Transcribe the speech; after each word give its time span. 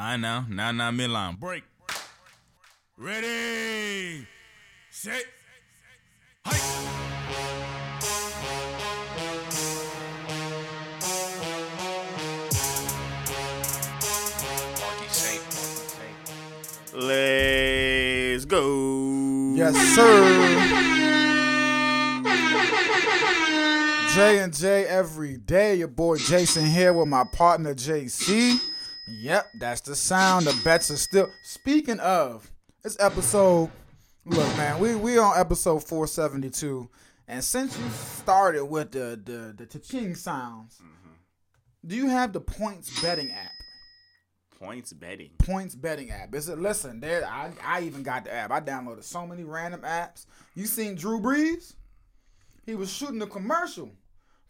I 0.00 0.16
know. 0.16 0.44
Now, 0.48 0.70
now, 0.70 0.92
midline. 0.92 1.40
Break. 1.40 1.64
Ready. 2.96 4.24
Set. 4.90 5.24
Hike. 6.46 6.62
Let's 16.94 18.44
go. 18.44 19.54
Yes, 19.56 19.76
sir. 19.96 20.84
J 24.14 24.38
and 24.38 24.54
J 24.54 24.84
every 24.86 25.38
day. 25.38 25.74
Your 25.74 25.88
boy 25.88 26.18
Jason 26.18 26.66
here 26.66 26.92
with 26.92 27.08
my 27.08 27.24
partner 27.24 27.74
JC. 27.74 28.60
Yep, 29.08 29.46
that's 29.58 29.80
the 29.80 29.96
sound. 29.96 30.46
The 30.46 30.60
bets 30.62 30.90
are 30.90 30.96
still. 30.96 31.30
Speaking 31.42 32.00
of, 32.00 32.50
it's 32.84 32.96
episode. 33.00 33.70
Look, 34.24 34.56
man, 34.56 34.78
we 34.78 34.94
we 34.94 35.18
on 35.18 35.38
episode 35.38 35.82
472, 35.84 36.88
and 37.26 37.42
since 37.42 37.78
you 37.78 37.88
started 37.90 38.66
with 38.66 38.92
the 38.92 39.20
the 39.24 39.54
the 39.56 39.66
cha-ching 39.66 40.14
sounds, 40.14 40.76
mm-hmm. 40.76 41.12
do 41.86 41.96
you 41.96 42.08
have 42.08 42.32
the 42.32 42.40
points 42.40 43.00
betting 43.00 43.30
app? 43.30 43.52
Points 44.60 44.92
betting. 44.92 45.30
points 45.38 45.74
betting 45.74 46.10
app. 46.10 46.34
Is 46.34 46.48
it? 46.48 46.58
listen. 46.58 47.00
There, 47.00 47.24
I 47.24 47.52
I 47.64 47.82
even 47.82 48.02
got 48.02 48.24
the 48.24 48.34
app. 48.34 48.50
I 48.50 48.60
downloaded 48.60 49.04
so 49.04 49.26
many 49.26 49.44
random 49.44 49.82
apps. 49.82 50.26
You 50.54 50.66
seen 50.66 50.96
Drew 50.96 51.20
Brees? 51.20 51.74
He 52.66 52.74
was 52.74 52.92
shooting 52.92 53.22
a 53.22 53.26
commercial 53.26 53.90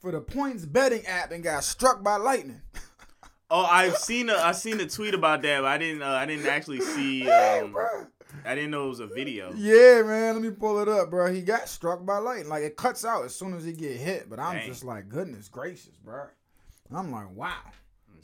for 0.00 0.10
the 0.10 0.20
points 0.20 0.64
betting 0.64 1.06
app 1.06 1.30
and 1.30 1.44
got 1.44 1.62
struck 1.62 2.02
by 2.02 2.16
lightning. 2.16 2.62
Oh, 3.50 3.64
I've 3.64 3.96
seen 3.96 4.28
a 4.28 4.34
I 4.34 4.52
seen 4.52 4.78
a 4.80 4.86
tweet 4.86 5.14
about 5.14 5.42
that, 5.42 5.62
but 5.62 5.68
I 5.68 5.78
didn't 5.78 6.02
uh, 6.02 6.08
I 6.08 6.26
didn't 6.26 6.46
actually 6.46 6.80
see. 6.80 7.28
Um. 7.38 7.76
I 8.44 8.54
didn't 8.54 8.70
know 8.70 8.86
it 8.86 8.88
was 8.88 9.00
a 9.00 9.06
video. 9.06 9.52
Yeah, 9.56 10.02
man. 10.02 10.34
Let 10.34 10.42
me 10.42 10.50
pull 10.50 10.80
it 10.80 10.88
up, 10.88 11.10
bro. 11.10 11.32
He 11.32 11.40
got 11.40 11.68
struck 11.68 12.04
by 12.04 12.18
lightning. 12.18 12.48
Like 12.48 12.62
it 12.62 12.76
cuts 12.76 13.04
out 13.04 13.24
as 13.24 13.34
soon 13.34 13.54
as 13.54 13.64
he 13.64 13.72
get 13.72 13.96
hit. 13.96 14.28
But 14.28 14.38
I'm 14.38 14.58
Dang. 14.58 14.68
just 14.68 14.84
like, 14.84 15.08
goodness 15.08 15.48
gracious, 15.48 15.96
bro. 16.04 16.26
I'm 16.94 17.10
like, 17.10 17.30
wow. 17.34 17.54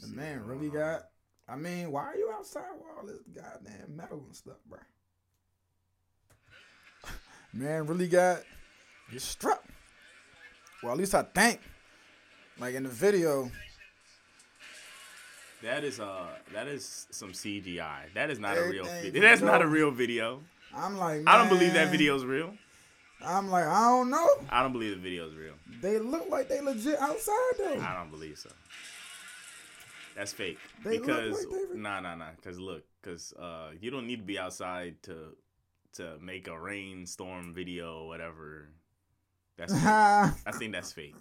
The 0.01 0.07
man 0.07 0.45
really 0.45 0.69
got. 0.69 1.03
I 1.47 1.55
mean, 1.55 1.91
why 1.91 2.03
are 2.03 2.15
you 2.15 2.31
outside 2.35 2.63
with 2.75 2.85
all 2.97 3.05
this 3.05 3.21
goddamn 3.33 3.95
metal 3.95 4.23
and 4.25 4.35
stuff, 4.35 4.57
bro? 4.67 4.79
Man 7.53 7.85
really 7.85 8.07
got 8.07 8.41
get 9.11 9.21
struck. 9.21 9.63
Well, 10.81 10.91
at 10.93 10.97
least 10.97 11.13
I 11.13 11.21
think. 11.21 11.61
Like 12.57 12.73
in 12.73 12.83
the 12.83 12.89
video, 12.89 13.51
That 15.65 15.83
is 15.83 15.99
uh 15.99 16.27
that 16.53 16.67
is 16.67 17.07
some 17.09 17.31
CGI. 17.31 18.13
That 18.13 18.29
is 18.29 18.37
not 18.37 18.55
a 18.55 18.61
real 18.69 18.85
video. 18.85 19.21
That's 19.21 19.41
not 19.41 19.63
a 19.63 19.67
real 19.67 19.89
video. 19.89 20.41
I'm 20.75 20.95
like, 20.95 21.23
I 21.25 21.39
don't 21.39 21.49
believe 21.49 21.73
that 21.73 21.85
man, 21.85 21.91
video's 21.91 22.23
real. 22.23 22.53
I'm 23.25 23.49
like, 23.49 23.65
I 23.65 23.85
don't 23.85 24.11
know. 24.11 24.29
I 24.51 24.61
don't 24.61 24.73
believe 24.73 24.91
the 24.91 25.01
video's 25.01 25.33
real. 25.33 25.53
They 25.81 25.97
look 25.97 26.29
like 26.29 26.49
they 26.49 26.61
legit 26.61 26.99
outside 26.99 27.53
though. 27.57 27.79
I 27.81 27.95
don't 27.95 28.11
believe 28.11 28.37
so. 28.37 28.49
That's 30.15 30.31
fake. 30.31 30.59
They 30.83 30.99
look 30.99 31.07
because 31.07 31.45
like 31.45 31.49
they 31.49 31.73
re- 31.73 31.81
nah 31.81 31.99
nah 31.99 32.13
nah. 32.13 32.29
Cause 32.43 32.59
look, 32.59 32.83
cause 33.01 33.33
uh 33.39 33.69
you 33.81 33.89
don't 33.89 34.05
need 34.05 34.17
to 34.17 34.25
be 34.25 34.37
outside 34.37 35.01
to 35.03 35.35
to 35.93 36.19
make 36.21 36.47
a 36.47 36.59
rainstorm 36.59 37.55
video 37.55 38.03
or 38.03 38.07
whatever. 38.07 38.69
That's. 39.57 39.73
I 39.73 40.31
think 40.53 40.73
that's 40.73 40.93
fake. 40.93 41.15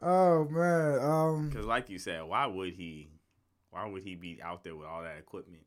oh 0.00 0.44
man, 0.44 1.00
um, 1.00 1.50
Cause 1.50 1.64
like 1.64 1.90
you 1.90 1.98
said, 1.98 2.22
why 2.22 2.46
would 2.46 2.74
he? 2.74 3.08
Why 3.76 3.86
would 3.86 4.02
he 4.04 4.14
be 4.14 4.40
out 4.42 4.64
there 4.64 4.74
with 4.74 4.86
all 4.86 5.02
that 5.02 5.18
equipment? 5.18 5.60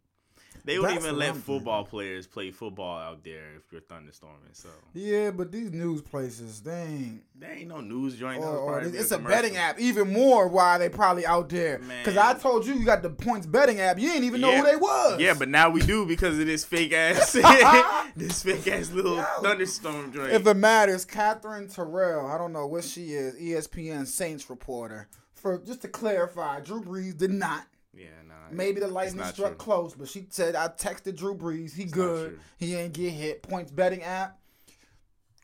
They 0.66 0.80
wouldn't 0.80 1.00
even 1.00 1.16
let 1.18 1.30
I'm 1.30 1.36
thinking. 1.36 1.56
football 1.60 1.84
players 1.86 2.26
play 2.26 2.50
football 2.50 2.98
out 2.98 3.24
there 3.24 3.54
if 3.56 3.72
you're 3.72 3.82
thunderstorming. 3.82 4.54
So 4.54 4.70
yeah, 4.96 5.30
but 5.30 5.52
these 5.52 5.72
news 5.72 6.02
places, 6.02 6.62
they 6.62 6.82
ain't. 6.82 7.24
there 7.36 7.52
ain't 7.52 7.68
no 7.68 7.82
news 7.82 8.16
joint. 8.16 8.42
Or, 8.42 8.48
or 8.48 8.58
oh, 8.58 8.64
oh, 8.64 8.80
probably 8.80 8.98
it's 8.98 9.12
a 9.12 9.20
betting 9.20 9.58
app, 9.58 9.80
even 9.80 10.12
more 10.12 10.48
why 10.48 10.80
they 10.80 10.90
probably 10.90 11.24
out 11.24 11.50
there. 11.50 11.78
Because 11.78 12.18
I 12.18 12.34
told 12.34 12.66
you 12.66 12.74
you 12.74 12.84
got 12.84 13.04
the 13.04 13.12
points 13.12 13.46
betting 13.46 13.80
app, 13.80 14.00
you 14.00 14.10
didn't 14.10 14.24
even 14.24 14.42
know 14.42 14.50
Yeah. 14.50 14.62
who 14.62 14.66
they 14.66 14.76
was. 14.76 15.20
Yeah, 15.22 15.36
but 15.38 15.50
now 15.50 15.70
we 15.70 15.82
do 15.82 16.08
because 16.08 16.40
of 16.40 16.48
this 16.48 16.66
fake 16.66 16.94
ass, 16.94 17.32
this 18.16 18.42
fake 18.42 18.68
ass 18.68 18.92
little 18.92 19.22
thunderstorm 19.42 20.12
joint. 20.12 20.32
if 20.34 20.48
it 20.48 20.58
matters, 20.58 21.06
Katherine 21.06 21.68
Terrell, 21.68 22.26
I 22.26 22.40
don't 22.40 22.54
know 22.54 22.66
what 22.66 22.84
she 22.86 23.14
is, 23.14 23.36
ESPN 23.36 24.08
Saints 24.08 24.50
reporter. 24.50 25.08
For 25.36 25.60
just 25.60 25.84
to 25.84 25.88
clarify, 25.88 26.60
Drew 26.60 26.82
Brees 26.82 27.16
did 27.16 27.32
not. 27.32 27.66
Yeah, 28.00 28.08
nah. 28.28 28.34
Maybe 28.52 28.80
the 28.80 28.88
lightning 28.88 29.24
struck 29.26 29.50
true. 29.52 29.58
close, 29.58 29.94
but 29.94 30.08
she 30.08 30.26
said 30.30 30.56
I 30.56 30.68
texted 30.70 31.16
Drew 31.18 31.36
Brees. 31.36 31.74
He 31.76 31.84
not 31.86 31.94
good. 31.94 32.40
He 32.58 32.76
ain't 32.76 32.94
get 32.94 33.12
hit. 33.12 33.44
Points 33.44 33.72
betting 33.72 34.02
app. 34.04 34.40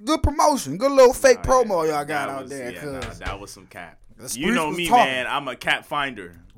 Good 0.03 0.23
promotion. 0.23 0.77
Good 0.77 0.91
little 0.91 1.13
fake 1.13 1.45
Nah, 1.45 1.51
promo 1.63 1.85
yeah, 1.87 1.93
y'all 1.97 2.05
got 2.05 2.07
that 2.07 2.29
out 2.29 2.41
was- 2.43 2.49
there. 2.51 2.71
yeah, 2.73 2.83
nah, 2.85 2.99
that 2.99 3.39
was 3.39 3.51
some 3.51 3.65
cap. 3.67 3.99
You 4.31 4.51
know 4.53 4.71
me, 4.71 4.87
talking. 4.87 5.05
man. 5.11 5.27
I'm 5.27 5.47
a 5.49 5.55
cap 5.55 5.85
finder. 5.85 6.39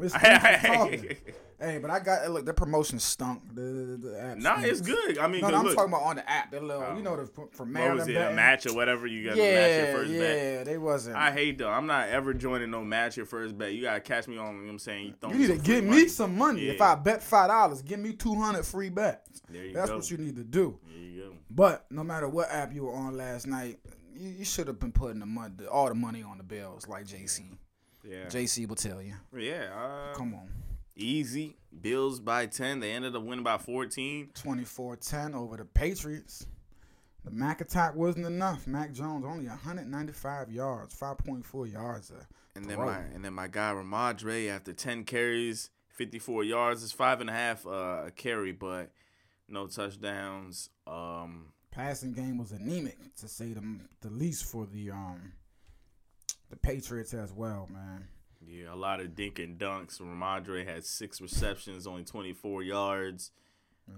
The 1.59 1.65
streets 1.65 1.69
was 1.69 1.69
talking. 1.69 1.73
hey, 1.73 1.77
but 1.79 1.89
I 1.91 1.99
got 1.99 2.31
look. 2.31 2.45
The 2.45 2.53
promotion 2.53 2.99
stunk. 2.99 3.41
The, 3.55 3.61
the, 3.61 3.97
the 4.09 4.21
app 4.21 4.37
Nah, 4.37 4.57
stinks. 4.59 4.79
it's 4.79 4.87
good. 4.87 5.17
I 5.17 5.27
mean, 5.27 5.41
No, 5.41 5.49
no, 5.49 5.57
I'm 5.57 5.65
look, 5.65 5.75
talking 5.75 5.93
about 5.93 6.03
on 6.03 6.15
the 6.17 6.29
app. 6.29 6.51
The 6.51 6.61
little, 6.61 6.83
Oh. 6.83 6.95
you 6.97 7.03
know, 7.03 7.15
the 7.17 7.25
from- 7.25 7.49
from 7.49 7.73
what 7.73 7.95
was 7.95 8.07
it, 8.07 8.15
a 8.15 8.31
match 8.33 8.65
or 8.67 8.73
whatever? 8.75 9.07
You 9.07 9.23
got 9.25 9.35
to 9.35 9.37
match 9.37 9.45
Yeah, 9.53 9.85
your 9.87 9.97
first 9.97 10.11
yeah, 10.11 10.19
bet. 10.19 10.65
they 10.65 10.77
wasn't. 10.77 11.15
I 11.17 11.31
hate 11.31 11.57
though. 11.57 11.69
I'm 11.69 11.87
not 11.87 12.09
ever 12.09 12.33
joining 12.33 12.71
no 12.71 12.83
match 12.83 13.17
your 13.17 13.25
first 13.25 13.57
bet. 13.57 13.73
You 13.73 13.81
gotta 13.83 13.99
catch 14.01 14.27
me 14.27 14.37
on. 14.37 14.47
You 14.47 14.59
know 14.61 14.65
what 14.65 14.71
I'm 14.73 14.79
saying? 14.79 15.15
throwing 15.19 15.39
you 15.39 15.47
need 15.47 15.57
to 15.57 15.61
give 15.63 15.83
me 15.83 16.07
some 16.07 16.37
money. 16.37 16.67
If 16.67 16.81
I 16.81 16.95
bet 16.95 17.23
five 17.23 17.49
dollars, 17.49 17.81
give 17.81 17.99
me 17.99 18.13
two 18.13 18.35
hundred 18.35 18.65
free 18.65 18.89
bets. 18.89 19.41
There 19.49 19.65
you 19.65 19.73
That's 19.73 19.89
go. 19.89 19.97
what 19.97 20.11
you 20.11 20.17
need 20.17 20.35
to 20.35 20.43
do. 20.43 20.77
There 20.87 20.97
you 20.97 21.21
go. 21.23 21.33
But 21.49 21.85
no 21.89 22.03
matter 22.03 22.27
what 22.27 22.49
app 22.51 22.73
you 22.73 22.83
were 22.83 22.93
on 22.93 23.15
last 23.17 23.47
night, 23.47 23.79
you, 24.15 24.29
you 24.39 24.45
should 24.45 24.67
have 24.67 24.79
been 24.79 24.91
putting 24.91 25.19
the 25.19 25.25
money, 25.25 25.53
all 25.71 25.87
the 25.87 25.95
money 25.95 26.21
on 26.23 26.37
the 26.37 26.43
bills, 26.43 26.87
like 26.87 27.05
JC. 27.07 27.57
Yeah. 28.03 28.25
JC 28.27 28.67
will 28.67 28.75
tell 28.75 29.01
you. 29.01 29.13
yeah. 29.35 29.69
Uh, 29.73 30.13
Come 30.15 30.33
on, 30.33 30.49
easy. 30.97 31.57
Bills 31.81 32.19
by 32.19 32.45
ten. 32.47 32.79
They 32.79 32.91
ended 32.91 33.15
up 33.15 33.23
winning 33.23 33.43
by 33.43 33.57
14. 33.57 34.31
24-10 34.33 35.35
over 35.35 35.57
the 35.57 35.65
Patriots. 35.65 36.47
The 37.23 37.31
Mac 37.31 37.61
attack 37.61 37.93
wasn't 37.95 38.25
enough. 38.25 38.67
Mac 38.67 38.93
Jones 38.93 39.25
only 39.25 39.47
195 39.47 40.51
yards, 40.51 40.97
5.4 40.97 41.71
yards. 41.71 42.11
And 42.55 42.65
then 42.65 42.77
throw. 42.77 42.85
my 42.85 42.99
and 42.99 43.23
then 43.23 43.33
my 43.33 43.47
guy 43.47 43.73
Rhamondre 43.73 44.49
after 44.49 44.71
10 44.73 45.03
carries, 45.03 45.69
54 45.89 46.43
yards. 46.45 46.83
It's 46.83 46.93
five 46.93 47.21
and 47.21 47.29
a 47.29 47.33
half 47.33 47.67
uh, 47.67 48.05
a 48.05 48.11
carry, 48.15 48.53
but 48.53 48.91
no 49.49 49.67
touchdowns. 49.67 50.69
Um, 50.87 51.47
passing 51.69 52.13
game 52.13 52.37
was 52.37 52.51
anemic 52.53 52.97
to 53.17 53.27
say 53.27 53.47
the 53.47 53.79
the 54.01 54.09
least 54.09 54.45
for 54.45 54.65
the 54.65 54.91
um 54.91 55.33
the 56.49 56.55
Patriots 56.55 57.13
as 57.13 57.33
well, 57.33 57.67
man. 57.71 58.07
Yeah, 58.47 58.73
a 58.73 58.75
lot 58.75 58.99
of 59.01 59.15
dink 59.15 59.39
and 59.39 59.57
dunks. 59.59 59.99
Rhamondre 59.99 60.65
had 60.65 60.85
six 60.85 61.19
receptions, 61.21 61.85
only 61.85 62.03
24 62.03 62.63
yards, 62.63 63.31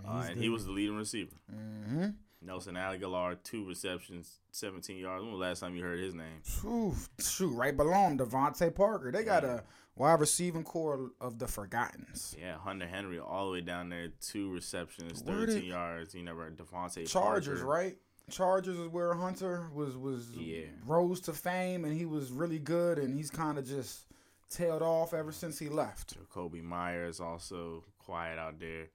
uh, 0.08 0.26
and 0.30 0.40
he 0.42 0.50
was 0.50 0.66
the 0.66 0.72
leading 0.72 0.98
receiver. 0.98 1.36
hmm 1.50 2.08
Nelson 2.42 2.76
Agholor, 2.76 3.36
two 3.44 3.66
receptions, 3.68 4.40
17 4.52 4.98
yards. 4.98 5.24
When 5.24 5.34
was 5.34 5.40
the 5.40 5.46
last 5.46 5.60
time 5.60 5.76
you 5.76 5.84
heard 5.84 6.00
his 6.00 6.16
name? 6.16 6.42
Shoot, 6.46 6.94
shoot, 7.20 7.50
right 7.54 7.76
below 7.76 8.08
him, 8.08 8.18
DeVante 8.18 8.74
Parker. 8.74 9.12
They 9.12 9.26
got 9.26 9.44
a 9.44 9.62
wide 9.98 10.22
receiving 10.22 10.64
core 10.64 11.12
of 11.20 11.38
the 11.38 11.48
forgottens. 11.50 12.34
Yeah, 12.40 12.58
Hunter 12.58 12.88
Henry 12.88 13.20
all 13.20 13.48
the 13.48 13.52
way 13.52 13.62
down 13.62 13.90
there, 13.90 14.08
two 14.22 14.54
receptions, 14.54 15.22
13 15.22 15.48
did- 15.56 15.64
yards. 15.66 16.16
You 16.16 16.24
never 16.24 16.44
heard 16.44 16.58
DeVante 16.58 17.06
Chargers, 17.10 17.60
Parker. 17.60 17.66
right? 17.70 17.98
Chargers 18.32 18.78
is 18.78 18.88
where 18.88 19.14
Hunter 19.16 19.70
was 19.74 19.98
was 19.98 20.30
Yeah. 20.32 20.68
rose 20.86 21.20
to 21.22 21.34
fame, 21.34 21.84
and 21.84 21.94
he 21.94 22.06
was 22.06 22.32
really 22.32 22.60
good, 22.60 23.00
and 23.00 23.14
he's 23.14 23.30
kind 23.30 23.58
of 23.58 23.66
just 23.68 24.06
tailed 24.50 24.82
off 24.82 25.14
ever 25.14 25.32
since 25.32 25.60
he 25.60 25.70
left. 25.70 26.18
Kobe 26.30 26.62
Meyers 26.62 27.20
also 27.20 27.84
quiet 27.98 28.38
out 28.40 28.60
there. 28.60 28.88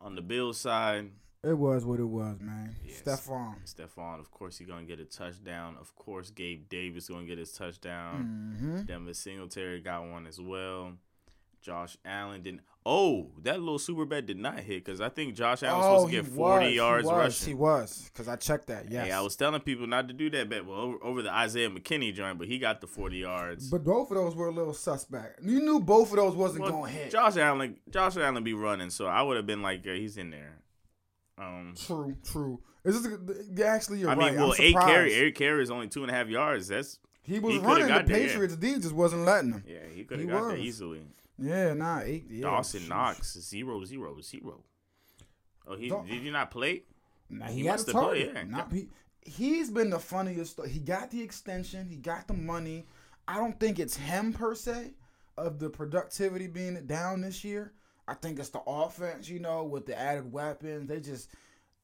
On 0.00 0.14
the 0.14 0.22
Bills 0.22 0.58
side, 0.60 1.10
It 1.42 1.56
was 1.56 1.84
what 1.84 2.00
it 2.00 2.04
was, 2.04 2.40
man. 2.40 2.74
Yes. 2.84 3.02
Stefon. 3.02 3.56
Stefon, 3.64 4.18
of 4.18 4.30
course, 4.30 4.58
he's 4.58 4.66
gonna 4.68 4.86
get 4.86 5.00
a 5.00 5.04
touchdown. 5.04 5.76
Of 5.80 5.94
course, 5.94 6.30
Gabe 6.30 6.68
Davis 6.68 7.08
gonna 7.08 7.26
get 7.26 7.38
his 7.38 7.52
touchdown. 7.52 8.56
Mm-hmm. 8.56 8.82
Devin 8.82 9.14
Singletary 9.14 9.80
got 9.80 10.08
one 10.08 10.26
as 10.26 10.40
well. 10.40 10.92
Josh 11.60 11.96
Allen 12.04 12.42
didn't. 12.42 12.62
Oh, 12.90 13.26
that 13.42 13.58
little 13.60 13.78
super 13.78 14.06
bet 14.06 14.24
did 14.24 14.38
not 14.38 14.60
hit 14.60 14.82
because 14.82 15.02
I 15.02 15.10
think 15.10 15.34
Josh 15.34 15.62
Allen 15.62 15.76
was 15.78 15.86
Oh, 15.86 15.90
supposed 16.06 16.10
to 16.12 16.16
he 16.16 16.22
get 16.22 16.32
40 16.34 16.64
was, 16.66 16.74
yards 16.74 17.02
he 17.06 17.12
was, 17.12 17.18
rushing. 17.22 17.48
He 17.48 17.54
was, 17.54 18.10
because 18.10 18.28
I 18.28 18.36
checked 18.36 18.68
that. 18.68 18.90
Yes. 18.90 19.06
Hey, 19.08 19.12
I 19.12 19.20
was 19.20 19.36
telling 19.36 19.60
people 19.60 19.86
not 19.86 20.08
to 20.08 20.14
do 20.14 20.30
that 20.30 20.48
bet. 20.48 20.64
Well, 20.64 20.78
over, 20.78 20.96
over 21.04 21.22
the 21.22 21.30
Isaiah 21.30 21.68
McKenzie 21.68 22.14
joint, 22.14 22.38
but 22.38 22.48
he 22.48 22.58
got 22.58 22.80
the 22.80 22.86
40 22.86 23.18
yards. 23.18 23.68
But 23.70 23.84
both 23.84 24.10
of 24.10 24.16
those 24.16 24.34
were 24.34 24.48
a 24.48 24.52
little 24.52 24.72
suspect. 24.72 25.42
You 25.44 25.60
knew 25.60 25.80
both 25.80 26.10
of 26.12 26.16
those 26.16 26.34
wasn't 26.34 26.62
Well, 26.62 26.72
going 26.72 26.92
to 26.94 26.98
hit. 26.98 27.10
Josh 27.12 27.36
Allen, 27.36 27.76
Josh 27.90 28.16
Allen 28.16 28.42
be 28.42 28.54
running, 28.54 28.88
so 28.88 29.04
I 29.06 29.20
would 29.20 29.36
have 29.36 29.46
been 29.46 29.60
like, 29.60 29.84
yeah, 29.84 29.92
he's 29.94 30.16
in 30.16 30.30
there. 30.30 30.60
Um, 31.36 31.74
True, 31.76 32.16
true. 32.24 32.60
Is 32.84 33.02
this 33.02 33.60
actually 33.64 33.98
you're 33.98 34.08
I 34.10 34.14
right? 34.14 34.32
mean, 34.32 34.40
well, 34.40 34.52
I'm 34.52 34.60
eight 34.64 34.74
carry, 34.74 35.12
eight 35.12 35.34
carry 35.34 35.62
is 35.62 35.70
only 35.70 35.88
two 35.88 36.02
and 36.04 36.10
a 36.10 36.14
half 36.14 36.28
yards. 36.28 36.68
That's 36.68 36.98
He 37.22 37.38
was 37.38 37.54
he 37.56 37.60
running. 37.60 37.88
The 37.88 37.92
there, 37.92 38.18
yeah. 38.18 38.26
Patriots 38.28 38.56
D 38.56 38.74
just 38.76 38.92
wasn't 38.94 39.22
letting 39.26 39.52
him. 39.52 39.64
yeah, 39.68 39.76
he 39.94 40.04
could 40.04 40.20
have 40.20 40.28
got 40.28 40.40
there 40.48 40.56
was. 40.56 40.60
easily. 40.60 41.02
Yeah, 41.38 41.74
nah, 41.74 42.00
eight. 42.00 42.26
Yeah, 42.28 42.42
Dawson. 42.42 42.88
Knox 42.88 43.38
zero 43.38 43.84
zero 43.84 44.20
zero. 44.20 44.64
Oh, 45.66 45.76
he 45.76 45.88
did 45.88 46.22
he 46.22 46.30
not 46.30 46.50
play? 46.50 46.82
Nah, 47.30 47.46
he, 47.46 47.62
He 47.62 47.68
must 47.68 47.90
have 47.90 48.16
yeah. 48.16 48.42
Nah, 48.44 48.64
he, 48.70 48.88
he's 49.22 49.70
been 49.70 49.90
the 49.90 49.98
funniest. 49.98 50.58
He 50.66 50.80
got 50.80 51.10
the 51.10 51.22
extension. 51.22 51.88
He 51.88 51.96
got 51.96 52.26
the 52.26 52.34
money. 52.34 52.86
I 53.26 53.36
don't 53.36 53.58
think 53.60 53.78
it's 53.78 53.96
him 53.96 54.32
per 54.32 54.54
se 54.54 54.92
of 55.36 55.58
the 55.58 55.68
productivity 55.68 56.46
being 56.46 56.86
down 56.86 57.20
this 57.20 57.44
year. 57.44 57.72
I 58.08 58.14
think 58.14 58.38
it's 58.38 58.48
the 58.48 58.62
offense. 58.66 59.28
You 59.28 59.38
know, 59.38 59.64
with 59.64 59.86
the 59.86 59.98
added 59.98 60.32
weapons, 60.32 60.88
they 60.88 61.00
just 61.00 61.28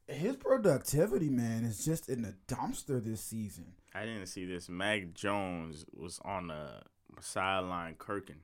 his 0.09 0.37
productivity, 0.37 1.29
man, 1.29 1.65
is 1.65 1.85
just 1.85 2.09
in 2.09 2.23
the 2.23 2.35
dumpster 2.49 3.03
this 3.03 3.21
season. 3.21 3.67
I 3.95 4.05
didn't 4.05 4.27
see 4.27 4.45
this. 4.45 4.69
Mac 4.69 5.15
Jones 5.15 5.85
was 5.95 6.21
on 6.25 6.49
the 6.49 6.83
sideline 7.21 7.95
kirking. 7.95 8.41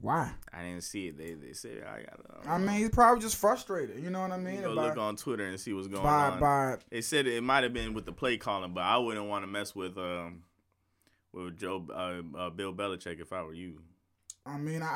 Why? 0.00 0.32
I 0.52 0.62
didn't 0.62 0.82
see 0.82 1.08
it. 1.08 1.18
They 1.18 1.34
they 1.34 1.52
said 1.52 1.84
I 1.84 2.02
got. 2.02 2.46
I 2.46 2.58
mean, 2.58 2.76
he's 2.76 2.90
probably 2.90 3.20
just 3.20 3.36
frustrated. 3.36 4.02
You 4.02 4.10
know 4.10 4.20
what 4.20 4.32
I 4.32 4.38
mean? 4.38 4.62
go 4.62 4.70
look 4.70 4.96
on 4.96 5.16
Twitter 5.16 5.44
and 5.46 5.58
see 5.58 5.72
what's 5.72 5.88
going 5.88 6.02
by 6.02 6.30
on. 6.30 6.40
by 6.40 6.76
They 6.90 7.00
said 7.00 7.26
it 7.26 7.42
might 7.42 7.64
have 7.64 7.72
been 7.72 7.94
with 7.94 8.06
the 8.06 8.12
play 8.12 8.36
calling, 8.36 8.72
but 8.72 8.82
I 8.82 8.98
wouldn't 8.98 9.26
want 9.26 9.42
to 9.42 9.46
mess 9.46 9.74
with 9.74 9.96
um 9.98 10.42
with 11.32 11.58
Joe 11.58 11.86
uh, 11.90 12.38
uh, 12.38 12.50
Bill 12.50 12.72
Belichick 12.72 13.20
if 13.20 13.32
I 13.32 13.42
were 13.42 13.54
you. 13.54 13.80
I 14.44 14.58
mean, 14.58 14.82
I, 14.82 14.86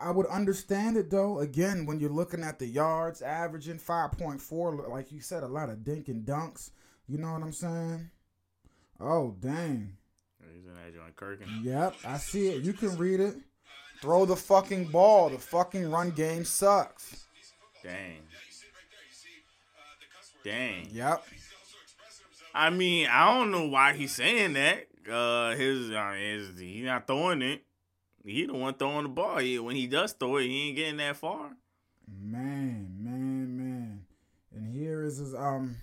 I 0.00 0.08
I 0.08 0.10
would 0.10 0.26
understand 0.26 0.96
it 0.96 1.10
though. 1.10 1.38
Again, 1.38 1.86
when 1.86 2.00
you're 2.00 2.10
looking 2.10 2.42
at 2.42 2.58
the 2.58 2.66
yards 2.66 3.22
averaging 3.22 3.78
five 3.78 4.12
point 4.12 4.40
four, 4.40 4.86
like 4.88 5.12
you 5.12 5.20
said, 5.20 5.42
a 5.42 5.48
lot 5.48 5.70
of 5.70 5.84
dink 5.84 6.08
and 6.08 6.26
dunks. 6.26 6.70
You 7.06 7.18
know 7.18 7.32
what 7.32 7.42
I'm 7.42 7.52
saying? 7.52 8.10
Oh 8.98 9.36
dang! 9.38 9.96
He's 10.52 10.66
in 10.66 10.74
that 10.74 11.16
kirking. 11.16 11.64
Yep, 11.64 11.94
I 12.04 12.18
see 12.18 12.48
it. 12.48 12.62
You 12.62 12.72
can 12.72 12.96
read 12.96 13.20
it. 13.20 13.36
Throw 14.00 14.24
the 14.24 14.36
fucking 14.36 14.86
ball. 14.86 15.30
The 15.30 15.38
fucking 15.38 15.90
run 15.90 16.10
game 16.10 16.44
sucks. 16.44 17.26
Dang. 17.82 18.22
Dang. 20.44 20.88
Yep. 20.92 21.24
I 22.54 22.70
mean, 22.70 23.08
I 23.08 23.34
don't 23.34 23.50
know 23.50 23.66
why 23.66 23.92
he's 23.94 24.12
saying 24.14 24.54
that. 24.54 24.86
Uh, 25.10 25.54
his, 25.54 25.90
uh, 25.90 26.14
his 26.18 26.58
he 26.58 26.82
not 26.82 27.06
throwing 27.06 27.42
it. 27.42 27.62
He 28.24 28.44
the 28.44 28.54
one 28.54 28.74
throwing 28.74 29.04
the 29.04 29.08
ball. 29.08 29.38
He, 29.38 29.58
when 29.58 29.76
he 29.76 29.86
does 29.86 30.12
throw 30.12 30.38
it, 30.38 30.46
he 30.46 30.68
ain't 30.68 30.76
getting 30.76 30.96
that 30.96 31.16
far. 31.16 31.50
Man, 32.08 32.96
man, 32.98 33.56
man. 33.56 34.00
And 34.54 34.74
here 34.74 35.02
is 35.02 35.18
his 35.18 35.34
um. 35.34 35.76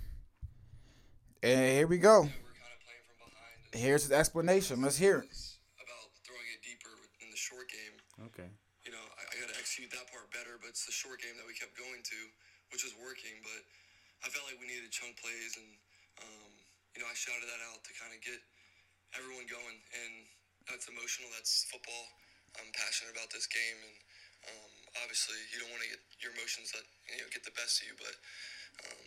And 1.42 1.78
here 1.78 1.88
we 1.88 1.98
go. 1.98 2.22
We're 2.22 2.28
kind 2.28 2.32
of 2.32 2.84
playing 2.84 3.04
from 3.08 3.32
behind 3.32 3.74
and 3.74 3.82
Here's 3.82 4.04
his 4.04 4.12
explanation. 4.12 4.82
Let's 4.82 4.98
hear 4.98 5.20
it. 5.20 5.26
about 5.26 6.12
throwing 6.26 6.42
it 6.54 6.64
deeper 6.64 6.90
in 7.22 7.32
the 7.32 7.38
short 7.38 7.70
game. 7.70 8.00
Okay. 8.22 8.50
You 8.86 8.92
know, 8.94 9.06
I, 9.18 9.22
I 9.32 9.34
got 9.40 9.50
to 9.50 9.58
execute 9.58 9.90
that 9.96 10.06
part 10.12 10.30
better, 10.30 10.60
but 10.60 10.70
it's 10.70 10.86
the 10.86 10.94
short 10.94 11.24
game 11.24 11.34
that 11.40 11.48
we 11.48 11.56
kept 11.56 11.74
going 11.74 12.04
to, 12.04 12.20
which 12.70 12.84
was 12.86 12.94
working. 13.00 13.34
But 13.42 13.62
I 14.22 14.30
felt 14.30 14.46
like 14.46 14.60
we 14.60 14.70
needed 14.70 14.92
chunk 14.94 15.18
plays, 15.18 15.58
and 15.58 15.72
um, 16.22 16.52
you 16.94 17.00
know, 17.02 17.10
I 17.10 17.16
shouted 17.16 17.48
that 17.48 17.62
out 17.74 17.82
to 17.82 17.92
kind 17.98 18.12
of 18.14 18.20
get 18.22 18.38
everyone 19.18 19.50
going. 19.50 19.78
And 19.98 20.14
that's 20.70 20.86
emotional. 20.92 21.32
That's 21.34 21.66
football. 21.72 22.06
I'm 22.62 22.70
passionate 22.78 23.18
about 23.18 23.34
this 23.34 23.50
game, 23.50 23.80
and 23.82 23.96
um, 24.54 24.74
obviously, 25.02 25.40
you 25.50 25.58
don't 25.58 25.74
want 25.74 25.82
to 25.88 25.90
get 25.90 26.02
your 26.22 26.36
emotions 26.38 26.70
that 26.76 26.86
you 27.10 27.24
know 27.24 27.30
get 27.34 27.42
the 27.42 27.56
best 27.58 27.82
of 27.82 27.90
you, 27.90 27.96
but. 27.98 28.16
Um, 28.84 29.06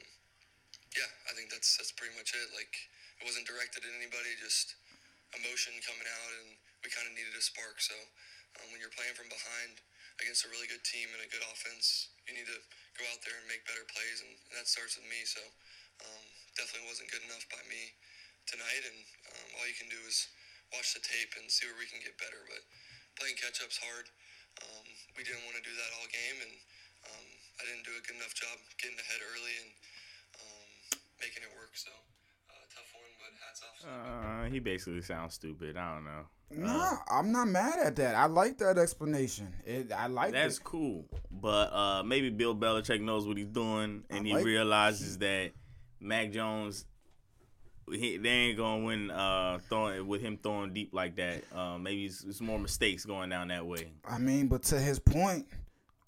yeah, 0.96 1.10
I 1.28 1.36
think 1.36 1.52
that's 1.52 1.76
that's 1.76 1.92
pretty 1.92 2.16
much 2.16 2.32
it. 2.32 2.48
Like 2.56 2.72
it 3.20 3.24
wasn't 3.28 3.44
directed 3.44 3.84
at 3.84 3.92
anybody, 3.92 4.32
just 4.40 4.80
emotion 5.36 5.76
coming 5.84 6.08
out, 6.08 6.30
and 6.40 6.56
we 6.80 6.88
kind 6.88 7.04
of 7.04 7.12
needed 7.12 7.36
a 7.36 7.44
spark. 7.44 7.76
So 7.84 7.92
um, 8.60 8.66
when 8.72 8.80
you're 8.80 8.94
playing 8.94 9.16
from 9.16 9.28
behind 9.28 9.80
against 10.20 10.44
a 10.46 10.52
really 10.52 10.68
good 10.68 10.82
team 10.84 11.12
and 11.12 11.20
a 11.20 11.28
good 11.28 11.44
offense, 11.52 12.12
you 12.24 12.32
need 12.32 12.48
to 12.48 12.60
go 12.96 13.04
out 13.12 13.20
there 13.24 13.36
and 13.36 13.46
make 13.48 13.64
better 13.68 13.84
plays, 13.92 14.24
and, 14.24 14.32
and 14.32 14.54
that 14.56 14.68
starts 14.68 14.96
with 14.96 15.04
me. 15.08 15.20
So 15.28 15.42
um, 16.04 16.24
definitely 16.56 16.88
wasn't 16.88 17.12
good 17.12 17.24
enough 17.28 17.44
by 17.52 17.60
me 17.68 17.92
tonight, 18.48 18.84
and 18.86 18.98
um, 19.32 19.48
all 19.60 19.66
you 19.68 19.76
can 19.76 19.90
do 19.92 20.00
is 20.08 20.28
watch 20.72 20.96
the 20.96 21.02
tape 21.04 21.36
and 21.36 21.50
see 21.52 21.68
where 21.68 21.76
we 21.76 21.88
can 21.90 22.00
get 22.00 22.16
better. 22.16 22.40
But 22.48 22.62
playing 23.20 23.36
catch 23.40 23.60
up's 23.60 23.80
hard. 23.80 24.08
Um, 24.62 24.86
we 25.16 25.24
didn't 25.26 25.44
want 25.44 25.58
to 25.60 25.64
do 25.64 25.74
that 25.74 25.90
all 26.00 26.08
game, 26.08 26.38
and 26.40 26.54
um, 27.12 27.26
I 27.60 27.68
didn't 27.68 27.84
do 27.84 27.92
a 27.96 28.02
good 28.04 28.16
enough 28.16 28.32
job 28.32 28.56
getting 28.80 28.96
ahead 28.96 29.20
early 29.20 29.56
and 29.60 29.70
um, 30.40 30.68
making 31.20 31.44
it 31.44 31.52
work. 31.52 31.76
So 31.76 31.92
uh, 31.92 32.64
tough 32.72 32.88
one, 32.96 33.12
but 33.20 33.36
hats 33.42 33.60
off. 33.60 33.65
to 33.65 33.65
the 33.65 33.65
Uh, 33.84 34.44
he 34.44 34.58
basically 34.58 35.02
sounds 35.02 35.34
stupid. 35.34 35.76
I 35.76 35.94
don't 35.94 36.04
know. 36.04 36.26
Nah, 36.50 36.98
I'm 37.10 37.32
not 37.32 37.48
mad 37.48 37.74
at 37.84 37.96
that. 37.96 38.14
I 38.14 38.26
like 38.26 38.58
that 38.58 38.78
explanation. 38.78 39.52
It, 39.64 39.90
I 39.92 40.06
like 40.06 40.32
That's 40.32 40.58
it. 40.58 40.64
cool, 40.64 41.04
but 41.30 41.72
uh, 41.72 42.02
maybe 42.04 42.30
Bill 42.30 42.54
Belichick 42.54 43.00
knows 43.00 43.26
what 43.26 43.36
he's 43.36 43.48
doing, 43.48 44.04
and 44.10 44.24
he 44.26 44.34
realizes 44.36 45.18
that 45.18 45.50
Mac 46.00 46.30
Jones, 46.30 46.84
he, 47.90 48.16
they 48.16 48.28
ain't 48.28 48.58
gonna 48.58 48.84
win 48.84 49.10
uh, 49.10 49.58
throwing 49.68 50.06
with 50.06 50.20
him 50.20 50.38
throwing 50.40 50.72
deep 50.72 50.90
like 50.94 51.16
that. 51.16 51.42
Uh, 51.52 51.78
maybe 51.78 52.04
it's, 52.06 52.22
it's 52.22 52.40
more 52.40 52.60
mistakes 52.60 53.04
going 53.04 53.28
down 53.28 53.48
that 53.48 53.66
way. 53.66 53.88
I 54.08 54.18
mean, 54.18 54.46
but 54.46 54.62
to 54.64 54.78
his 54.78 55.00
point, 55.00 55.46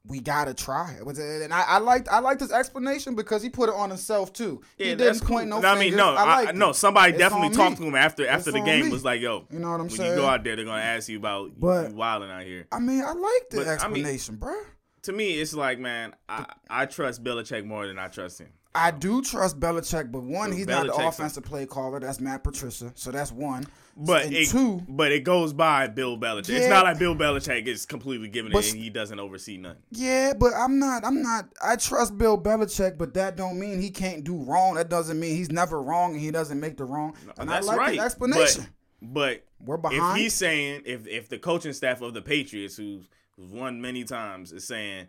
we 0.06 0.21
gotta 0.21 0.55
try. 0.55 0.97
And 1.05 1.53
I, 1.53 1.62
I 1.62 1.79
liked 1.79 2.09
I 2.09 2.21
liked 2.21 2.41
his 2.41 2.53
explanation 2.53 3.15
because 3.15 3.43
he 3.43 3.50
put 3.50 3.69
it 3.69 3.75
on 3.75 3.91
himself 3.91 4.33
too. 4.33 4.62
he 4.79 4.95
that's 4.95 5.19
didn't 5.21 5.29
point 5.29 5.50
cool. 5.50 5.61
no 5.61 5.69
I 5.69 5.79
mean, 5.79 5.97
no, 5.97 6.15
I, 6.15 6.45
liked 6.45 6.55
no. 6.56 6.73
Somebody 6.73 7.12
It's 7.12 7.19
definitely 7.19 7.50
talked 7.50 7.79
me. 7.79 7.85
to 7.87 7.89
him 7.91 7.95
after 7.95 8.23
It's 8.23 8.31
after 8.33 8.53
the 8.53 8.61
game. 8.61 8.87
me. 8.87 8.91
Was 8.91 9.05
like, 9.05 9.21
yo, 9.21 9.47
You 9.50 9.59
know 9.59 9.69
what 9.71 9.75
I'm 9.81 9.89
when 9.89 9.91
saying? 9.91 10.12
you 10.12 10.17
go 10.19 10.27
out 10.27 10.45
there, 10.45 10.56
they're 10.56 10.65
gonna 10.65 10.81
ask 10.81 11.09
you 11.09 11.19
about 11.19 11.59
But- 11.59 11.91
you 11.91 11.97
wilding 11.97 12.31
out 12.31 12.43
here. 12.45 12.67
I 12.73 12.79
mean, 12.79 13.03
I 13.03 13.12
like 13.12 13.50
the 13.50 13.56
But, 13.59 13.67
I 13.67 13.89
mean- 13.89 14.05
explanation, 14.06 14.37
bruh. 14.39 14.65
To 15.03 15.12
me, 15.12 15.41
it's 15.41 15.55
like, 15.55 15.79
man, 15.79 16.15
I, 16.29 16.45
I 16.69 16.87
trust 16.87 17.23
Belichick 17.23 17.65
more 17.65 17.87
than 17.87 17.99
I 17.99 18.09
trust 18.09 18.41
him. 18.41 18.49
I 18.75 18.91
do 18.91 19.23
trust 19.23 19.59
Belichick, 19.59 20.11
but 20.12 20.23
one, 20.23 20.50
So 20.50 20.56
he's 20.56 20.67
not 20.67 20.87
the 20.87 20.93
offensive 20.95 21.45
play 21.45 21.67
caller. 21.67 22.00
That's 22.00 22.21
Matt 22.21 22.45
Patricia, 22.45 22.93
so 22.95 23.11
that's 23.11 23.33
one. 23.33 23.65
But 24.00 24.27
and 24.27 24.35
it, 24.35 24.49
two, 24.49 24.81
but 24.89 25.11
it 25.11 25.25
goes 25.25 25.53
by 25.53 25.89
Bill 25.89 26.17
Belichick. 26.17 26.50
It's 26.50 26.69
not 26.69 26.85
like 26.85 27.00
Bill 27.00 27.17
Belichick 27.17 27.67
is 27.67 27.85
completely 27.85 28.29
giving 28.29 28.53
But 28.53 28.65
it 28.65 28.73
and 28.73 28.81
he 28.81 28.91
doesn't 28.91 29.19
oversee 29.19 29.56
nothing. 29.56 29.83
Yeah, 29.91 30.35
but 30.39 30.53
I'm 30.55 30.79
not. 30.79 31.05
I'm 31.05 31.21
not. 31.21 31.49
I 31.61 31.75
trust 31.75 32.17
Bill 32.17 32.41
Belichick, 32.41 32.97
but 32.97 33.15
that 33.15 33.37
don't 33.37 33.59
mean 33.59 33.81
he 33.81 33.91
can't 33.91 34.23
do 34.23 34.37
wrong. 34.37 34.75
That 34.75 34.89
doesn't 34.89 35.19
mean 35.19 35.35
he's 35.35 35.50
never 35.50 35.83
wrong 35.83 36.12
and 36.12 36.21
he 36.21 36.31
doesn't 36.31 36.61
make 36.61 36.77
the 36.77 36.85
wrong. 36.85 37.17
And 37.39 37.50
I 37.50 37.55
That's 37.55 37.67
like 37.67 37.79
right. 37.79 37.95
his 37.97 38.05
explanation. 38.05 38.69
But, 39.03 39.43
but 39.61 39.67
We're 39.67 39.77
behind. 39.79 40.17
if 40.17 40.23
he's 40.23 40.35
saying 40.35 40.83
if 40.87 41.09
if 41.09 41.29
the 41.29 41.39
coaching 41.39 41.73
staff 41.73 42.00
of 42.00 42.15
the 42.15 42.23
Patriots, 42.23 42.77
who's, 42.77 43.09
who's 43.37 43.50
won 43.50 43.81
many 43.81 44.05
times, 44.05 44.53
is 44.53 44.65
saying 44.65 45.09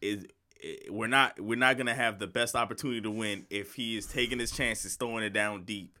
is 0.00 0.24
eh, 0.62 0.74
we're 0.88 1.08
not 1.08 1.40
we're 1.40 1.58
not 1.58 1.76
gonna 1.76 1.94
have 1.94 2.20
the 2.20 2.28
best 2.28 2.54
opportunity 2.54 3.00
to 3.00 3.10
win 3.10 3.44
if 3.50 3.74
he 3.74 3.96
is 3.96 4.06
taking 4.06 4.38
his 4.38 4.52
chances, 4.52 4.94
throwing 4.94 5.24
it 5.24 5.30
down 5.30 5.64
deep, 5.64 5.98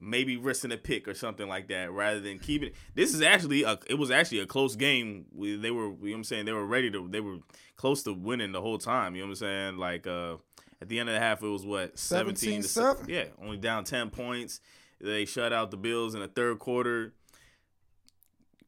maybe 0.00 0.36
risking 0.36 0.72
a 0.72 0.76
pick 0.76 1.06
or 1.06 1.14
something 1.14 1.48
like 1.48 1.68
that, 1.68 1.92
rather 1.92 2.20
than 2.20 2.38
keeping. 2.38 2.70
This 2.94 3.14
is 3.14 3.22
actually 3.22 3.62
a 3.64 3.78
it 3.88 3.94
was 3.98 4.10
actually 4.10 4.40
a 4.40 4.46
close 4.46 4.76
game. 4.76 5.26
We, 5.32 5.56
they 5.56 5.70
were 5.70 5.84
you 5.84 5.90
know 5.90 5.96
what 6.00 6.14
I'm 6.14 6.24
saying 6.24 6.46
they 6.46 6.52
were 6.52 6.66
ready 6.66 6.90
to 6.90 7.08
they 7.08 7.20
were 7.20 7.38
close 7.76 8.02
to 8.04 8.12
winning 8.12 8.52
the 8.52 8.60
whole 8.60 8.78
time. 8.78 9.14
You 9.14 9.22
know 9.22 9.28
what 9.28 9.32
I'm 9.32 9.36
saying 9.36 9.76
like 9.78 10.06
uh. 10.06 10.36
At 10.82 10.88
the 10.88 10.98
end 10.98 11.10
of 11.10 11.14
the 11.14 11.20
half, 11.20 11.42
it 11.42 11.46
was 11.46 11.66
what 11.66 11.98
17 11.98 12.62
to 12.62 12.66
17-7. 12.66 13.06
Yeah, 13.06 13.24
only 13.42 13.58
down 13.58 13.84
10 13.84 14.08
points. 14.08 14.62
They 14.98 15.26
shut 15.26 15.52
out 15.52 15.70
the 15.70 15.76
Bills 15.76 16.14
in 16.14 16.20
the 16.20 16.28
third 16.28 16.58
quarter. 16.58 17.12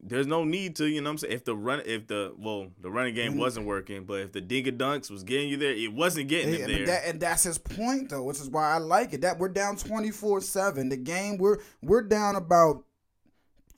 There's 0.04 0.26
no 0.26 0.42
need 0.42 0.74
to, 0.76 0.86
you 0.86 1.00
know 1.00 1.10
what 1.10 1.12
I'm 1.12 1.18
saying? 1.18 1.32
If 1.34 1.44
the 1.44 1.54
run 1.56 1.82
if 1.86 2.08
the 2.08 2.34
well, 2.36 2.66
the 2.80 2.90
running 2.90 3.14
game 3.14 3.36
wasn't 3.36 3.66
working, 3.66 4.04
but 4.04 4.20
if 4.20 4.32
the 4.32 4.40
dinka 4.40 4.72
dunks 4.72 5.10
was 5.10 5.22
getting 5.22 5.48
you 5.48 5.56
there, 5.56 5.72
it 5.72 5.92
wasn't 5.92 6.28
getting 6.28 6.52
Yeah, 6.54 6.66
him 6.66 6.72
there. 6.72 6.86
that, 6.86 7.02
and 7.06 7.20
that's 7.20 7.44
his 7.44 7.56
point 7.58 8.10
though, 8.10 8.24
which 8.24 8.40
is 8.40 8.50
why 8.50 8.72
I 8.72 8.78
like 8.78 9.12
it. 9.12 9.20
That 9.20 9.38
we're 9.38 9.48
down 9.48 9.76
twenty 9.76 10.10
four 10.10 10.40
seven. 10.40 10.88
The 10.88 10.96
game 10.96 11.38
we're 11.38 11.58
we're 11.82 12.02
down 12.02 12.34
about 12.34 12.82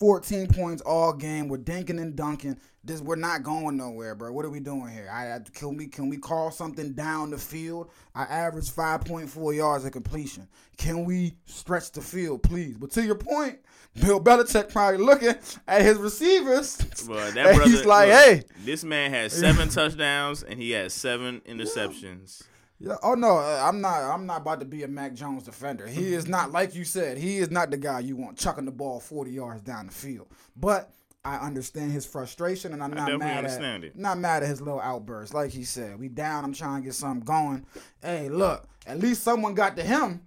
fourteen 0.00 0.46
points 0.46 0.82
all 0.82 1.12
game. 1.12 1.48
We're 1.48 1.58
dinking 1.58 2.00
and 2.00 2.16
dunking. 2.16 2.58
This 2.82 3.00
we're 3.00 3.16
not 3.16 3.42
going 3.42 3.76
nowhere, 3.76 4.14
bro. 4.14 4.32
What 4.32 4.44
are 4.44 4.50
we 4.50 4.60
doing 4.60 4.88
here? 4.88 5.08
I, 5.10 5.34
I 5.34 5.40
can 5.52 5.76
we 5.76 5.86
can 5.86 6.08
we 6.08 6.16
call 6.16 6.50
something 6.50 6.92
down 6.92 7.30
the 7.30 7.38
field? 7.38 7.90
I 8.14 8.22
average 8.24 8.70
five 8.70 9.04
point 9.04 9.28
four 9.28 9.54
yards 9.54 9.84
of 9.84 9.92
completion. 9.92 10.48
Can 10.76 11.04
we 11.04 11.34
stretch 11.46 11.92
the 11.92 12.00
field, 12.02 12.42
please? 12.42 12.76
But 12.76 12.90
to 12.92 13.02
your 13.02 13.14
point, 13.14 13.58
Bill 14.00 14.20
Belichick 14.20 14.72
probably 14.72 14.98
looking 15.04 15.34
at 15.68 15.82
his 15.82 15.98
receivers. 15.98 16.76
But 17.06 17.36
and 17.36 17.56
brother, 17.56 17.62
he's 17.64 17.84
like, 17.84 18.08
look, 18.08 18.18
hey, 18.18 18.42
this 18.64 18.84
man 18.84 19.10
has 19.12 19.32
seven 19.38 19.68
touchdowns 19.68 20.42
and 20.42 20.60
he 20.60 20.72
has 20.72 20.92
seven 20.92 21.40
interceptions. 21.46 22.42
Yeah. 22.80 22.96
Oh 23.02 23.14
no, 23.14 23.38
uh, 23.38 23.62
I'm 23.62 23.80
not. 23.80 24.02
I'm 24.02 24.26
not 24.26 24.40
about 24.40 24.60
to 24.60 24.66
be 24.66 24.82
a 24.82 24.88
Mac 24.88 25.14
Jones 25.14 25.44
defender. 25.44 25.86
He 25.86 26.12
is 26.12 26.26
not 26.26 26.50
like 26.50 26.74
you 26.74 26.84
said. 26.84 27.18
He 27.18 27.38
is 27.38 27.50
not 27.50 27.70
the 27.70 27.76
guy 27.76 28.00
you 28.00 28.16
want 28.16 28.36
chucking 28.36 28.64
the 28.64 28.72
ball 28.72 29.00
40 29.00 29.30
yards 29.30 29.62
down 29.62 29.86
the 29.86 29.92
field. 29.92 30.26
But 30.56 30.90
I 31.24 31.36
understand 31.36 31.92
his 31.92 32.04
frustration, 32.04 32.72
and 32.72 32.82
I'm 32.82 32.90
not 32.90 33.06
definitely 33.06 33.26
mad 33.26 33.44
at 33.46 33.84
it. 33.84 33.96
not 33.96 34.18
mad 34.18 34.42
at 34.42 34.48
his 34.48 34.60
little 34.60 34.80
outburst. 34.80 35.32
Like 35.32 35.52
he 35.52 35.64
said, 35.64 35.98
we 35.98 36.08
down. 36.08 36.44
I'm 36.44 36.52
trying 36.52 36.82
to 36.82 36.86
get 36.86 36.94
something 36.94 37.24
going. 37.24 37.64
Hey, 38.02 38.28
look, 38.28 38.68
at 38.86 38.98
least 38.98 39.22
someone 39.22 39.54
got 39.54 39.76
to 39.76 39.82
him 39.82 40.26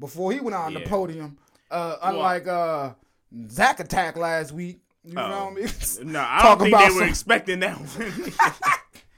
before 0.00 0.32
he 0.32 0.40
went 0.40 0.54
out 0.54 0.66
on 0.66 0.74
the 0.74 0.80
podium. 0.80 1.36
Uh, 1.70 1.96
unlike 2.02 2.46
uh, 2.46 2.92
Zach 3.48 3.80
attack 3.80 4.16
last 4.16 4.52
week. 4.52 4.80
You 5.04 5.14
know 5.14 5.50
me? 5.50 5.62
No, 6.02 6.20
I 6.20 6.38
Talk 6.42 6.58
don't 6.58 6.66
think 6.66 6.74
about 6.74 6.88
they 6.88 6.94
were 6.94 7.00
some- 7.00 7.08
expecting 7.08 7.60
that 7.60 7.76
one. 7.78 8.32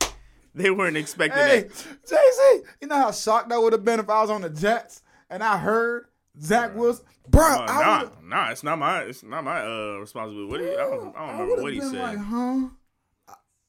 they 0.55 0.71
weren't 0.71 0.97
expecting 0.97 1.38
Hey, 1.43 1.62
that. 1.62 1.87
Jay 2.09 2.17
Z, 2.17 2.62
you 2.81 2.88
know 2.88 2.97
how 2.97 3.12
shocked 3.12 3.52
I 3.52 3.59
would 3.59 3.73
have 3.73 3.85
been 3.85 4.00
if 4.00 4.09
I 4.11 4.21
was 4.21 4.31
on 4.31 4.43
the 4.43 4.50
Jets 4.50 5.02
and 5.29 5.43
I 5.43 5.59
heard 5.59 6.07
Zach 6.40 6.75
Wilson, 6.76 7.05
bro. 7.29 7.43
Uh, 7.45 7.67
nah, 7.67 7.99
would've- 8.02 8.23
nah, 8.25 8.50
it's 8.50 8.62
not 8.62 8.79
my, 8.79 9.02
it's 9.02 9.23
not 9.23 9.43
my 9.45 9.61
uh 9.62 9.97
responsibility. 10.00 10.50
What 10.50 10.61
he, 10.61 10.69
I 10.71 10.75
don't, 10.75 11.17
I 11.17 11.21
don't 11.26 11.29
I 11.37 11.40
remember 11.43 11.62
what 11.62 11.73
he 11.73 11.81
said. 11.81 11.93
Like, 11.95 12.19
huh? 12.19 12.61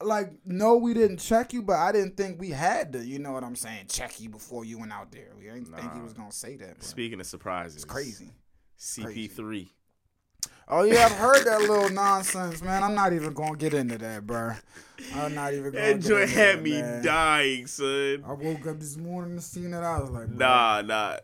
Like, 0.04 0.32
no, 0.46 0.78
we 0.78 0.96
didn't 0.96 1.18
check 1.18 1.54
you, 1.54 1.62
but 1.62 1.76
I 1.76 1.92
didn't 1.92 2.18
think 2.18 2.40
we 2.40 2.50
had 2.50 2.94
to. 2.94 3.06
You 3.06 3.20
know 3.20 3.32
what 3.34 3.44
I'm 3.44 3.56
saying? 3.56 3.86
Check 3.88 4.20
you 4.20 4.30
before 4.30 4.66
you 4.66 4.80
went 4.80 4.92
out 4.92 5.12
there. 5.12 5.30
We 5.38 5.46
didn't 5.46 5.66
think 5.66 5.94
he 5.94 6.02
was 6.02 6.14
gonna 6.14 6.32
say 6.32 6.56
that. 6.58 6.80
Bro. 6.80 6.88
Speaking 6.88 7.20
of 7.20 7.28
surprises, 7.28 7.76
It's 7.76 7.86
crazy. 7.86 8.32
CP3. 8.80 9.70
Oh 10.68 10.84
yeah, 10.84 11.06
I've 11.06 11.12
heard 11.14 11.46
that 11.46 11.62
little 11.62 11.90
nonsense, 11.90 12.62
man. 12.62 12.82
I'm 12.84 12.96
not 12.96 13.12
even 13.14 13.34
gonna 13.34 13.58
get 13.58 13.74
into 13.74 13.98
that, 13.98 14.26
bro. 14.26 14.54
I'm 15.16 15.34
not 15.36 15.54
even. 15.54 15.72
Gonna 15.72 15.86
That 15.86 16.00
get 16.00 16.08
joint 16.10 16.22
into 16.24 16.34
had 16.36 16.58
that, 16.60 16.64
me 16.64 16.82
man. 16.82 17.04
dying, 17.04 17.68
son. 17.68 18.24
I 18.26 18.34
woke 18.34 18.68
up 18.68 18.80
this 18.80 18.96
morning 18.98 19.32
and 19.34 19.44
seen 19.44 19.72
that. 19.72 19.84
I 19.84 20.00
was 20.00 20.10
like, 20.10 20.28
bro, 20.28 20.38
Nah, 20.38 20.82
nah. 20.82 21.18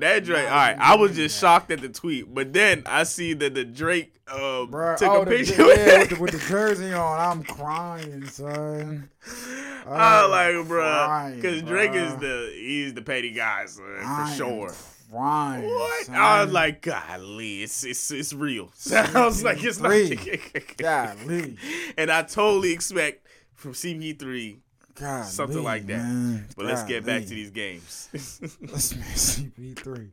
That 0.00 0.24
Drake, 0.24 0.44
Nah, 0.44 0.50
all 0.50 0.56
right. 0.56 0.76
I 0.78 0.96
was 0.96 1.16
just 1.16 1.40
shocked 1.40 1.70
at 1.70 1.80
the 1.80 1.88
tweet, 1.88 2.34
but 2.34 2.52
then 2.52 2.82
I 2.84 3.04
see 3.04 3.32
that 3.34 3.54
the 3.54 3.64
Drake 3.64 4.12
um, 4.30 4.68
Bruh, 4.70 4.96
took 4.98 5.08
oh, 5.10 5.22
a 5.22 5.24
the- 5.24 5.30
picture 5.30 5.54
yeah, 5.62 5.66
with 5.66 5.76
with, 6.00 6.08
the, 6.10 6.16
with 6.24 6.30
the 6.32 6.48
jersey 6.48 6.92
on. 6.92 7.18
I'm 7.18 7.42
crying, 7.44 8.26
son. 8.26 9.08
I 9.86 10.20
I'm 10.24 10.30
was 10.30 10.58
like, 10.58 10.68
bro, 10.68 11.32
because 11.36 11.62
Drake 11.62 11.94
is 11.94 12.14
the 12.16 12.52
he's 12.54 12.92
the 12.94 13.00
petty 13.00 13.30
guy, 13.32 13.64
son, 13.66 13.84
for 14.00 14.04
I 14.04 14.34
sure. 14.36 14.74
Crying. 15.10 15.68
What? 15.68 16.10
I 16.10 16.44
was 16.44 16.52
like, 16.52 16.82
golly, 16.82 17.62
it's 17.62 17.84
it's 17.84 18.10
it's 18.10 18.32
real. 18.32 18.70
I 18.94 19.24
was 19.24 19.42
like, 19.42 19.62
it's 19.62 19.78
not. 19.80 19.92
Golly. 20.76 21.56
and 21.96 22.10
I 22.10 22.22
totally 22.22 22.72
expect 22.72 23.26
from 23.54 23.72
CP3 23.72 24.58
God, 24.98 25.24
something 25.26 25.62
like 25.62 25.86
that. 25.86 25.98
Man. 25.98 26.46
But 26.56 26.66
let's 26.66 26.82
get 26.84 27.04
back 27.06 27.22
to 27.22 27.28
these 27.28 27.50
games. 27.50 28.08
Let's 28.60 28.94
man, 28.96 29.04
CP3. 29.04 30.10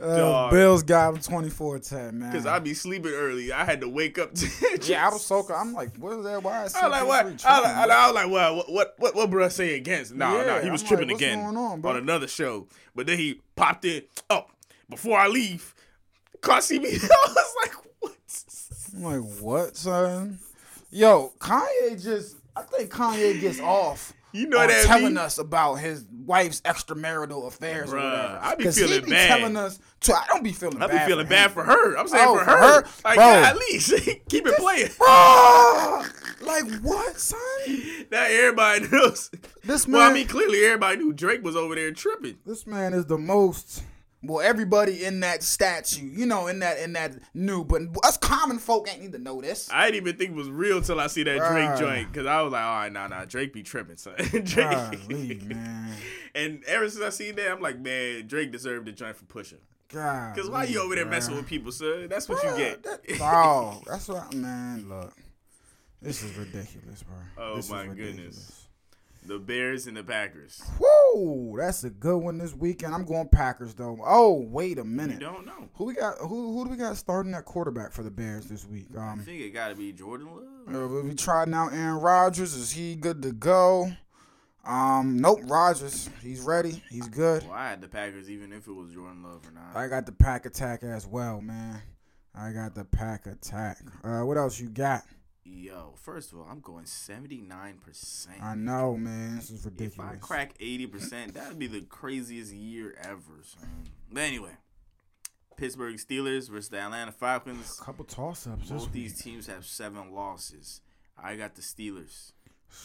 Uh. 0.00 0.50
Bills 0.50 0.82
got 0.84 1.14
him 1.14 1.20
24-10, 1.20 2.12
man. 2.12 2.30
Because 2.30 2.46
I 2.46 2.58
be 2.60 2.74
sleeping 2.74 3.12
early. 3.12 3.52
I 3.52 3.64
had 3.64 3.80
to 3.80 3.88
wake 3.88 4.18
up 4.18 4.34
to 4.34 4.48
yeah, 4.82 5.06
I 5.08 5.12
was 5.12 5.26
so. 5.26 5.44
I'm 5.52 5.72
like, 5.72 5.96
what 5.96 6.18
is 6.18 6.24
that? 6.24 6.42
Why 6.42 6.64
is 6.64 6.74
I 6.74 6.86
was 6.88 6.92
like, 6.92 7.02
CP3 7.02 7.06
what? 7.08 7.26
I, 7.26 7.28
tripping, 7.30 7.90
I, 7.90 8.06
was- 8.06 8.14
like, 8.14 8.30
well, 8.30 8.56
what, 8.56 8.70
what, 8.72 8.94
what, 8.98 9.14
what, 9.16 9.30
bro? 9.30 9.48
Say 9.48 9.74
against? 9.76 10.14
No, 10.14 10.38
Yeah, 10.38 10.44
no, 10.44 10.60
he 10.60 10.70
was 10.70 10.82
I'm 10.82 10.88
tripping 10.88 11.08
like, 11.08 11.14
what's 11.14 11.22
again 11.24 11.42
going 11.42 11.56
on, 11.56 11.80
bro? 11.80 11.90
another 11.96 12.28
show. 12.28 12.68
But 12.94 13.06
then 13.06 13.18
he 13.18 13.40
popped 13.56 13.84
in. 13.84 14.02
Oh, 14.28 14.46
before 14.88 15.18
I 15.18 15.26
leave, 15.28 15.74
caught 16.40 16.62
CB. 16.62 16.84
I 16.84 17.32
was 17.34 17.54
like, 17.64 17.74
what? 18.00 18.16
I'm 18.96 19.02
like, 19.02 19.40
what, 19.40 19.76
son? 19.76 20.38
Yo, 20.90 21.32
Kanye 21.38 22.00
just. 22.02 22.36
I 22.56 22.62
think 22.62 22.90
Kanye 22.90 23.40
gets 23.40 23.60
off. 23.60 24.12
You 24.32 24.46
know 24.48 24.58
on 24.60 24.68
that 24.68 24.84
telling 24.86 25.14
me? 25.14 25.20
us 25.20 25.38
about 25.38 25.74
his 25.76 26.04
wife's 26.24 26.60
extramarital 26.62 27.46
affairs 27.48 27.92
or 27.92 27.96
Bruh, 27.96 28.12
whatever. 28.12 28.38
I 28.42 28.54
be 28.54 28.70
feeling 28.70 29.04
be 29.04 29.10
bad. 29.10 29.28
telling 29.38 29.56
us. 29.56 29.78
To, 30.02 30.14
I 30.14 30.24
don't 30.28 30.44
be 30.44 30.52
feeling 30.52 30.80
I 30.82 30.86
bad. 30.86 31.06
feeling 31.06 31.26
for 31.26 31.30
bad 31.30 31.50
for 31.52 31.64
her. 31.64 31.96
I'm 31.96 32.08
saying 32.08 32.24
Oh, 32.28 32.38
for 32.38 32.44
for 32.44 32.50
her. 32.50 32.82
her? 32.82 32.86
Like, 33.04 33.16
Bro. 33.16 33.24
at 33.24 33.56
least 33.56 33.90
keep 34.28 34.46
it 34.46 34.56
playing. 34.56 34.86
Bruh! 34.98 36.42
like 36.46 36.64
what, 36.82 37.18
son? 37.18 37.38
Now 38.10 38.24
everybody 38.24 38.88
knows. 38.88 39.30
This 39.64 39.86
Well, 39.86 40.08
I 40.08 40.12
mean, 40.12 40.26
clearly 40.26 40.64
everybody 40.64 40.96
knew 40.98 41.12
Drake 41.12 41.42
was 41.44 41.54
over 41.56 41.74
there 41.74 41.92
tripping. 41.92 42.38
This 42.46 42.66
man 42.66 42.92
is 42.94 43.06
the 43.06 43.18
most. 43.18 43.82
Well, 44.22 44.40
everybody 44.46 45.04
in 45.04 45.20
that 45.20 45.42
statue, 45.42 46.04
you 46.04 46.26
know, 46.26 46.46
in 46.46 46.58
that 46.58 46.78
in 46.78 46.92
that 46.92 47.16
knew, 47.32 47.64
but 47.64 47.82
us 48.04 48.18
common 48.18 48.58
folk 48.58 48.90
ain't 48.90 49.00
need 49.00 49.12
to 49.12 49.18
know 49.18 49.40
this. 49.40 49.70
I 49.72 49.86
didn't 49.90 50.06
even 50.06 50.18
think 50.18 50.30
it 50.32 50.36
was 50.36 50.50
real 50.50 50.82
till 50.82 51.00
I 51.00 51.06
see 51.06 51.22
that 51.22 51.38
Drake 51.38 51.70
Bruh. 51.70 51.78
joint 51.78 52.12
because 52.12 52.26
I 52.26 52.42
was 52.42 52.52
like, 52.52 52.62
all 52.62 52.76
right, 52.76 52.92
nah, 52.92 53.06
nah, 53.06 53.24
Drake 53.24 53.54
be 53.54 53.62
tripping, 53.62 53.96
son. 53.96 54.14
Drake. 54.18 54.46
Golly, 55.08 55.40
man. 55.46 55.94
And 56.34 56.62
ever 56.66 56.88
since 56.88 57.02
I 57.02 57.08
seen 57.08 57.34
that, 57.36 57.50
I'm 57.50 57.60
like, 57.60 57.80
man, 57.80 58.28
Drake 58.28 58.52
deserved 58.52 58.86
the 58.86 58.92
joint 58.92 59.16
for 59.16 59.24
pushing. 59.24 59.58
God. 59.88 60.36
Cause 60.36 60.48
why 60.48 60.62
you 60.64 60.80
over 60.80 60.94
there 60.94 61.04
messing 61.06 61.34
with 61.34 61.46
people, 61.46 61.72
sir? 61.72 62.06
That's 62.06 62.28
what 62.28 62.40
you 62.44 62.56
get. 62.56 62.86
Oh, 63.20 63.82
that's 63.86 64.06
what 64.08 64.32
man. 64.34 64.88
Look, 64.88 65.12
this 66.00 66.22
is 66.22 66.36
ridiculous, 66.36 67.02
bro. 67.02 67.16
Oh, 67.36 67.56
This 67.56 67.64
is 67.64 67.70
my 67.72 67.86
goodness. 67.86 68.59
The 69.26 69.38
Bears 69.38 69.86
and 69.86 69.96
the 69.96 70.02
Packers. 70.04 70.62
Woo, 70.78 71.56
that's 71.58 71.84
a 71.84 71.90
good 71.90 72.18
one 72.18 72.38
this 72.38 72.54
weekend. 72.54 72.94
I'm 72.94 73.04
going 73.04 73.28
Packers 73.28 73.74
though. 73.74 73.98
Oh, 74.04 74.40
wait 74.48 74.78
a 74.78 74.82
You 74.82 74.84
minute. 74.86 75.20
don't 75.20 75.44
know. 75.46 75.68
Who 75.74 75.84
we 75.84 75.94
got? 75.94 76.18
Who 76.18 76.52
who 76.54 76.64
do 76.64 76.70
we 76.70 76.76
got 76.76 76.96
starting 76.96 77.34
at 77.34 77.44
quarterback 77.44 77.92
for 77.92 78.02
the 78.02 78.10
Bears 78.10 78.46
this 78.46 78.66
week? 78.66 78.86
Um, 78.96 79.20
I 79.20 79.22
think 79.24 79.40
it 79.40 79.50
got 79.50 79.68
to 79.68 79.74
be 79.76 79.92
Jordan 79.92 80.28
Love. 80.66 80.74
uh, 80.82 80.88
we 80.88 81.02
we 81.02 81.14
tried 81.14 81.48
now 81.48 81.68
Aaron 81.68 82.00
Rodgers. 82.00 82.54
Is 82.54 82.70
he 82.70 82.94
good 82.94 83.22
to 83.22 83.32
go? 83.32 83.90
Um, 84.64 85.18
nope. 85.18 85.40
Rodgers, 85.44 86.10
he's 86.22 86.40
ready. 86.40 86.82
He's 86.90 87.08
good. 87.08 87.42
Well, 87.44 87.52
I 87.52 87.70
had 87.70 87.80
the 87.80 87.88
Packers, 87.88 88.28
even 88.30 88.52
if 88.52 88.66
it 88.68 88.72
was 88.72 88.90
Jordan 88.92 89.22
Love 89.22 89.40
or 89.48 89.52
not. 89.52 89.74
I 89.74 89.88
got 89.88 90.04
the 90.06 90.12
pack 90.12 90.44
attack 90.44 90.82
as 90.82 91.06
well, 91.06 91.40
man. 91.40 91.80
I 92.34 92.52
got 92.52 92.74
the 92.74 92.84
pack 92.84 93.26
attack. 93.26 93.78
Uh, 94.04 94.20
what 94.20 94.36
else 94.36 94.60
you 94.60 94.68
got? 94.68 95.02
Yo, 95.42 95.94
first 95.96 96.32
of 96.32 96.38
all, 96.38 96.46
I'm 96.50 96.60
going 96.60 96.84
79%. 96.84 98.42
I 98.42 98.54
know, 98.54 98.96
man. 98.96 99.36
This 99.36 99.50
is 99.50 99.64
ridiculous. 99.64 100.12
If 100.12 100.22
I 100.22 100.26
crack 100.26 100.58
80%, 100.58 101.32
that'd 101.32 101.58
be 101.58 101.66
the 101.66 101.80
craziest 101.82 102.52
year 102.52 102.94
ever, 103.02 103.40
son. 103.42 103.68
But 104.12 104.20
anyway, 104.22 104.56
Pittsburgh 105.56 105.96
Steelers 105.96 106.50
versus 106.50 106.68
the 106.68 106.78
Atlanta 106.78 107.12
Falcons. 107.12 107.78
A 107.80 107.84
couple 107.84 108.04
toss 108.04 108.46
ups. 108.46 108.70
Both 108.70 108.92
these 108.92 109.20
teams 109.20 109.46
have 109.46 109.64
seven 109.64 110.12
losses. 110.12 110.82
I 111.16 111.36
got 111.36 111.54
the 111.54 111.62
Steelers. 111.62 112.32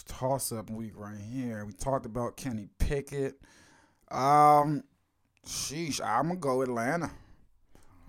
toss 0.07 0.51
up 0.51 0.69
week 0.69 0.93
right 0.95 1.19
here. 1.19 1.65
We 1.65 1.73
talked 1.73 2.05
about 2.05 2.37
Kenny 2.37 2.69
Pickett. 2.79 3.39
Um, 4.09 4.83
sheesh, 5.45 5.99
I'm 6.01 6.27
gonna 6.27 6.39
go 6.39 6.61
Atlanta. 6.61 7.11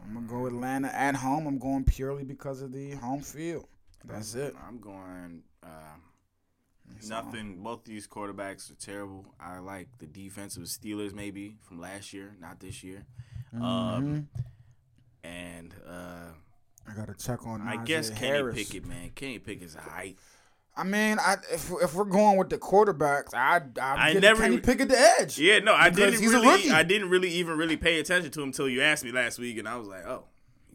I'm 0.05 0.15
gonna 0.15 0.27
go 0.27 0.47
Atlanta 0.47 0.89
at 0.95 1.17
home. 1.17 1.47
I'm 1.47 1.59
going 1.59 1.85
purely 1.85 2.25
because 2.25 2.63
of 2.63 2.73
the 2.73 2.93
home 2.93 3.23
field. 3.23 3.67
That's 4.07 4.35
it. 4.35 4.55
I'm 4.67 4.79
going 4.79 5.43
uh, 5.63 5.97
nothing. 7.09 7.63
Both 7.63 7.85
these 7.85 8.07
quarterbacks 8.07 8.71
are 8.71 8.75
terrible. 8.75 9.27
I 9.41 9.59
like 9.59 9.89
the 9.99 10.07
defensive 10.07 10.65
Steelers 10.65 11.13
maybe 11.13 11.57
from 11.63 11.81
last 11.81 12.13
year, 12.13 12.37
not 12.41 12.61
this 12.61 12.83
year. 12.85 13.05
Mm-hmm. 13.55 13.65
Um, 13.65 14.29
and 15.25 15.75
uh, 15.89 16.31
I 16.89 16.95
gotta 16.95 17.15
check 17.15 17.47
on. 17.47 17.63
I 17.63 17.77
Najee 17.77 17.87
guess 17.87 18.11
Kenny 18.11 18.27
Harris. 18.27 18.55
Pickett, 18.57 18.87
man. 18.87 19.11
Kenny 19.15 19.39
Pickett's 19.39 19.75
a 19.75 19.81
height. 19.81 20.19
I 20.79 20.85
mean, 20.85 21.19
I 21.19 21.37
if, 21.53 21.71
if 21.83 21.95
we're 21.95 22.05
going 22.05 22.37
with 22.37 22.51
the 22.51 22.59
quarterbacks, 22.59 23.35
I 23.35 23.63
I 23.81 24.11
I 24.11 24.13
never 24.15 24.43
Kenny 24.43 24.59
Pickett 24.59 24.89
the 24.89 24.99
edge. 24.99 25.39
Yeah, 25.39 25.61
no, 25.61 25.75
I 25.75 25.91
didn't 25.91 26.21
he's 26.21 26.33
a 26.33 26.37
really. 26.37 26.49
rookie. 26.49 26.71
I 26.71 26.83
didn't 26.83 27.09
really 27.09 27.31
even 27.31 27.57
really 27.57 27.77
pay 27.77 27.99
attention 27.99 28.31
to 28.31 28.43
him 28.43 28.49
until 28.49 28.69
you 28.69 28.83
asked 28.83 29.03
me 29.03 29.11
last 29.11 29.39
week, 29.39 29.57
and 29.59 29.67
I 29.67 29.77
was 29.77 29.89
like, 29.89 30.07
oh, 30.07 30.25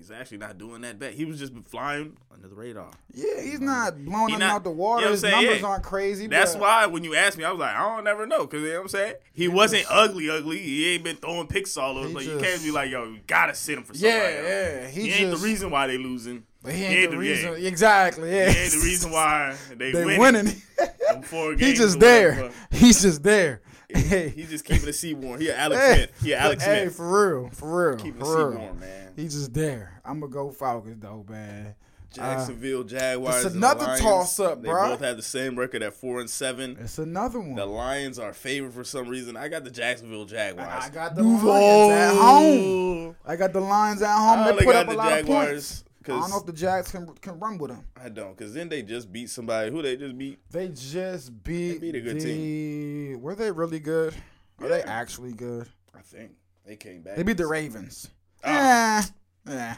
he's 0.02 0.12
actually 0.12 0.38
not 0.40 0.58
doing 0.58 0.82
that 0.82 0.98
bad. 1.00 1.14
He 1.14 1.26
was 1.26 1.38
just 1.40 1.54
flying 1.68 2.18
under 2.34 2.48
the 2.48 2.56
radar. 2.56 2.90
Yeah, 3.14 3.42
he's 3.42 3.60
not 3.60 4.04
blowing 4.04 4.30
He 4.30 4.34
him 4.34 4.40
not- 4.40 4.52
out 4.52 4.64
the 4.64 4.72
you 4.72 4.76
water. 4.76 5.06
know 5.06 5.12
His 5.12 5.22
saying? 5.22 5.34
numbers 5.36 5.62
Yeah. 5.62 5.68
aren't 5.68 5.84
crazy. 5.84 6.28
That's 6.28 6.54
but 6.54 6.62
why 6.62 6.86
when 6.88 7.04
you 7.04 7.16
asked 7.16 7.38
me, 7.38 7.44
I 7.44 7.52
was 7.52 7.60
like, 7.60 7.76
I 7.76 7.96
don't 7.96 8.04
never 8.04 8.26
know, 8.26 8.48
cause 8.48 8.62
you 8.62 8.68
know 8.70 8.74
what 8.76 8.82
I'm 8.84 8.88
saying. 8.90 9.14
He 9.34 9.48
wasn't 9.48 9.86
ugly, 9.90 10.30
ugly. 10.30 10.58
He 10.60 10.90
ain't 10.94 11.04
been 11.04 11.18
throwing 11.18 11.48
picks 11.48 11.78
all 11.78 11.98
over. 11.98 12.08
He 12.08 12.14
But 12.14 12.26
you 12.26 12.40
can't 12.40 12.62
be 12.64 12.72
like, 12.72 12.90
yo, 12.90 13.06
you 13.06 13.20
gotta 13.28 13.54
sit 13.54 13.78
him 13.78 13.84
for 13.84 13.94
somebody. 13.94 14.16
Yeah, 14.18 14.42
yeah. 14.42 14.88
He, 14.88 15.10
He, 15.10 15.24
ain't 15.24 15.32
the 15.32 15.38
reason 15.46 15.70
why 15.70 15.88
they 15.88 15.98
losing. 15.98 16.44
But 16.64 16.74
he 16.74 16.80
He 16.80 16.86
ain't, 16.86 17.12
the 17.12 17.18
yeah. 17.18 17.22
reason. 17.22 17.66
Exactly. 17.66 18.32
Yeah. 18.36 18.50
He 18.52 18.60
ain't 18.60 18.72
the 18.72 18.80
reason 18.80 19.12
why 19.12 19.56
they, 19.76 19.92
they 19.92 20.06
winning. 20.06 20.20
winning. 20.20 20.62
them 21.10 21.58
He's 21.60 21.78
just 21.78 22.00
there. 22.00 22.52
He's 22.72 23.02
just 23.02 23.24
there. 23.24 23.62
Hey, 23.94 24.30
He's 24.30 24.50
just 24.50 24.64
keeping 24.64 24.86
the 24.86 24.94
seat 24.94 25.16
warm. 25.16 25.42
He 25.42 25.52
Alex 25.52 25.82
hey, 25.86 25.94
Smith. 25.96 26.12
He 26.24 26.34
Alex 26.34 26.64
hey, 26.64 26.84
Smith. 26.84 26.96
for 26.96 27.40
real, 27.42 27.50
for 27.50 27.90
real, 27.90 27.98
Keeping 27.98 28.20
the 28.20 28.26
seat 28.26 28.58
warm, 28.58 28.80
man. 28.80 29.01
He's 29.16 29.34
just 29.34 29.54
there. 29.54 30.02
I'm 30.06 30.20
gonna 30.20 30.32
go 30.32 30.52
Falcons 30.52 31.02
though, 31.02 31.26
man. 31.30 31.76
Jacksonville 32.12 32.82
uh, 32.82 32.84
Jaguars. 32.84 33.46
it's 33.46 33.46
and 33.46 33.64
the 33.64 33.68
another 33.68 33.86
Lions, 33.86 34.02
toss-up, 34.02 34.62
bro. 34.62 34.84
They 34.84 34.90
both 34.90 35.00
have 35.00 35.16
the 35.16 35.24
same 35.24 35.58
record 35.58 35.82
at 35.82 35.94
four 35.94 36.20
and 36.20 36.30
seven. 36.30 36.76
It's 36.80 36.98
another 36.98 37.40
one. 37.40 37.56
The 37.56 37.66
Lions 37.66 38.20
are 38.20 38.34
favored 38.34 38.74
for 38.74 38.84
some 38.84 39.08
reason. 39.08 39.38
I 39.38 39.48
got 39.48 39.64
the 39.64 39.72
Jacksonville 39.72 40.26
Jaguars. 40.26 40.68
I 40.70 40.90
got 40.90 41.16
the 41.16 41.24
Lions 41.24 41.94
at 41.94 42.22
home. 42.22 43.16
I 43.26 43.36
got 43.38 43.54
the 43.54 43.62
Lions 43.62 44.02
at 44.02 44.14
home. 44.14 44.40
I 44.40 44.52
They 44.52 44.66
put 44.66 44.74
got 44.74 44.76
up 44.76 44.88
a 44.88 44.92
the 44.92 44.98
lot 44.98 45.12
of 45.14 45.18
Jaguars 45.20 45.48
points. 45.48 45.84
I 46.04 46.20
don't 46.20 46.30
know 46.32 46.38
if 46.38 46.46
the 46.48 46.54
Jags 46.54 46.92
can 46.92 47.08
can 47.22 47.40
run 47.40 47.58
with 47.58 47.72
them. 47.72 47.86
I 47.96 48.10
don't, 48.10 48.36
because 48.36 48.54
then 48.54 48.68
they 48.70 48.82
just 48.82 49.12
beat 49.14 49.30
somebody. 49.30 49.72
Who 49.72 49.82
they 49.82 49.96
just 49.96 50.18
beat? 50.18 50.40
They 50.50 50.68
just 50.70 51.44
beat, 51.44 51.74
They 51.74 51.92
beat 51.92 51.96
a 51.96 52.02
good 52.02 52.20
the, 52.20 53.16
Were 53.16 53.36
they 53.36 53.52
really 53.52 53.80
good? 53.80 54.16
Are 54.60 54.68
they 54.68 54.82
actually 54.82 55.34
good? 55.34 55.70
I 55.96 56.02
think 56.02 56.32
they 56.66 56.76
came 56.76 57.04
back. 57.04 57.16
They 57.16 57.24
beat 57.24 57.38
the 57.38 57.48
Ravens. 57.48 58.10
Eh, 58.44 59.02
eh. 59.50 59.76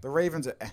The 0.00 0.08
Ravens 0.10 0.46
are. 0.46 0.56
Eh. 0.60 0.68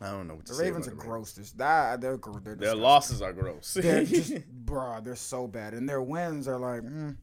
I 0.00 0.10
don't 0.10 0.26
know 0.26 0.34
what 0.34 0.46
to 0.46 0.54
The 0.54 0.62
Ravens 0.62 0.88
are 0.88 0.90
the 0.90 0.96
gross. 0.96 1.32
This 1.32 1.52
that 1.52 2.00
they're 2.00 2.18
they're, 2.42 2.54
Their 2.56 2.74
losses 2.74 3.22
are 3.22 3.32
gross. 3.32 3.74
They're 3.74 4.04
just, 4.04 4.46
bro, 4.48 5.00
they're 5.00 5.14
so 5.14 5.46
bad, 5.46 5.74
and 5.74 5.88
their 5.88 6.02
wins 6.02 6.48
are 6.48 6.58
like, 6.58 6.82
mm, 6.82 7.16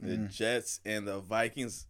the 0.00 0.16
Jets 0.16 0.80
and 0.86 1.06
the 1.06 1.20
Vikings 1.20 1.86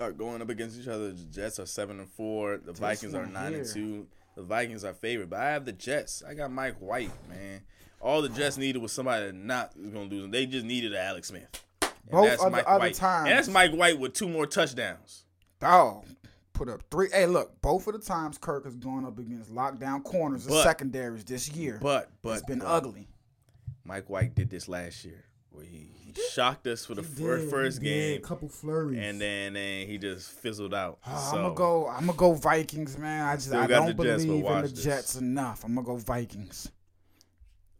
are 0.00 0.10
going 0.12 0.42
up 0.42 0.48
against 0.50 0.80
each 0.80 0.88
other. 0.88 1.12
The 1.12 1.24
Jets 1.26 1.60
are 1.60 1.66
seven 1.66 2.00
and 2.00 2.08
four. 2.08 2.58
The 2.58 2.72
Vikings 2.72 3.14
are 3.14 3.26
nine 3.26 3.54
and 3.54 3.66
two. 3.66 4.06
the 4.34 4.42
Vikings 4.42 4.84
are 4.84 4.94
favored, 4.94 5.30
but 5.30 5.38
I 5.38 5.50
have 5.50 5.64
the 5.64 5.72
Jets. 5.72 6.22
I 6.26 6.34
got 6.34 6.50
Mike 6.50 6.76
White, 6.78 7.12
man. 7.28 7.60
All 8.00 8.20
the 8.20 8.28
Jets 8.28 8.56
needed 8.58 8.82
was 8.82 8.90
somebody 8.92 9.30
not 9.32 9.72
gonna 9.76 10.00
lose. 10.06 10.22
Them. 10.22 10.30
They 10.32 10.44
just 10.46 10.66
needed 10.66 10.92
an 10.92 10.98
Alex 10.98 11.28
Smith. 11.28 11.48
And 11.82 11.90
Both 12.10 12.40
other- 12.40 12.68
other 12.68 12.78
White. 12.80 12.94
times. 12.94 13.28
And 13.30 13.38
that's 13.38 13.48
Mike 13.48 13.72
White 13.72 13.98
with 13.98 14.12
two 14.12 14.28
more 14.28 14.46
touchdowns. 14.46 15.24
Dog. 15.60 16.04
Put 16.54 16.68
up 16.68 16.82
three. 16.90 17.08
Hey, 17.12 17.26
look, 17.26 17.60
both 17.60 17.86
of 17.88 17.92
the 17.94 17.98
times 17.98 18.38
Kirk 18.38 18.64
has 18.64 18.76
gone 18.76 19.04
up 19.04 19.18
against 19.18 19.52
lockdown 19.52 20.02
corners 20.02 20.46
and 20.46 20.54
But- 20.54 20.62
secondaries 20.62 21.24
this 21.24 21.50
year. 21.50 21.78
But 21.82 22.10
but 22.22 22.38
it's 22.38 22.46
been 22.46 22.60
but 22.60 22.68
ugly. 22.68 23.08
Mike 23.84 24.08
White 24.08 24.34
did 24.34 24.48
this 24.50 24.66
last 24.68 25.04
year, 25.04 25.24
where 25.50 25.64
he, 25.64 25.90
he 25.98 26.14
shocked 26.32 26.66
us 26.66 26.86
for 26.86 26.94
the 26.94 27.02
fir- 27.02 27.46
first 27.48 27.82
game, 27.82 28.16
a 28.16 28.20
couple 28.20 28.48
flurries. 28.48 28.98
and 28.98 29.20
then 29.20 29.52
then 29.54 29.86
he 29.86 29.98
just 29.98 30.30
fizzled 30.30 30.72
out. 30.72 30.98
Uh, 31.04 31.16
so, 31.18 31.36
I'm 31.36 31.42
gonna 31.42 31.54
go. 31.54 31.88
I'm 31.88 32.06
gonna 32.06 32.16
go 32.16 32.32
Vikings, 32.34 32.96
man. 32.96 33.26
I 33.26 33.34
just 33.34 33.48
Still 33.48 33.60
I 33.60 33.66
don't 33.66 33.96
believe 33.96 34.20
in 34.20 34.42
the 34.62 34.62
this. 34.68 34.72
Jets 34.84 35.16
enough. 35.16 35.64
I'm 35.64 35.74
gonna 35.74 35.84
go 35.86 35.96
Vikings. 35.96 36.70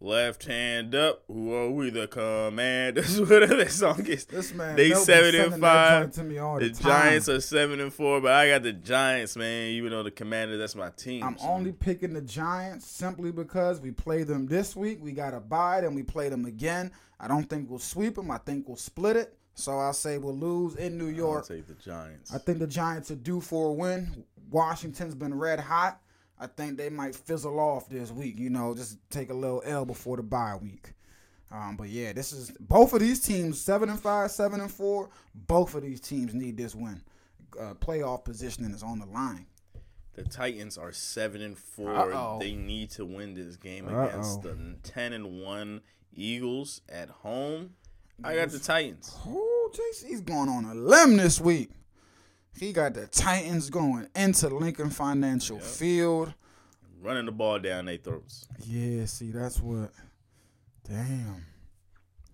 Left 0.01 0.45
hand 0.45 0.95
up, 0.95 1.23
who 1.29 1.55
are 1.55 1.71
we? 1.71 1.89
The 1.89 2.07
commanders. 2.07 3.19
Whatever 3.21 3.57
that 3.57 3.71
song 3.71 4.05
is. 4.07 4.27
This 4.27 4.53
man, 4.53 4.77
They 4.77 4.93
seven 4.93 5.35
and 5.35 5.61
five. 5.61 6.11
To 6.13 6.25
me 6.25 6.39
all 6.39 6.59
The 6.59 6.69
the. 6.69 6.83
Giants 6.83 7.29
are 7.29 7.41
seven 7.41 7.81
and 7.81 7.93
four, 7.93 8.21
but 8.21 8.33
I 8.33 8.49
got 8.49 8.65
the 8.65 8.73
Giants, 8.73 9.37
man. 9.37 9.71
Even 9.71 9.91
though 9.91 10.03
the 10.03 10.11
Commanders, 10.11 10.59
that's 10.59 10.75
my 10.75 10.91
team. 10.91 11.23
I'm 11.23 11.39
so. 11.39 11.47
only 11.47 11.73
picking 11.73 12.13
the 12.13 12.21
Giants 12.21 12.87
simply 12.87 13.33
because 13.33 13.81
we 13.81 13.93
play 13.93 14.25
them 14.25 14.47
this 14.47 14.77
week. 14.77 14.99
We 15.01 15.13
got 15.13 15.33
a 15.33 15.41
bye, 15.41 15.79
and 15.79 15.95
we 15.95 16.03
play 16.03 16.29
them 16.29 16.45
again. 16.45 16.91
I 17.19 17.29
don't 17.29 17.49
think 17.49 17.71
we'll 17.71 17.79
sweep 17.79 18.17
them. 18.17 18.31
I 18.31 18.39
think 18.39 18.67
we'll 18.69 18.77
split 18.77 19.17
it. 19.17 19.39
So 19.55 19.79
I'll 19.79 19.93
say 19.93 20.19
we'll 20.19 20.37
lose 20.37 20.75
in 20.75 20.99
New 20.99 21.07
York. 21.07 21.47
I'll 21.49 21.57
take 21.57 21.67
the 21.69 21.75
Giants. 21.75 22.35
I 22.35 22.39
think 22.39 22.59
the 22.59 22.67
Giants 22.67 23.11
are 23.13 23.17
due 23.17 23.41
for 23.41 23.71
a 23.71 23.73
win. 23.73 24.25
Washington's 24.51 25.15
been 25.15 25.33
red 25.33 25.61
hot. 25.61 26.01
I 26.39 26.47
think 26.47 26.77
they 26.77 26.91
might 26.91 27.15
fizzle 27.15 27.59
off 27.61 27.89
this 27.89 28.11
week. 28.11 28.39
You 28.39 28.51
know, 28.51 28.75
just 28.75 28.99
take 29.11 29.31
a 29.31 29.35
little 29.35 29.63
L 29.65 29.85
before 29.85 30.17
the 30.17 30.23
bye 30.23 30.57
week. 30.61 30.93
Um, 31.51 31.77
but 31.77 31.89
yeah, 31.89 32.13
this 32.13 32.33
is 32.33 32.51
both 32.59 32.93
of 32.93 33.01
these 33.01 33.21
teams 33.21 33.61
seven 33.61 33.89
and 33.89 34.01
five, 34.01 34.31
seven 34.31 34.61
and 34.61 34.71
four. 34.71 35.11
Both 35.35 35.75
of 35.75 35.83
these 35.83 36.01
teams 36.01 36.35
need 36.35 36.57
this 36.57 36.75
win. 36.75 37.03
Uh, 37.59 37.75
playoff 37.75 38.25
positioning 38.25 38.73
is 38.73 38.83
on 38.83 38.99
the 38.99 39.07
line. 39.07 39.47
The 40.15 40.25
Titans 40.25 40.79
are 40.79 40.93
seven 40.93 41.43
and 41.43 41.59
4 41.59 41.93
Uh-oh. 41.95 42.39
They 42.41 42.55
need 42.55 42.91
to 42.93 43.05
win 43.05 43.35
this 43.35 43.57
game 43.57 43.89
Uh-oh. 43.89 44.05
against 44.09 44.43
the 44.43 44.57
ten 44.85 45.13
and 45.13 45.43
one 45.43 45.81
Eagles 46.15 46.81
at 46.89 47.09
home. 47.09 47.75
I 48.23 48.37
got 48.37 48.51
the 48.51 48.61
Titans. 48.61 49.13
Oh, 49.27 49.71
JC's 49.73 50.21
going 50.21 50.49
on 50.49 50.65
a 50.67 50.75
limb 50.75 51.17
this 51.17 51.41
week. 51.41 51.71
He 52.59 52.73
got 52.73 52.95
the 52.95 53.07
Titans 53.07 53.69
going 53.69 54.09
into 54.15 54.49
Lincoln 54.49 54.91
Financial 54.91 55.59
Field. 55.59 56.33
Running 57.03 57.27
the 57.27 57.33
ball 57.33 57.59
down 57.59 57.87
their 57.87 57.97
throats. 57.97 58.47
Yeah, 58.65 59.05
see, 59.07 59.31
that's 59.31 59.61
what. 59.61 59.91
Damn. 60.89 61.45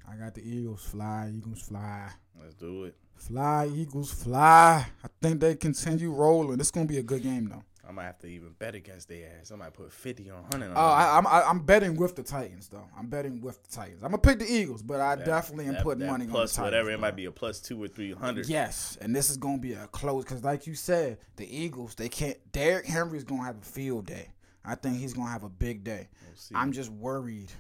I 0.09 0.17
got 0.17 0.35
the 0.35 0.43
Eagles 0.43 0.85
fly, 0.85 1.31
Eagles 1.35 1.63
fly. 1.63 2.11
Let's 2.41 2.55
do 2.55 2.85
it. 2.85 2.95
Fly, 3.15 3.71
Eagles 3.75 4.13
fly. 4.13 4.87
I 5.05 5.09
think 5.23 5.41
they 5.41 5.55
continue 5.55 6.11
rolling. 6.11 6.59
This 6.59 6.71
gonna 6.71 6.87
be 6.87 6.99
a 6.99 7.03
good 7.03 7.23
game 7.23 7.49
though. 7.49 7.65
I 7.91 7.93
might 7.93 8.05
have 8.05 8.19
to 8.21 8.29
even 8.29 8.53
bet 8.57 8.77
against 8.77 9.09
their 9.09 9.29
ass. 9.41 9.51
I 9.51 9.57
might 9.57 9.75
put 9.75 9.93
fifty 9.93 10.31
on 10.31 10.45
hundred. 10.53 10.71
on 10.71 10.77
Oh. 10.77 10.81
I, 10.81 11.19
I'm 11.19 11.27
I, 11.27 11.43
I'm 11.43 11.59
betting 11.67 11.97
with 11.97 12.15
the 12.15 12.23
Titans 12.23 12.69
though. 12.69 12.87
I'm 12.97 13.09
betting 13.09 13.41
with 13.41 13.61
the 13.65 13.71
Titans. 13.75 14.05
I'm 14.05 14.11
gonna 14.13 14.19
pick 14.23 14.39
the 14.39 14.47
Eagles, 14.51 14.81
but 14.83 15.01
I 15.01 15.17
That- 15.17 15.27
definitely 15.27 15.67
am 15.67 15.73
that- 15.75 15.83
putting 15.83 15.99
that 16.01 16.11
money 16.11 16.23
on 16.25 16.29
the 16.29 16.35
plus 16.35 16.53
Titans. 16.55 16.67
whatever. 16.73 16.91
It 16.91 17.01
might 17.01 17.17
be 17.17 17.25
a 17.25 17.33
plus 17.33 17.61
two 17.61 17.83
or 17.83 17.89
three 17.89 18.13
hundred. 18.13 18.49
Yes, 18.49 18.97
and 19.01 19.15
this 19.15 19.29
is 19.29 19.37
gonna 19.37 19.59
be 19.59 19.73
a 19.73 19.89
close 19.89 20.23
because, 20.23 20.45
like 20.45 20.69
you 20.69 20.75
said, 20.77 21.19
the 21.35 21.45
Eagles 21.53 21.97
they 21.97 22.09
can't. 22.09 22.39
Derrick 22.53 22.87
Henry's 22.87 23.25
gonna 23.25 23.43
have 23.43 23.59
a 23.59 23.63
field 23.65 24.07
day. 24.07 24.29
I 24.65 24.77
think 24.77 24.99
he's 24.99 25.13
gonna 25.15 25.31
have 25.31 25.43
a 25.43 25.49
big 25.49 25.83
day. 25.83 26.09
see. 26.37 26.55
I'm 26.55 26.71
just 26.71 26.91
worried, 26.91 27.51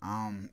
um, 0.00 0.48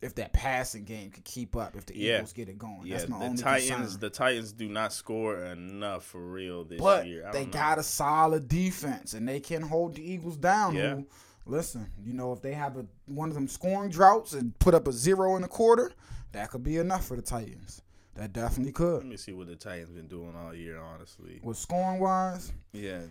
if 0.00 0.14
that 0.16 0.32
passing 0.32 0.84
game 0.84 1.10
could 1.10 1.24
keep 1.24 1.56
up. 1.56 1.74
If 1.76 1.86
the 1.86 1.96
Yeah. 1.96 2.16
Eagles 2.16 2.32
get 2.32 2.48
it 2.48 2.58
going, 2.58 2.82
Yeah, 2.86 2.98
that's 2.98 3.08
my 3.08 3.18
the 3.18 3.24
only 3.24 3.42
Titans. 3.42 3.70
concern. 3.80 4.00
The 4.00 4.10
Titans 4.10 4.52
do 4.52 4.68
not 4.68 4.92
score 4.92 5.44
enough 5.44 6.04
for 6.04 6.20
real 6.20 6.64
this 6.64 6.80
but 6.80 7.06
year. 7.06 7.28
They 7.32 7.44
know. 7.46 7.50
got 7.52 7.78
a 7.78 7.82
solid 7.82 8.48
defense, 8.48 9.14
and 9.14 9.28
they 9.28 9.40
can 9.40 9.62
hold 9.62 9.96
the 9.96 10.02
Eagles 10.02 10.36
down. 10.36 10.74
Yeah. 10.76 10.94
Who, 10.96 11.06
listen, 11.46 11.90
you 12.04 12.12
know, 12.12 12.32
if 12.32 12.42
they 12.42 12.52
have 12.54 12.76
a 12.76 12.86
one 13.06 13.28
of 13.28 13.34
them 13.34 13.48
scoring 13.48 13.90
droughts 13.90 14.32
and 14.34 14.56
put 14.58 14.74
up 14.74 14.86
a 14.86 14.92
zero 14.92 15.34
in 15.36 15.42
the 15.42 15.48
quarter, 15.48 15.92
that 16.32 16.50
could 16.50 16.62
be 16.62 16.76
enough 16.76 17.04
for 17.06 17.16
the 17.16 17.22
Titans. 17.22 17.82
That 18.14 18.32
definitely 18.32 18.72
could. 18.72 18.98
Let 18.98 19.06
me 19.06 19.16
see 19.16 19.32
what 19.32 19.46
the 19.46 19.54
Titans 19.56 19.90
been 19.90 20.08
doing 20.08 20.34
all 20.36 20.52
year. 20.54 20.78
Honestly, 20.78 21.40
With 21.42 21.56
scoring 21.56 22.00
wise, 22.00 22.52
yeah, 22.72 23.02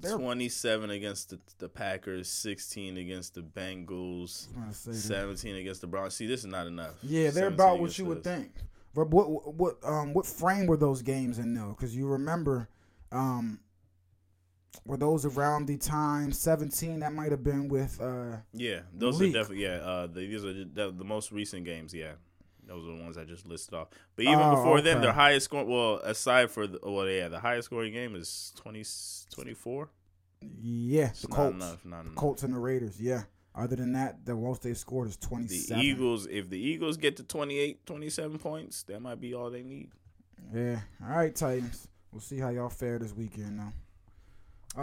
They're- 0.00 0.16
twenty-seven 0.16 0.90
against 0.90 1.30
the, 1.30 1.40
the 1.58 1.68
Packers, 1.68 2.28
sixteen 2.28 2.96
against 2.98 3.34
the 3.34 3.40
Bengals, 3.42 4.48
I'm 4.54 4.60
gonna 4.62 4.74
say 4.74 4.90
that. 4.92 4.96
seventeen 4.98 5.56
against 5.56 5.80
the 5.80 5.86
Browns. 5.86 6.14
See, 6.14 6.26
this 6.26 6.40
is 6.40 6.46
not 6.46 6.66
enough. 6.66 6.94
Yeah, 7.02 7.30
they're 7.30 7.48
about 7.48 7.80
what 7.80 7.96
you 7.98 8.04
would 8.06 8.22
think. 8.22 8.52
But 8.94 9.08
what 9.10 9.54
what 9.54 9.76
um 9.82 10.12
what 10.14 10.26
frame 10.26 10.66
were 10.66 10.76
those 10.76 11.02
games 11.02 11.38
in 11.38 11.54
though? 11.54 11.70
Because 11.76 11.94
you 11.96 12.06
remember, 12.06 12.68
um, 13.12 13.60
were 14.84 14.96
those 14.96 15.24
around 15.24 15.66
the 15.66 15.76
time 15.78 16.32
seventeen? 16.32 17.00
That 17.00 17.12
might 17.12 17.30
have 17.30 17.42
been 17.44 17.68
with 17.68 18.00
uh 18.00 18.36
Yeah, 18.52 18.80
those 18.94 19.18
Malik. 19.18 19.34
are 19.34 19.38
definitely 19.38 19.64
yeah. 19.64 19.76
Uh, 19.76 20.06
the, 20.06 20.20
these 20.20 20.44
are 20.44 20.52
the, 20.52 20.92
the 20.96 21.04
most 21.04 21.32
recent 21.32 21.64
games. 21.64 21.92
Yeah, 21.94 22.12
those 22.66 22.84
are 22.84 22.96
the 22.96 23.02
ones 23.02 23.16
I 23.16 23.24
just 23.24 23.46
listed 23.46 23.74
off. 23.74 23.88
But 24.16 24.24
even 24.24 24.38
Oh, 24.40 24.56
before 24.56 24.80
them, 24.80 24.96
okay. 24.98 25.04
their 25.04 25.12
highest 25.12 25.44
score. 25.46 25.64
Well, 25.64 25.96
aside 26.04 26.50
for 26.50 26.66
the, 26.66 26.78
well, 26.82 27.08
yeah, 27.08 27.28
the 27.28 27.40
highest 27.40 27.66
scoring 27.66 27.92
game 27.92 28.14
is 28.16 28.52
20, 28.56 28.84
24. 29.32 29.88
yeah 30.60 31.06
It's 31.08 31.22
the 31.22 31.28
not 31.28 31.36
Colts, 31.36 31.54
enough. 31.56 31.84
Not. 31.84 32.14
Colts 32.14 32.42
and 32.42 32.54
the 32.54 32.58
Raiders. 32.58 33.00
Yeah. 33.00 33.22
Other 33.54 33.76
than 33.76 33.92
that, 33.94 34.24
the 34.26 34.34
most 34.34 34.62
they 34.62 34.74
scored 34.74 35.08
is 35.08 35.16
twenty 35.16 35.46
The. 35.66 35.78
Eagles, 35.78 36.26
if 36.30 36.50
the 36.50 36.58
Eagles 36.58 36.98
get 36.98 37.16
to 37.16 37.22
28, 37.22 37.86
27 37.86 38.38
points, 38.38 38.82
that 38.82 39.00
might 39.00 39.18
be 39.18 39.32
all 39.34 39.50
they 39.50 39.62
need. 39.62 39.90
Yeah. 40.54 40.80
All 41.02 41.16
right, 41.16 41.34
Titans. 41.34 41.88
We'll 42.12 42.20
see 42.20 42.38
how 42.38 42.50
y'all 42.50 42.68
fare 42.68 42.98
this 42.98 43.14
weekend 43.14 43.58
though. 43.58 43.72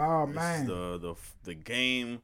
Oh 0.00 0.26
man, 0.26 0.66
the 0.66 0.98
the 0.98 1.14
the 1.44 1.54
game 1.54 2.20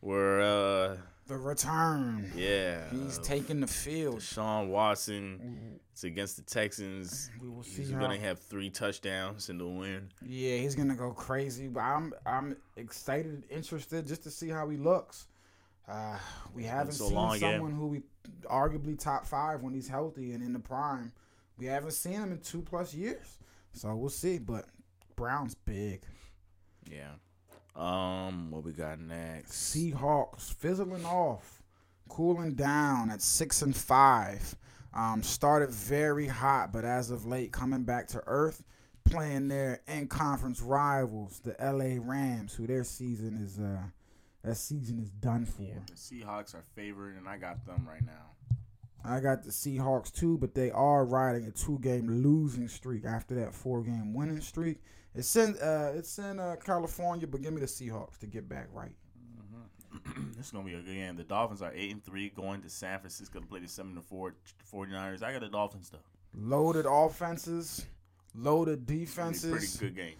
where 0.00 0.40
uh 0.40 0.96
the 1.28 1.36
return. 1.36 2.30
yeah, 2.34 2.88
He's 2.90 3.18
taking 3.18 3.60
the 3.60 3.66
field. 3.66 4.20
Sean 4.22 4.68
Watson. 4.70 5.78
It's 5.92 6.04
against 6.04 6.36
the 6.36 6.42
Texans. 6.42 7.30
We 7.40 7.48
will 7.48 7.62
see 7.62 7.82
He's 7.82 7.90
how- 7.92 8.00
gonna 8.00 8.18
have 8.18 8.38
three 8.38 8.70
touchdowns 8.70 9.48
in 9.50 9.58
the 9.58 9.66
win. 9.66 10.10
Yeah, 10.24 10.56
he's 10.56 10.74
gonna 10.74 10.94
go 10.96 11.12
crazy. 11.12 11.68
But 11.68 11.80
I'm 11.80 12.12
I'm 12.26 12.56
excited, 12.76 13.44
interested 13.50 14.06
just 14.06 14.22
to 14.24 14.30
see 14.30 14.48
how 14.48 14.68
he 14.68 14.76
looks. 14.76 15.26
Uh, 15.86 16.18
we 16.54 16.64
haven't 16.64 16.92
so 16.92 17.06
seen 17.06 17.14
long, 17.14 17.34
yeah. 17.38 17.52
someone 17.52 17.72
who 17.72 17.86
we 17.86 18.02
arguably 18.44 18.98
top 18.98 19.26
five 19.26 19.62
when 19.62 19.72
he's 19.72 19.88
healthy 19.88 20.32
and 20.32 20.42
in 20.42 20.52
the 20.52 20.58
prime. 20.58 21.12
We 21.58 21.66
haven't 21.66 21.92
seen 21.92 22.12
him 22.14 22.30
in 22.32 22.38
two 22.40 22.62
plus 22.62 22.94
years, 22.94 23.38
so 23.72 23.94
we'll 23.96 24.10
see. 24.10 24.38
But 24.38 24.66
Brown's 25.16 25.54
big. 25.54 26.02
Yeah. 26.90 27.12
Um, 27.78 28.50
what 28.50 28.64
we 28.64 28.72
got 28.72 28.98
next? 28.98 29.52
Seahawks 29.52 30.52
fizzling 30.52 31.04
off, 31.04 31.62
cooling 32.08 32.54
down 32.54 33.08
at 33.10 33.22
six 33.22 33.62
and 33.62 33.74
five. 33.74 34.56
Um, 34.92 35.22
started 35.22 35.70
very 35.70 36.26
hot, 36.26 36.72
but 36.72 36.84
as 36.84 37.10
of 37.10 37.24
late, 37.24 37.52
coming 37.52 37.84
back 37.84 38.08
to 38.08 38.22
earth, 38.26 38.64
playing 39.04 39.46
their 39.48 39.80
in 39.86 40.08
conference 40.08 40.60
rivals, 40.60 41.40
the 41.44 41.54
LA 41.60 42.02
Rams, 42.04 42.54
who 42.54 42.66
their 42.66 42.84
season 42.84 43.38
is 43.42 43.58
uh 43.60 43.82
that 44.42 44.56
season 44.56 44.98
is 45.00 45.10
done 45.10 45.44
for. 45.44 45.62
the 45.62 45.92
Seahawks 45.94 46.54
are 46.54 46.64
favored, 46.74 47.16
and 47.16 47.28
I 47.28 47.36
got 47.38 47.64
them 47.66 47.86
right 47.88 48.04
now. 48.04 48.56
I 49.08 49.20
got 49.20 49.42
the 49.42 49.50
Seahawks 49.50 50.12
too, 50.12 50.38
but 50.38 50.54
they 50.54 50.70
are 50.70 51.04
riding 51.04 51.46
a 51.46 51.50
two 51.50 51.78
game 51.80 52.22
losing 52.22 52.68
streak 52.68 53.04
after 53.04 53.34
that 53.36 53.54
four 53.54 53.82
game 53.82 54.12
winning 54.14 54.40
streak. 54.40 54.78
It's 55.14 55.34
in 55.36 55.56
uh 55.56 55.92
it's 55.94 56.18
in 56.18 56.38
uh, 56.38 56.56
California, 56.64 57.26
but 57.26 57.42
give 57.42 57.52
me 57.52 57.60
the 57.60 57.66
Seahawks 57.66 58.18
to 58.18 58.26
get 58.26 58.48
back 58.48 58.68
right. 58.72 58.92
this 60.36 60.46
is 60.46 60.52
gonna 60.52 60.64
be 60.64 60.74
a 60.74 60.80
good 60.80 60.94
game. 60.94 61.16
The 61.16 61.24
Dolphins 61.24 61.62
are 61.62 61.72
eight 61.74 61.90
and 61.92 62.04
three, 62.04 62.28
going 62.30 62.60
to 62.62 62.70
San 62.70 62.98
Francisco 63.00 63.40
to 63.40 63.46
play 63.46 63.60
the 63.60 63.68
seven 63.68 63.92
and 63.92 64.04
four 64.04 64.34
49ers. 64.72 65.22
I 65.22 65.32
got 65.32 65.40
the 65.40 65.48
Dolphins 65.48 65.90
though. 65.90 65.98
Loaded 66.36 66.86
offenses, 66.86 67.86
loaded 68.34 68.80
It's 68.80 68.86
gonna 68.86 68.96
be 68.98 69.02
a 69.02 69.06
defenses. 69.06 69.76
pretty 69.76 69.94
good 69.94 69.96
game. 69.96 70.14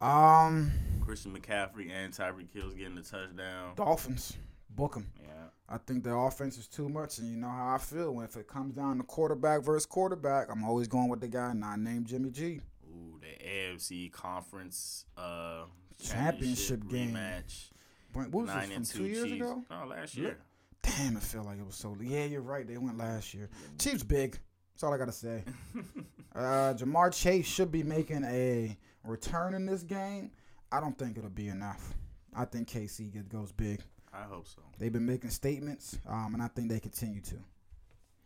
Um, 0.00 0.72
Christian 1.00 1.32
McCaffrey 1.32 1.90
and 1.90 2.12
Tyreek 2.12 2.52
Hill's 2.52 2.74
getting 2.74 2.96
the 2.96 3.02
touchdown. 3.02 3.74
Dolphins, 3.76 4.36
book 4.70 4.94
them. 4.94 5.06
Yeah. 5.22 5.28
I 5.68 5.78
think 5.78 6.04
the 6.04 6.14
offense 6.14 6.58
is 6.58 6.68
too 6.68 6.88
much, 6.88 7.18
and 7.18 7.28
you 7.28 7.36
know 7.36 7.48
how 7.48 7.74
I 7.74 7.78
feel 7.78 8.12
when 8.14 8.24
if 8.24 8.36
it 8.36 8.46
comes 8.46 8.74
down 8.74 8.98
to 8.98 9.02
quarterback 9.02 9.62
versus 9.62 9.84
quarterback, 9.86 10.48
I'm 10.50 10.64
always 10.64 10.86
going 10.86 11.08
with 11.08 11.20
the 11.20 11.28
guy 11.28 11.52
not 11.54 11.80
named 11.80 12.06
Jimmy 12.06 12.30
G. 12.30 12.60
Ooh, 12.88 13.18
the 13.20 13.44
AFC 13.44 14.12
conference 14.12 15.06
uh 15.16 15.64
Championship 16.02 16.88
game. 16.88 17.14
rematch. 17.14 17.70
What 18.12 18.30
was 18.30 18.48
Nine 18.48 18.68
this 18.68 18.76
from 18.76 18.84
two 18.84 18.98
two 18.98 19.04
years 19.12 19.24
Chiefs. 19.24 19.40
ago? 19.40 19.64
No, 19.70 19.86
last 19.86 20.16
year. 20.16 20.38
Damn, 20.82 21.16
it 21.16 21.22
felt 21.22 21.46
like 21.46 21.58
it 21.58 21.66
was 21.66 21.74
so. 21.74 21.96
Yeah, 22.00 22.24
you're 22.24 22.42
right. 22.42 22.66
They 22.66 22.78
went 22.78 22.96
last 22.96 23.34
year. 23.34 23.48
Chiefs 23.78 24.04
big. 24.04 24.38
That's 24.72 24.84
all 24.84 24.94
I 24.94 24.98
gotta 24.98 25.10
say. 25.12 25.42
uh, 26.34 26.74
Ja'Marr 26.74 27.12
Chase 27.12 27.46
should 27.46 27.72
be 27.72 27.82
making 27.82 28.24
a 28.24 28.76
return 29.04 29.54
in 29.54 29.66
this 29.66 29.82
game. 29.82 30.30
I 30.70 30.80
don't 30.80 30.96
think 30.96 31.18
it'll 31.18 31.30
be 31.30 31.48
enough. 31.48 31.94
I 32.34 32.44
think 32.44 32.68
KC 32.68 33.28
goes 33.28 33.52
big. 33.52 33.80
I 34.18 34.24
hope 34.24 34.46
so. 34.48 34.62
They've 34.78 34.92
been 34.92 35.06
making 35.06 35.30
statements, 35.30 35.98
um, 36.08 36.34
and 36.34 36.42
I 36.42 36.48
think 36.48 36.68
they 36.70 36.80
continue 36.80 37.20
to. 37.22 37.36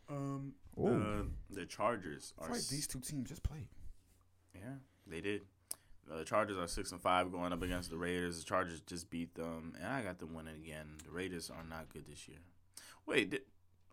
Um, 0.08 0.52
Ooh. 0.78 1.30
the, 1.50 1.66
Chargers 1.66 2.32
are 2.38 2.50
s- 2.50 2.68
these 2.68 2.86
two 2.86 3.00
teams 3.00 3.28
just 3.28 3.42
played. 3.42 3.66
Yeah, 4.54 4.74
they 5.06 5.20
did. 5.20 5.42
The 6.06 6.24
Chargers 6.24 6.58
are 6.58 6.66
six 6.66 6.90
and 6.92 7.00
five 7.00 7.30
going 7.30 7.52
up 7.52 7.62
against 7.62 7.90
the 7.90 7.96
Raiders. 7.96 8.38
The 8.38 8.44
Chargers 8.44 8.80
just 8.80 9.10
beat 9.10 9.34
them, 9.34 9.74
and 9.78 9.86
I 9.86 10.02
got 10.02 10.18
them 10.18 10.34
winning 10.34 10.56
again. 10.56 10.96
The 11.04 11.10
Raiders 11.12 11.50
are 11.50 11.62
not 11.68 11.92
good 11.92 12.06
this 12.08 12.26
year. 12.28 12.38
Wait, 13.06 13.30
did, 13.30 13.42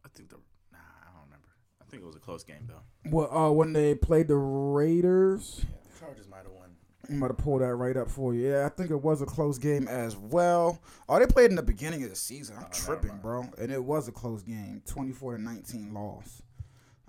I 0.05 0.09
think 0.09 0.29
the 0.29 0.37
nah, 0.71 0.77
I 1.03 1.11
don't 1.13 1.25
remember. 1.25 1.47
I 1.81 1.85
think 1.89 2.01
it 2.03 2.05
was 2.05 2.15
a 2.15 2.19
close 2.19 2.43
game 2.43 2.67
though. 2.67 3.09
Well, 3.11 3.31
uh, 3.35 3.51
when 3.51 3.73
they 3.73 3.93
played 3.95 4.27
the 4.27 4.35
Raiders, 4.35 5.61
Yeah, 5.63 5.77
the 5.93 5.99
Chargers 5.99 6.27
might 6.27 6.43
have 6.43 6.51
won. 6.51 6.66
I'm 7.09 7.17
about 7.23 7.37
to 7.37 7.43
pull 7.43 7.59
that 7.59 7.75
right 7.75 7.95
up 7.95 8.09
for 8.09 8.33
you. 8.33 8.49
Yeah, 8.49 8.65
I 8.65 8.69
think 8.69 8.91
it 8.91 9.01
was 9.01 9.21
a 9.21 9.25
close 9.25 9.57
game 9.57 9.87
as 9.87 10.17
well. 10.17 10.79
Oh, 11.07 11.17
they 11.19 11.25
played 11.25 11.49
in 11.49 11.55
the 11.55 11.63
beginning 11.63 12.03
of 12.03 12.09
the 12.09 12.15
season. 12.15 12.57
I'm 12.57 12.65
Oh, 12.65 12.69
tripping, 12.71 13.17
bro. 13.21 13.45
And 13.57 13.71
it 13.71 13.83
was 13.83 14.07
a 14.07 14.11
close 14.11 14.43
game, 14.43 14.81
24 14.85 15.37
to 15.37 15.41
19 15.41 15.93
loss. 15.93 16.41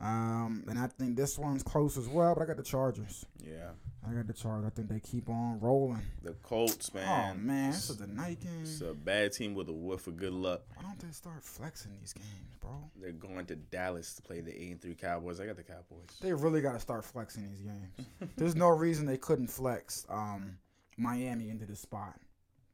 Um, 0.00 0.64
and 0.68 0.78
I 0.78 0.86
think 0.86 1.16
this 1.16 1.38
one's 1.38 1.62
close 1.62 1.96
as 1.96 2.08
well. 2.08 2.34
But 2.34 2.42
I 2.42 2.46
got 2.46 2.56
the 2.56 2.62
Chargers. 2.62 3.26
Yeah, 3.44 3.70
I 4.08 4.12
got 4.12 4.26
the 4.28 4.32
Chargers. 4.32 4.66
I 4.66 4.70
think 4.70 4.88
they 4.88 5.00
keep 5.00 5.28
on 5.28 5.58
rolling. 5.60 6.02
the 6.22 6.34
Colts, 6.34 6.94
man. 6.94 7.32
oh 7.34 7.36
man, 7.36 7.72
this 7.72 7.90
is 7.90 8.00
a 8.00 8.06
night 8.06 8.40
game. 8.40 8.62
It's 8.62 8.80
a 8.80 8.94
bad 8.94 9.32
team 9.32 9.54
with 9.54 9.68
a 9.68 9.72
whiff 9.72 10.06
of 10.06 10.16
good 10.16 10.32
luck. 10.32 10.62
Why 10.76 10.82
don't 10.84 10.98
they 11.00 11.10
start 11.10 11.42
flexing 11.42 11.90
these 12.00 12.12
games, 12.12 12.54
bro? 12.60 12.70
They're 13.00 13.10
going 13.10 13.46
to 13.46 13.56
Dallas 13.56 14.14
to 14.14 14.22
play 14.22 14.40
the 14.40 14.52
eight 14.54 14.70
and 14.70 14.80
three 14.80 14.94
Cowboys. 14.94 15.40
I 15.40 15.46
got 15.46 15.56
the 15.56 15.64
Cowboys. 15.64 16.08
They 16.20 16.32
really 16.32 16.60
got 16.60 16.74
to 16.74 16.80
start 16.80 17.04
flexing 17.04 17.48
these 17.48 17.60
games. 17.62 18.30
There's 18.36 18.54
no 18.54 18.68
reason 18.76 19.04
they 19.04 19.16
couldn't 19.18 19.48
flex 19.48 20.06
um, 20.08 20.58
Miami 20.96 21.48
into 21.48 21.66
the 21.66 21.74
spot. 21.76 22.14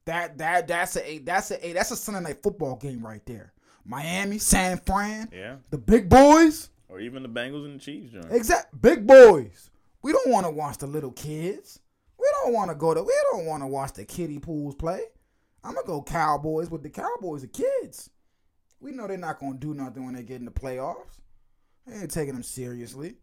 That 0.05 0.37
that 0.37 0.69
that's 0.69 0.99
a. 0.99 1.19
That's 1.21 1.51
a. 1.53 1.73
That's 1.73 1.91
a 1.91 1.97
Sunday 1.97 2.21
night 2.21 2.43
football 2.43 2.77
game 2.77 3.05
right 3.05 3.25
there. 3.25 3.55
Miami, 3.87 4.37
San 4.39 4.79
Fran, 4.79 5.31
Yeah, 5.33 5.57
the 5.71 5.79
big 5.79 6.11
boys. 6.11 6.69
Or 6.95 7.01
even 7.01 7.25
the 7.25 7.29
Bengals 7.29 7.65
and 7.65 7.75
the 7.75 7.83
Chiefs. 7.83 8.13
John. 8.13 8.27
Exact 8.31 8.81
big 8.81 9.05
boys. 9.05 9.71
We 10.03 10.13
don't 10.13 10.31
want 10.31 10.47
to 10.47 10.51
watch 10.51 10.79
the 10.79 10.87
little 10.87 11.11
kids. 11.11 11.81
We 12.19 12.27
don't 12.43 12.53
want 12.53 12.71
to 12.71 12.77
go 12.77 12.95
to. 12.95 13.03
We 13.03 13.15
don't 13.33 13.47
want 13.47 13.63
to 13.65 13.67
watch 13.67 13.95
the 13.95 14.05
kiddie 14.05 14.39
pools 14.39 14.77
play. 14.77 15.01
I'm 15.65 15.75
gonna 15.75 15.87
go 15.87 16.03
Cowboys 16.03 16.71
with 16.71 16.83
the 16.83 16.91
Cowboys, 16.91 17.43
the 17.43 17.49
kids. 17.49 18.11
We 18.81 18.93
know 18.93 19.09
they're 19.09 19.17
not 19.17 19.41
gonna 19.41 19.55
do 19.57 19.75
nothing 19.75 20.05
when 20.05 20.15
they 20.15 20.23
get 20.23 20.39
in 20.39 20.45
the 20.45 20.51
playoffs. 20.53 21.19
They 21.87 21.97
ain't 21.97 22.11
taking 22.11 22.35
them 22.35 22.43
seriously. 22.43 23.17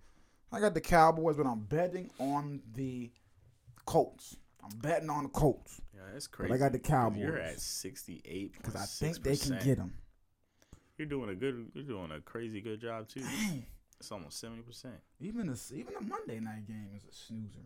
I 0.51 0.60
got 0.60 0.73
the 0.73 0.81
Cowboys, 0.81 1.38
but 1.38 1.45
I'm 1.45 1.62
betting 1.62 2.12
on 2.19 2.62
the 2.73 3.12
Colts. 3.86 4.36
I'm 4.63 4.77
betting 4.79 5.10
on 5.10 5.23
the 5.23 5.29
Colts 5.29 5.81
Yeah, 5.95 6.01
that's 6.13 6.27
But 6.27 6.38
crazy. 6.38 6.53
I 6.53 6.57
got 6.57 6.71
the 6.71 6.79
Cowboys. 6.79 7.19
You're 7.19 7.39
at 7.39 7.60
sixty 7.60 8.21
eight 8.25 8.53
because 8.57 8.75
I 8.75 8.86
think 8.86 9.23
they 9.23 9.38
can 9.38 9.60
get 9.63 9.77
them. 9.77 9.93
You're 11.01 11.09
doing 11.09 11.31
a 11.31 11.35
good. 11.35 11.71
You're 11.73 11.83
doing 11.83 12.11
a 12.11 12.21
crazy 12.21 12.61
good 12.61 12.79
job 12.79 13.07
too. 13.07 13.21
Dang. 13.21 13.65
It's 13.99 14.11
almost 14.11 14.39
seventy 14.39 14.61
percent. 14.61 14.93
Even 15.19 15.49
a 15.49 15.55
even 15.73 15.95
a 15.99 16.03
Monday 16.03 16.39
night 16.39 16.67
game 16.67 16.89
is 16.95 17.03
a 17.03 17.11
snoozer. 17.11 17.65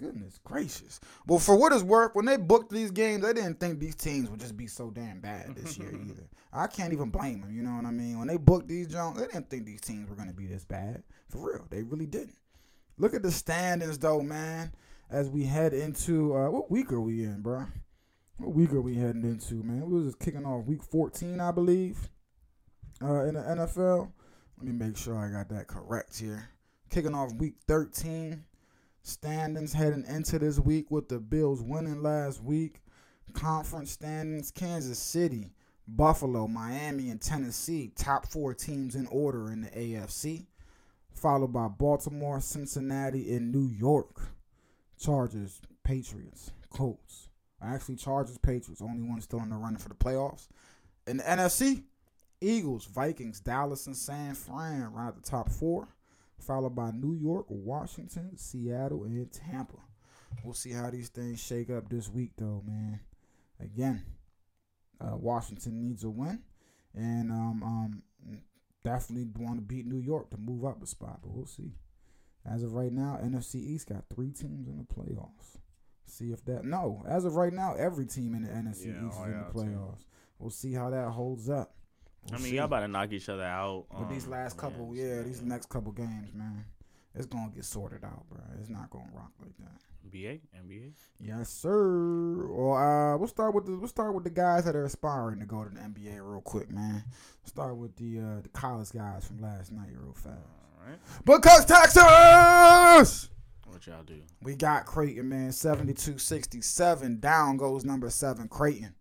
Goodness 0.00 0.40
gracious. 0.42 0.98
Well, 1.26 1.40
for 1.40 1.56
what 1.56 1.74
it's 1.74 1.82
worth, 1.82 2.14
when 2.14 2.24
they 2.24 2.38
booked 2.38 2.72
these 2.72 2.90
games, 2.90 3.22
they 3.22 3.34
didn't 3.34 3.60
think 3.60 3.78
these 3.78 3.96
teams 3.96 4.30
would 4.30 4.40
just 4.40 4.56
be 4.56 4.66
so 4.66 4.88
damn 4.88 5.20
bad 5.20 5.56
this 5.56 5.76
year 5.76 5.92
either. 6.08 6.26
I 6.50 6.68
can't 6.68 6.94
even 6.94 7.10
blame 7.10 7.42
them. 7.42 7.54
You 7.54 7.64
know 7.64 7.72
what 7.72 7.84
I 7.84 7.90
mean? 7.90 8.18
When 8.18 8.28
they 8.28 8.38
booked 8.38 8.68
these 8.68 8.86
Jones, 8.86 9.18
they 9.20 9.26
didn't 9.26 9.50
think 9.50 9.66
these 9.66 9.82
teams 9.82 10.08
were 10.08 10.16
going 10.16 10.28
to 10.28 10.34
be 10.34 10.46
this 10.46 10.64
bad. 10.64 11.02
For 11.28 11.52
real, 11.52 11.66
they 11.68 11.82
really 11.82 12.06
didn't. 12.06 12.38
Look 12.96 13.12
at 13.12 13.22
the 13.22 13.30
standings, 13.30 13.98
though, 13.98 14.22
man. 14.22 14.72
As 15.10 15.28
we 15.28 15.44
head 15.44 15.74
into 15.74 16.34
uh, 16.34 16.48
what 16.48 16.70
week 16.70 16.92
are 16.92 17.00
we 17.00 17.24
in, 17.24 17.42
bro? 17.42 17.66
What 18.38 18.54
week 18.54 18.72
are 18.72 18.80
we 18.80 18.94
heading 18.94 19.24
into, 19.24 19.56
man? 19.56 19.90
We 19.90 19.98
was 19.98 20.06
just 20.06 20.18
kicking 20.18 20.46
off 20.46 20.64
week 20.64 20.82
14, 20.82 21.40
I 21.40 21.50
believe, 21.50 22.08
uh, 23.02 23.24
in 23.24 23.34
the 23.34 23.40
NFL. 23.40 24.10
Let 24.58 24.66
me 24.66 24.72
make 24.72 24.96
sure 24.96 25.16
I 25.16 25.30
got 25.30 25.48
that 25.50 25.66
correct 25.66 26.18
here. 26.18 26.48
Kicking 26.90 27.14
off 27.14 27.32
week 27.34 27.54
13. 27.66 28.44
Standings 29.02 29.72
heading 29.72 30.04
into 30.06 30.38
this 30.38 30.58
week 30.58 30.90
with 30.90 31.08
the 31.08 31.18
Bills 31.18 31.62
winning 31.62 32.02
last 32.02 32.42
week. 32.42 32.82
Conference 33.32 33.92
standings 33.92 34.50
Kansas 34.50 34.98
City, 34.98 35.52
Buffalo, 35.86 36.46
Miami, 36.46 37.10
and 37.10 37.20
Tennessee. 37.20 37.92
Top 37.96 38.26
four 38.26 38.52
teams 38.54 38.94
in 38.94 39.06
order 39.06 39.50
in 39.50 39.62
the 39.62 39.68
AFC. 39.68 40.46
Followed 41.14 41.52
by 41.52 41.68
Baltimore, 41.68 42.40
Cincinnati, 42.40 43.34
and 43.34 43.52
New 43.52 43.68
York. 43.68 44.28
Chargers, 45.00 45.60
Patriots, 45.84 46.50
Colts. 46.70 47.28
Actually, 47.62 47.96
Chargers, 47.96 48.38
Patriots. 48.38 48.82
Only 48.82 49.08
one 49.08 49.20
still 49.20 49.40
in 49.40 49.50
the 49.50 49.56
running 49.56 49.78
for 49.78 49.88
the 49.88 49.94
playoffs. 49.94 50.48
In 51.06 51.18
the 51.18 51.22
NFC, 51.24 51.84
Eagles, 52.40 52.86
Vikings, 52.86 53.40
Dallas, 53.40 53.86
and 53.86 53.96
San 53.96 54.34
Fran 54.34 54.92
round 54.92 55.16
the 55.16 55.28
top 55.28 55.50
four, 55.50 55.88
followed 56.38 56.74
by 56.74 56.90
New 56.90 57.14
York, 57.14 57.46
Washington, 57.48 58.36
Seattle, 58.36 59.04
and 59.04 59.30
Tampa. 59.32 59.78
We'll 60.44 60.54
see 60.54 60.72
how 60.72 60.90
these 60.90 61.08
things 61.08 61.42
shake 61.42 61.70
up 61.70 61.88
this 61.88 62.08
week, 62.08 62.32
though, 62.36 62.62
man. 62.66 63.00
Again, 63.60 64.04
uh, 65.00 65.16
Washington 65.16 65.80
needs 65.80 66.04
a 66.04 66.10
win, 66.10 66.40
and 66.94 67.30
um, 67.30 67.62
um, 67.62 68.02
definitely 68.84 69.28
want 69.38 69.56
to 69.56 69.62
beat 69.62 69.86
New 69.86 70.00
York 70.00 70.30
to 70.30 70.36
move 70.36 70.64
up 70.64 70.82
a 70.82 70.86
spot, 70.86 71.20
but 71.22 71.32
we'll 71.32 71.46
see. 71.46 71.74
As 72.46 72.62
of 72.62 72.74
right 72.74 72.92
now, 72.92 73.18
NFC 73.22 73.56
East 73.56 73.88
got 73.88 74.04
three 74.08 74.30
teams 74.30 74.68
in 74.68 74.78
the 74.78 74.84
playoffs. 74.84 75.58
See 76.06 76.32
if 76.32 76.44
that 76.46 76.64
no. 76.64 77.04
As 77.06 77.24
of 77.24 77.36
right 77.36 77.52
now, 77.52 77.74
every 77.74 78.06
team 78.06 78.34
in 78.34 78.42
the 78.42 78.48
NFC 78.48 78.86
Yeah, 78.86 79.06
East 79.06 79.18
oh, 79.20 79.24
is 79.24 79.32
in 79.32 79.38
the 79.38 79.52
playoffs. 79.52 80.04
We'll 80.38 80.50
see 80.50 80.72
how 80.72 80.90
that 80.90 81.10
holds 81.10 81.50
up. 81.50 81.74
I 82.26 82.32
We'll 82.32 82.40
mean, 82.40 82.50
see. 82.50 82.56
y'all 82.56 82.64
about 82.66 82.80
to 82.80 82.88
knock 82.88 83.12
each 83.12 83.28
other 83.28 83.44
out. 83.44 83.86
With 83.98 84.10
these 84.10 84.24
um, 84.26 84.32
last 84.32 84.56
couple, 84.56 84.94
yeah, 84.94 85.22
these 85.22 85.40
next 85.42 85.68
couple 85.68 85.92
games, 85.92 86.32
man, 86.34 86.64
it's 87.14 87.26
gonna 87.26 87.50
get 87.54 87.64
sorted 87.64 88.04
out, 88.04 88.28
bro. 88.28 88.40
It's 88.60 88.68
not 88.68 88.90
gonna 88.90 89.08
rock 89.14 89.32
like 89.40 89.56
that. 89.58 89.80
NBA, 90.10 90.40
NBA. 90.66 90.92
Yes, 91.20 91.50
sir. 91.50 92.46
Well, 92.46 92.76
uh, 92.76 93.16
we'll 93.18 93.28
start 93.28 93.54
with 93.54 93.66
the 93.66 93.76
we'll 93.76 93.88
start 93.88 94.14
with 94.14 94.24
the 94.24 94.30
guys 94.30 94.64
that 94.64 94.74
are 94.76 94.84
aspiring 94.84 95.38
to 95.40 95.46
go 95.46 95.64
to 95.64 95.70
the 95.70 95.80
NBA 95.80 96.16
real 96.22 96.40
quick, 96.40 96.70
man. 96.70 97.04
Start 97.44 97.76
with 97.76 97.94
the 97.96 98.18
uh, 98.20 98.40
the 98.42 98.48
college 98.50 98.90
guys 98.92 99.26
from 99.26 99.40
last 99.40 99.72
night 99.72 99.90
real 99.94 100.12
fast. 100.14 100.38
All 100.80 100.88
right. 100.88 100.98
Because 101.24 101.64
Texas, 101.66 103.28
What 103.66 103.86
y'all 103.86 104.02
do? 104.02 104.20
we 104.42 104.54
got 104.54 104.86
Creighton, 104.86 105.28
man, 105.28 105.50
72-67. 105.50 107.20
Down 107.20 107.56
goes 107.56 107.84
number 107.84 108.08
seven, 108.10 108.48
Creighton. 108.48 108.94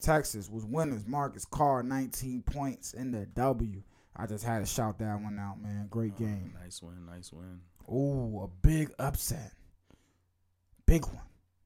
Texas 0.00 0.48
was 0.50 0.64
winners. 0.64 1.06
Marcus 1.06 1.44
Carr, 1.44 1.82
19 1.82 2.42
points 2.42 2.94
in 2.94 3.10
the 3.12 3.26
W. 3.26 3.82
I 4.16 4.26
just 4.26 4.44
had 4.44 4.60
to 4.60 4.66
shout 4.66 4.98
that 4.98 5.20
one 5.20 5.38
out, 5.38 5.60
man. 5.60 5.86
Great 5.90 6.16
game. 6.16 6.52
Nice 6.62 6.82
win. 6.82 7.06
Nice 7.06 7.32
win. 7.32 7.60
Ooh, 7.90 8.42
a 8.42 8.48
big 8.66 8.90
upset. 8.98 9.52
Big 10.86 11.04
one. 11.06 11.20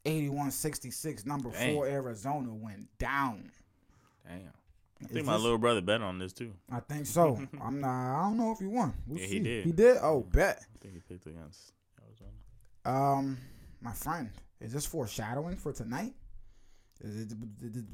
81-66. 0.04 1.26
Number 1.26 1.50
four, 1.50 1.86
Arizona 1.86 2.52
went 2.52 2.86
down. 2.98 3.50
Damn. 4.26 4.38
I 4.38 5.04
Is 5.04 5.10
think 5.10 5.26
my 5.26 5.32
this- 5.34 5.42
little 5.42 5.58
brother 5.58 5.80
bet 5.80 6.00
on 6.02 6.18
this 6.18 6.32
too. 6.32 6.52
I 6.70 6.80
think 6.80 7.06
so. 7.06 7.40
I'm 7.62 7.80
not. 7.80 8.18
I 8.20 8.22
don't 8.24 8.36
know 8.36 8.52
if 8.52 8.58
he 8.58 8.66
won. 8.66 8.94
We'll 9.06 9.18
Yeah, 9.20 9.26
see. 9.26 9.32
he 9.34 9.40
did. 9.40 9.64
He 9.64 9.72
did. 9.72 9.96
Oh, 10.02 10.20
bet. 10.20 10.64
I 10.74 10.78
think 10.80 10.94
he 10.94 11.00
picked 11.00 11.26
against 11.26 11.72
Arizona. 12.04 12.30
Um, 12.84 13.38
my 13.80 13.92
friend, 13.92 14.30
is 14.60 14.72
this 14.72 14.86
foreshadowing 14.86 15.56
for 15.56 15.72
tonight? 15.72 16.14
Is 17.02 17.32
it, 17.32 17.38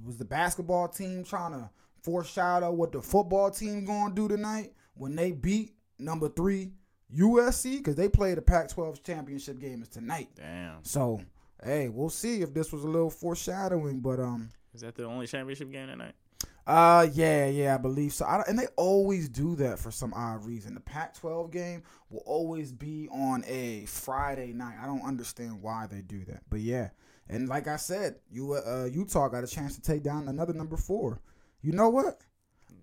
was 0.05 0.19
the 0.19 0.25
basketball 0.25 0.89
team 0.89 1.25
trying 1.25 1.53
to 1.53 1.71
foreshadow 2.03 2.71
what 2.73 2.93
the 2.93 3.03
football 3.03 3.51
team 3.51 3.85
gonna 3.85 4.15
do 4.15 4.29
tonight 4.29 4.73
when 4.95 5.17
they 5.17 5.33
beat 5.33 5.75
number 5.99 6.29
three 6.29 6.73
USC? 7.15 7.79
Because 7.79 7.97
they 7.97 8.09
play 8.09 8.35
the 8.35 8.43
Pac-12 8.43 9.03
championship 9.03 9.59
game 9.59 9.83
is 9.83 9.89
tonight. 9.89 10.29
Damn. 10.37 10.85
So, 10.85 11.21
hey, 11.65 11.89
we'll 11.89 12.11
see 12.11 12.43
if 12.43 12.53
this 12.53 12.71
was 12.73 12.85
a 12.85 12.89
little 12.89 13.11
foreshadowing. 13.11 14.01
But 14.01 14.21
um, 14.21 14.51
Is 14.75 14.83
that 14.83 14.95
the 14.95 15.05
only 15.05 15.27
championship 15.27 15.73
game 15.73 15.89
tonight? 15.89 16.15
Uh, 16.69 17.07
yeah, 17.13 17.47
yeah, 17.47 17.75
I 17.75 17.79
believe 17.79 18.13
so. 18.13 18.25
I, 18.27 18.43
and 18.47 18.59
they 18.59 18.67
always 18.77 19.29
do 19.29 19.57
that 19.57 19.79
for 19.79 19.91
some 19.91 20.13
odd 20.15 20.45
reason. 20.45 20.75
The 20.75 20.81
Pac-12 20.81 21.51
game 21.51 21.83
will 22.11 22.23
always 22.27 22.73
be 22.73 23.09
on 23.11 23.43
a 23.47 23.85
Friday 23.87 24.53
night. 24.53 24.77
I 24.81 24.87
don't 24.87 25.03
understand 25.05 25.63
why 25.63 25.87
they 25.91 26.03
do 26.03 26.25
that, 26.27 26.43
but 26.51 26.61
yeah. 26.61 26.91
And 27.29 27.49
like 27.49 27.67
I 27.69 27.77
said, 27.77 28.17
you 28.31 28.53
uh, 28.55 28.89
Utah 28.93 29.29
got 29.29 29.45
a 29.45 29.47
chance 29.47 29.75
to 29.77 29.83
take 29.83 30.03
down 30.03 30.29
another 30.29 30.53
number 30.53 30.77
four. 30.77 31.21
You 31.63 31.73
know 31.73 31.89
what? 31.89 32.21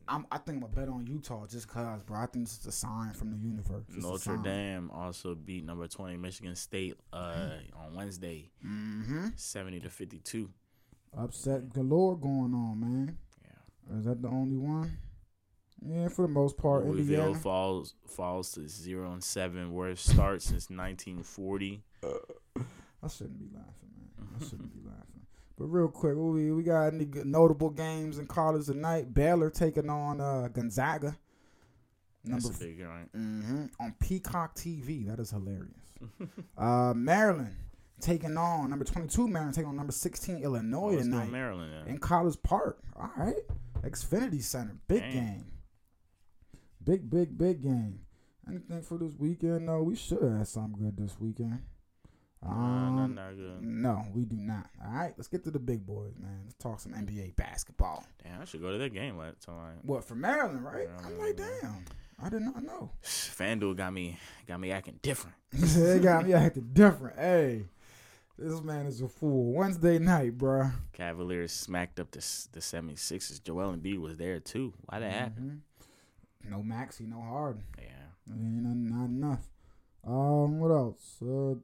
I'm, 0.08 0.28
I 0.32 0.38
think 0.38 0.58
I'm 0.58 0.72
gonna 0.72 0.74
bet 0.76 0.88
on 0.88 1.08
Utah 1.08 1.48
just 1.48 1.68
cause, 1.68 2.04
bro. 2.04 2.20
I 2.20 2.28
think 2.28 2.46
this 2.46 2.60
is 2.60 2.66
a 2.68 2.72
sign 2.72 3.14
from 3.14 3.32
the 3.32 3.38
universe. 3.38 3.86
It's 3.90 4.04
Notre. 4.06 4.38
Dame 4.38 4.92
also 4.92 5.34
beat 5.34 5.66
number 5.66 5.88
twenty 5.88 6.16
Michigan 6.18 6.56
State 6.56 6.96
uh, 7.12 7.50
on 7.76 7.96
Wednesday, 7.96 8.52
Mm-hmm. 8.64 9.30
seventy 9.36 9.80
to 9.80 9.90
fifty 9.90 10.20
two. 10.20 10.52
Upset 11.18 11.70
galore 11.74 12.18
going 12.18 12.54
on, 12.54 12.80
man. 12.80 13.18
Is 13.98 14.06
that 14.06 14.22
the 14.22 14.28
only 14.30 14.58
one? 14.58 14.98
Yeah, 15.86 16.08
for 16.08 16.24
the 16.24 16.28
most 16.30 16.58
part, 16.58 16.86
Louisville 16.86 17.16
Indiana. 17.20 17.36
falls 17.40 17.94
falls 18.08 18.52
to 18.54 18.68
zero 18.68 19.12
and 19.12 19.24
seven, 19.24 19.72
worst 19.74 20.10
start 20.10 20.42
since 20.42 20.70
nineteen 20.70 21.22
forty. 21.22 21.84
I 22.04 23.08
shouldn't 23.08 23.38
be 23.40 23.46
laughing, 23.54 23.90
man. 23.98 24.28
I 24.40 24.44
shouldn't 24.44 24.74
be 24.74 24.80
laughing. 24.88 25.22
But 25.58 25.66
real 25.66 25.88
quick, 25.90 26.16
we 26.18 26.52
we 26.52 26.64
got 26.64 26.88
any 26.94 27.08
notable 27.24 27.70
games 27.70 28.18
in 28.18 28.26
college 28.26 28.66
tonight? 28.66 29.14
Baylor 29.14 29.50
taking 29.52 29.90
on 29.90 30.20
uh, 30.20 30.48
Gonzaga. 30.52 31.16
That's 32.24 32.46
Number 32.46 32.58
a 32.58 32.60
big 32.68 32.80
joint. 32.80 33.10
hmm 33.14 33.66
on 33.80 33.94
Peacock 34.00 34.56
TV. 34.56 35.06
That 35.08 35.20
is 35.20 35.30
hilarious. 35.30 35.70
uh, 36.58 36.94
Maryland 36.96 37.56
taking 38.02 38.36
on 38.38 38.70
number 38.72 38.86
twenty 38.86 39.08
two. 39.08 39.28
Maryland 39.28 39.54
taking 39.56 39.70
on 39.70 39.76
number 39.78 39.92
sixteen 39.94 40.38
Illinois 40.38 40.94
Let's 40.96 41.04
tonight 41.04 41.32
Maryland. 41.32 41.72
Yeah. 41.86 41.92
in 41.92 42.00
College 42.00 42.38
Park. 42.42 42.80
All 43.00 43.12
right, 43.18 43.36
Xfinity 43.82 44.42
Center, 44.42 44.78
big 44.88 45.02
game. 45.12 45.46
Big, 46.84 47.10
big, 47.10 47.38
big 47.38 47.62
game. 47.64 48.00
Anything 48.48 48.82
for 48.84 48.98
this 48.98 49.14
weekend? 49.18 49.66
No, 49.66 49.82
we 49.82 49.96
should 49.96 50.22
have 50.22 50.38
had 50.38 50.48
something 50.48 50.80
good 50.80 50.98
this 50.98 51.20
weekend. 51.20 51.64
Um, 52.48 53.18
good. 53.36 53.64
no, 53.64 54.04
we 54.14 54.24
do 54.24 54.36
not. 54.36 54.70
All 54.84 54.94
right, 54.94 55.14
let's 55.18 55.28
get 55.28 55.44
to 55.46 55.52
the 55.52 55.60
big 55.60 55.86
boys, 55.86 56.14
man. 56.20 56.42
Let's 56.44 56.54
talk 56.56 56.80
some 56.80 56.94
NBA 56.94 57.36
basketball. 57.36 58.06
Damn, 58.24 58.42
I 58.42 58.46
should 58.46 58.62
go 58.62 58.72
to 58.72 58.78
that 58.78 58.94
game 58.94 59.18
like 59.18 59.40
tonight. 59.40 59.78
What 59.82 60.04
for 60.04 60.16
Maryland, 60.16 60.64
right? 60.64 60.88
I'm 61.04 61.18
like, 61.18 61.38
damn, 61.38 61.86
I 62.22 62.30
did 62.30 62.42
not 62.42 62.64
know. 62.64 62.92
FanDuel 63.04 63.76
got 63.76 63.94
me 63.94 64.20
got 64.48 64.60
me 64.60 64.72
acting 64.72 65.00
different. 65.02 65.36
they 65.52 66.00
got 66.00 66.26
me 66.26 66.34
acting 66.34 66.70
different. 66.72 67.18
Hey, 67.18 67.66
this 68.38 68.62
man 68.62 68.86
is 68.86 69.02
a 69.02 69.08
fool. 69.08 69.54
Wednesday 69.54 69.98
night, 70.00 70.38
bruh. 70.38 70.72
Cavaliers 70.94 71.52
smacked 71.52 72.00
up 72.00 72.12
the 72.12 72.20
the 72.52 72.60
76ers. 72.60 73.44
Joel 73.44 73.76
Embiid 73.76 74.00
was 74.00 74.18
there 74.18 74.40
too. 74.40 74.74
Why 74.86 75.00
that 75.00 75.12
happen? 75.12 75.62
Mhm. 76.46 76.52
No 76.52 76.62
Maxey, 76.64 77.06
no 77.06 77.22
Harden. 77.22 77.64
Yeah. 77.78 78.34
Ain't 78.34 78.64
not, 78.64 78.76
not 78.76 79.06
enough. 79.06 79.48
Um, 80.04 80.60
what 80.60 80.70
else? 80.72 81.18
Uh, 81.22 81.56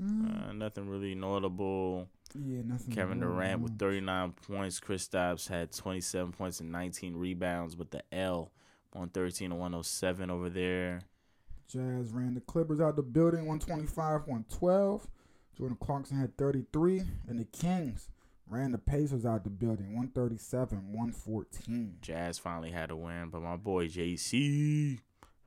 mm, 0.00 0.48
Uh, 0.48 0.52
nothing 0.52 0.88
really 0.88 1.14
notable. 1.14 2.08
yeah, 2.34 2.62
nothing. 2.62 2.94
Kevin 2.94 3.20
Durant 3.20 3.60
with 3.60 3.78
39 3.78 4.32
points. 4.32 4.80
Kristaps 4.80 5.48
had 5.48 5.72
27 5.72 6.32
points 6.32 6.60
and 6.60 6.70
19 6.72 7.16
rebounds 7.16 7.76
with 7.76 7.90
the 7.90 8.02
L 8.14 8.52
on 8.94 9.08
13 9.10 9.50
to 9.50 9.56
107 9.56 10.30
over 10.30 10.48
there. 10.48 11.02
Jazz 11.66 12.10
ran 12.12 12.32
the 12.34 12.40
Clippers 12.40 12.80
out 12.80 12.96
the 12.96 13.02
building, 13.02 13.44
125, 13.46 14.22
112. 14.26 15.06
Jordan 15.58 15.76
Clarkson 15.80 16.18
had 16.18 16.36
33, 16.36 17.02
and 17.28 17.38
the 17.40 17.44
Kings 17.44 18.08
ran 18.48 18.70
the 18.72 18.78
Pacers 18.78 19.26
out 19.26 19.42
the 19.44 19.50
building, 19.50 19.86
137, 19.88 20.92
114. 20.92 21.98
Jazz 22.00 22.38
finally 22.38 22.70
had 22.70 22.90
a 22.92 22.96
win, 22.96 23.28
but 23.30 23.42
my 23.42 23.56
boy 23.56 23.88
JC 23.88 25.00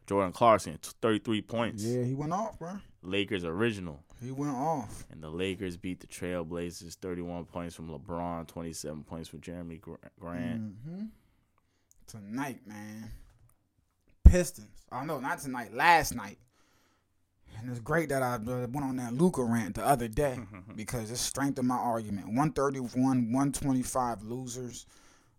Jordan 0.07 0.33
Clarkson 0.33 0.77
33 1.01 1.41
points. 1.43 1.83
Yeah, 1.83 2.03
he 2.03 2.13
went 2.13 2.33
off, 2.33 2.59
bro. 2.59 2.73
Lakers 3.01 3.45
original. 3.45 4.03
He 4.21 4.31
went 4.31 4.51
off. 4.53 5.05
And 5.09 5.23
the 5.23 5.29
Lakers 5.29 5.77
beat 5.77 6.01
the 6.01 6.07
Trailblazers 6.07 6.95
31 6.95 7.45
points 7.45 7.73
from 7.73 7.89
LeBron, 7.89 8.47
27 8.47 9.03
points 9.03 9.29
from 9.29 9.39
Jerami 9.39 9.79
Gr- 9.79 9.95
Grant. 10.19 10.73
hmm 10.85 11.03
Tonight, 12.07 12.59
man. 12.67 13.09
Pistons. 14.25 14.85
Oh 14.91 15.03
no, 15.05 15.19
not 15.19 15.39
tonight. 15.39 15.73
Last 15.73 16.13
night. 16.13 16.37
And 17.59 17.69
it's 17.69 17.79
great 17.79 18.09
that 18.09 18.23
I 18.23 18.35
uh, 18.35 18.67
went 18.71 18.83
on 18.83 18.95
that 18.97 19.13
Luka 19.13 19.43
rant 19.43 19.75
the 19.75 19.85
other 19.85 20.07
day 20.07 20.39
because 20.75 21.11
it 21.11 21.17
strengthened 21.17 21.67
my 21.67 21.75
argument. 21.75 22.27
131, 22.27 23.31
125 23.31 24.23
losers. 24.23 24.85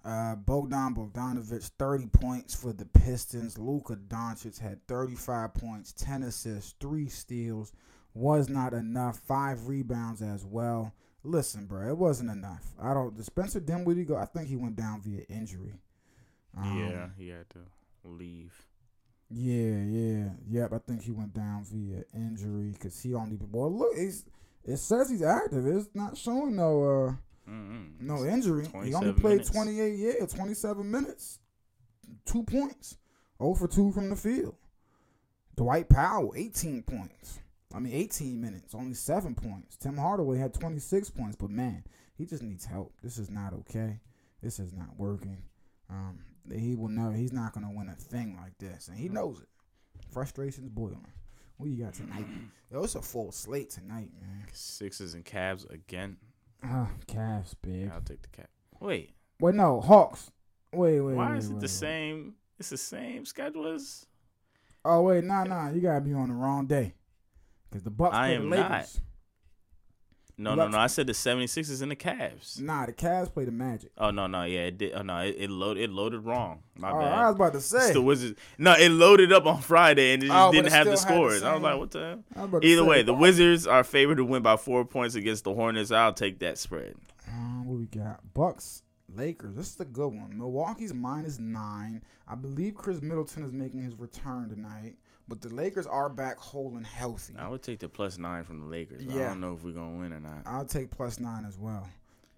Uh, 0.04 0.34
Bogdan 0.34 0.94
Bogdanovich, 0.94 1.70
30 1.78 2.06
points 2.06 2.54
for 2.54 2.72
the 2.72 2.84
Pistons. 2.86 3.56
Luka 3.58 3.94
Doncic 3.94 4.58
had 4.58 4.84
35 4.88 5.54
points, 5.54 5.92
10 5.92 6.24
assists, 6.24 6.74
3 6.80 7.08
steals. 7.08 7.72
Was 8.14 8.48
not 8.48 8.74
enough. 8.74 9.18
5 9.20 9.68
rebounds 9.68 10.20
as 10.20 10.44
well. 10.44 10.92
Listen, 11.24 11.66
bro, 11.66 11.88
it 11.88 11.96
wasn't 11.96 12.30
enough. 12.30 12.74
I 12.80 12.94
don't. 12.94 13.14
Did 13.16 13.24
Spencer 13.24 13.60
Dinwiddie 13.60 14.04
go? 14.04 14.16
I 14.16 14.24
think 14.26 14.48
he 14.48 14.56
went 14.56 14.76
down 14.76 15.00
via 15.02 15.22
injury. 15.28 15.74
Um, 16.56 16.78
yeah, 16.78 17.06
he 17.16 17.28
had 17.28 17.48
to 17.50 17.60
leave. 18.04 18.52
Yeah, 19.34 19.78
yeah, 19.84 20.28
yep. 20.48 20.72
I 20.72 20.78
think 20.78 21.02
he 21.02 21.10
went 21.10 21.32
down 21.32 21.64
via 21.64 22.04
injury 22.14 22.72
because 22.72 23.00
he 23.00 23.14
only. 23.14 23.38
Well, 23.50 23.72
look, 23.72 23.94
it 23.96 24.76
says 24.76 25.08
he's 25.10 25.22
active. 25.22 25.66
It's 25.66 25.88
not 25.94 26.16
showing 26.16 26.56
no 26.56 26.82
uh 26.82 27.50
Mm-mm. 27.50 28.00
no 28.00 28.24
injury. 28.24 28.66
He 28.84 28.94
only 28.94 29.12
played 29.12 29.38
minutes. 29.38 29.50
twenty 29.50 29.80
eight. 29.80 29.96
Yeah, 29.98 30.26
twenty 30.26 30.54
seven 30.54 30.90
minutes, 30.90 31.38
two 32.26 32.42
points, 32.42 32.96
zero 33.40 33.54
for 33.54 33.68
two 33.68 33.90
from 33.92 34.10
the 34.10 34.16
field. 34.16 34.54
Dwight 35.56 35.88
Powell, 35.88 36.34
eighteen 36.36 36.82
points. 36.82 37.40
I 37.74 37.78
mean, 37.78 37.94
eighteen 37.94 38.40
minutes, 38.40 38.74
only 38.74 38.94
seven 38.94 39.34
points. 39.34 39.76
Tim 39.76 39.96
Hardaway 39.96 40.36
had 40.38 40.52
twenty 40.52 40.78
six 40.78 41.08
points, 41.08 41.36
but 41.36 41.50
man, 41.50 41.84
he 42.18 42.26
just 42.26 42.42
needs 42.42 42.66
help. 42.66 42.92
This 43.02 43.16
is 43.16 43.30
not 43.30 43.54
okay. 43.54 44.00
This 44.42 44.58
is 44.58 44.72
not 44.74 44.98
working. 44.98 45.38
Um, 45.88 46.18
he 46.50 46.74
will 46.74 46.88
never. 46.88 47.12
He's 47.12 47.32
not 47.32 47.52
gonna 47.52 47.70
win 47.70 47.88
a 47.88 47.94
thing 47.94 48.36
like 48.40 48.56
this, 48.58 48.88
and 48.88 48.96
he 48.96 49.08
knows 49.08 49.40
it. 49.40 49.48
Frustration's 50.10 50.68
boiling. 50.68 51.06
What 51.56 51.70
you 51.70 51.84
got 51.84 51.94
tonight? 51.94 52.26
Yo, 52.72 52.82
it's 52.82 52.94
a 52.94 53.02
full 53.02 53.30
slate 53.32 53.70
tonight, 53.70 54.10
man. 54.20 54.46
Sixers 54.52 55.14
and 55.14 55.24
Cavs 55.24 55.70
again. 55.70 56.16
Ah, 56.64 56.88
Cavs 57.06 57.54
big. 57.62 57.90
I'll 57.92 58.00
take 58.00 58.22
the 58.22 58.28
cap. 58.28 58.48
Wait, 58.80 59.10
Wait, 59.40 59.54
no, 59.54 59.80
Hawks. 59.80 60.30
Wait, 60.72 61.00
wait. 61.00 61.14
why 61.14 61.30
wait, 61.32 61.38
is 61.38 61.46
it 61.46 61.52
wait, 61.54 61.60
the 61.60 61.64
wait. 61.64 61.70
same? 61.70 62.34
It's 62.58 62.70
the 62.70 62.76
same 62.78 63.24
schedule 63.24 63.66
as. 63.66 64.06
Oh 64.84 65.02
wait, 65.02 65.24
nah, 65.24 65.44
nah. 65.44 65.70
You 65.70 65.80
gotta 65.80 66.00
be 66.00 66.12
on 66.12 66.28
the 66.28 66.34
wrong 66.34 66.66
day. 66.66 66.94
Cause 67.72 67.82
the 67.82 67.90
Bucks 67.90 68.16
I 68.16 68.28
play 68.28 68.36
the 68.36 68.42
am 68.42 68.50
Lakers. 68.50 68.68
not. 68.70 69.00
No, 70.38 70.54
no, 70.54 70.66
no. 70.66 70.78
I 70.78 70.86
said 70.86 71.06
the 71.06 71.12
76ers 71.12 71.82
and 71.82 71.90
the 71.90 71.96
Cavs. 71.96 72.60
Nah, 72.60 72.86
the 72.86 72.92
Cavs 72.92 73.32
play 73.32 73.44
the 73.44 73.52
Magic. 73.52 73.90
Oh 73.98 74.10
no, 74.10 74.26
no, 74.26 74.44
yeah, 74.44 74.60
it 74.60 74.78
did. 74.78 74.92
Oh 74.94 75.02
no, 75.02 75.18
it, 75.18 75.36
it 75.38 75.50
loaded. 75.50 75.84
It 75.84 75.90
loaded 75.90 76.20
wrong. 76.24 76.62
My 76.76 76.90
Oh, 76.90 76.98
bad. 77.00 77.12
I 77.12 77.26
was 77.28 77.36
about 77.36 77.52
to 77.52 77.58
It's 77.58 77.66
say. 77.66 77.92
the 77.92 78.02
Wizards. 78.02 78.38
No, 78.58 78.72
it 78.72 78.88
loaded 78.88 79.32
up 79.32 79.46
on 79.46 79.60
Friday 79.60 80.14
and 80.14 80.22
it 80.22 80.26
just 80.26 80.38
Oh, 80.38 80.50
didn't 80.50 80.66
it 80.66 80.72
have 80.72 80.84
the 80.86 80.90
had 80.90 80.98
the 80.98 81.00
scores. 81.00 81.42
I 81.42 81.52
was 81.54 81.62
like, 81.62 81.78
what 81.78 81.90
the 81.90 81.98
hell? 82.00 82.24
I 82.34 82.40
was 82.40 82.48
about 82.48 82.62
to 82.62 82.68
Either 82.68 82.84
way, 82.84 83.02
the? 83.02 83.14
Wizards 83.14 83.66
are 83.66 83.84
favored 83.84 84.16
to 84.16 84.24
win 84.24 84.42
by 84.42 84.56
four 84.56 84.84
points 84.84 85.14
against 85.14 85.44
the 85.44 85.54
Hornets. 85.54 85.90
I'll 85.92 86.12
take 86.14 86.38
that 86.40 86.58
spread. 86.58 86.94
Uh, 87.28 87.62
what 87.64 87.78
we 87.78 87.86
got? 87.86 88.20
Bucks, 88.34 88.82
Lakers. 89.14 89.54
This 89.54 89.74
is 89.74 89.80
a 89.80 89.84
good 89.84 90.08
one. 90.08 90.36
Milwaukee's 90.36 90.94
minus 90.94 91.38
nine. 91.38 92.02
I 92.26 92.34
believe 92.34 92.74
Khris 92.74 93.02
Middleton 93.02 93.44
is 93.44 93.52
making 93.52 93.82
his 93.82 93.94
return 93.98 94.48
tonight, 94.48 94.96
but 95.28 95.40
the 95.40 95.48
Lakers 95.48 95.86
are 95.86 96.08
back 96.08 96.38
whole 96.38 96.76
and 96.76 96.86
healthy. 96.86 97.34
I 97.38 97.48
would 97.48 97.62
take 97.62 97.78
the 97.78 97.88
plus 97.88 98.18
nine 98.18 98.44
from 98.44 98.60
the 98.60 98.66
Lakers. 98.66 99.04
but 99.04 99.14
I 99.14 99.18
don't 99.18 99.40
know 99.40 99.54
if 99.54 99.64
we're 99.64 99.72
gonna 99.72 99.98
win 99.98 100.12
or 100.12 100.20
not. 100.20 100.42
I'll 100.46 100.64
take 100.64 100.90
plus 100.90 101.20
nine 101.20 101.44
as 101.44 101.58
well. 101.58 101.88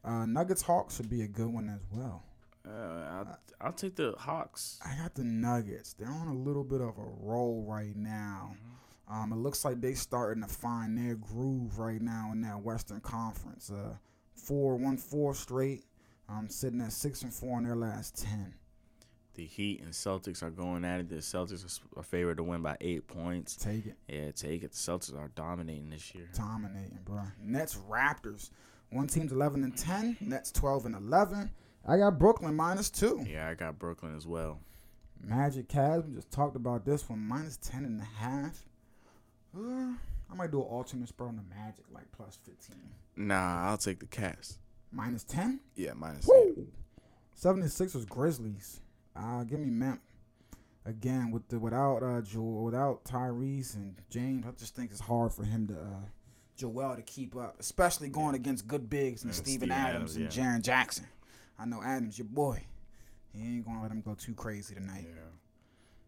Uh, 0.05 0.27
Nuggets 0.27 0.63
Hawks 0.63 0.97
should 0.97 1.09
be 1.09 1.23
a 1.23 1.29
good 1.29 1.49
one 1.49 1.69
as 1.69 1.81
well. 1.91 2.23
Uh, 2.67 2.71
I'll, 2.71 3.39
I'll 3.61 3.73
take 3.73 3.97
the 3.97 4.15
Hawks. 4.19 4.79
I 4.85 4.97
got 5.03 5.15
the 5.15 5.25
Nuggets. 5.25 5.95
They're 5.95 6.09
on 6.09 6.29
a 6.29 6.35
little 6.35 6.65
bit 6.65 6.81
of 6.81 6.97
a 6.99 7.07
roll 7.21 7.65
right 7.67 7.95
now. 7.97 8.55
Um, 9.09 9.33
it 9.33 9.37
looks 9.37 9.65
like 9.65 9.81
they're 9.81 9.95
starting 9.95 10.43
to 10.43 10.49
find 10.49 10.97
their 10.97 11.15
groove 11.15 11.79
right 11.79 12.01
now 12.01 12.31
in 12.33 12.41
that 12.43 12.63
Western 12.63 13.01
Conference. 13.01 13.71
Uh, 13.71 13.97
four, 14.35 14.77
one, 14.77 14.97
four 14.97 15.35
straight. 15.35 15.85
I'm 16.29 16.39
um, 16.39 16.49
sitting 16.49 16.81
at 16.81 16.93
six 16.93 17.23
and 17.23 17.33
four 17.33 17.59
in 17.59 17.65
their 17.65 17.77
last 17.77 18.17
ten. 18.17 18.55
The 19.35 19.45
Heat 19.45 19.81
and 19.81 19.93
Celtics 19.93 20.43
are 20.43 20.51
going 20.51 20.85
at 20.85 21.01
it. 21.01 21.09
The 21.09 21.17
Celtics 21.17 21.81
are 21.97 22.03
favored 22.05 22.37
to 22.37 22.43
win 22.45 22.63
by 22.63 22.77
eight 22.81 23.07
points. 23.09 23.57
Take 23.57 23.87
it, 23.87 23.97
Yeah, 24.09 24.31
take 24.31 24.63
it. 24.63 24.71
The 24.73 24.77
Celtics 24.77 25.15
are 25.19 25.29
dominating 25.35 25.91
this 25.91 26.15
year. 26.15 26.29
dominating, 26.37 27.01
bro. 27.05 27.23
Nets, 27.43 27.77
Raptors. 27.91 28.51
One 28.91 29.09
team's 29.09 29.33
eleven 29.33 29.65
and 29.65 29.77
ten. 29.77 30.17
Nets 30.21 30.53
twelve 30.53 30.87
and 30.87 30.95
eleven. 30.95 31.51
I 31.87 31.97
got 31.99 32.19
Brooklyn 32.19 32.55
minus 32.55 32.91
two. 32.91 33.25
Yeah, 33.29 33.49
I 33.49 33.55
got 33.55 33.79
Brooklyn 33.79 34.17
as 34.17 34.27
well. 34.27 34.61
Magic 35.21 35.69
Cavs. 35.69 36.07
We 36.09 36.15
just 36.15 36.31
talked 36.31 36.55
about 36.55 36.85
this 36.85 37.09
one. 37.09 37.19
Minus 37.19 37.57
ten 37.57 37.85
and 37.85 38.01
a 38.01 38.05
half. 38.05 38.63
Uh, 39.57 39.95
I 40.31 40.35
might 40.37 40.51
do 40.53 40.61
an 40.61 40.67
alternate 40.69 41.09
spread 41.09 41.29
on 41.31 41.37
the 41.37 41.43
Magic, 41.55 41.85
like 41.93 42.11
plus 42.13 42.39
fifteen. 42.45 42.91
Nah, 43.17 43.69
I'll 43.71 43.79
take 43.79 43.99
the 43.99 44.07
Cavs. 44.07 44.59
Minus 44.93 45.25
ten. 45.25 45.59
Yeah, 45.75 45.95
minus. 45.95 46.27
Woo! 46.27 46.69
76ers 47.41 48.09
Grizzlies. 48.09 48.81
Uh, 49.17 49.45
give 49.45 49.61
me 49.61 49.69
Memp. 49.71 49.99
Again, 50.87 51.31
with 51.31 51.49
the 51.49 51.59
without 51.59 52.03
uh 52.03 52.21
Joel, 52.21 52.65
without 52.65 53.05
Tyrese 53.05 53.75
and 53.77 53.95
James, 54.11 54.45
I 54.47 54.51
just 54.53 54.75
think 54.77 54.91
it's 54.91 55.01
hard 55.01 55.33
for 55.33 55.43
him 55.45 55.67
to 55.69 55.75
uh 55.75 56.09
Joel 56.57 56.95
to 56.97 57.03
keep 57.03 57.35
up, 57.37 57.57
especially 57.59 58.09
going 58.09 58.35
against 58.35 58.67
good 58.69 58.91
bigs 58.91 59.23
and 59.23 59.31
And 59.31 59.37
Steven 59.37 59.69
Steven 59.69 59.73
Adams, 59.73 60.17
Adams, 60.17 60.37
and 60.37 60.45
Jaren 60.47 60.63
Jackson. 60.63 61.07
I 61.59 61.65
know 61.65 61.81
Adams, 61.83 62.19
your 62.19 62.27
boy. 62.27 62.65
He 63.33 63.41
ain't 63.43 63.65
gonna 63.65 63.81
let 63.83 63.91
him 63.91 64.03
go 64.03 64.15
too 64.15 64.35
crazy 64.35 64.75
tonight. 64.75 65.07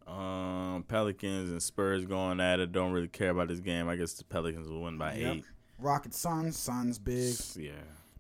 Um, 0.07 0.85
Pelicans 0.87 1.51
and 1.51 1.61
Spurs 1.63 2.05
going 2.05 2.39
at 2.41 2.61
it. 2.61 2.71
Don't 2.71 2.93
really 2.93 3.09
care 3.09 3.31
about 3.31 3.49
this 3.49 3.61
game. 3.61 3.89
I 3.89 3.97
guess 3.97 4.13
the 4.13 4.25
Pelicans 4.25 4.69
will 4.69 4.83
win 4.83 4.99
by 4.99 5.15
Yep. 5.17 5.37
eight. 5.37 5.45
Rocket 5.79 6.15
Suns, 6.15 6.57
Suns 6.57 6.99
big. 6.99 7.35
Yeah, 7.57 7.73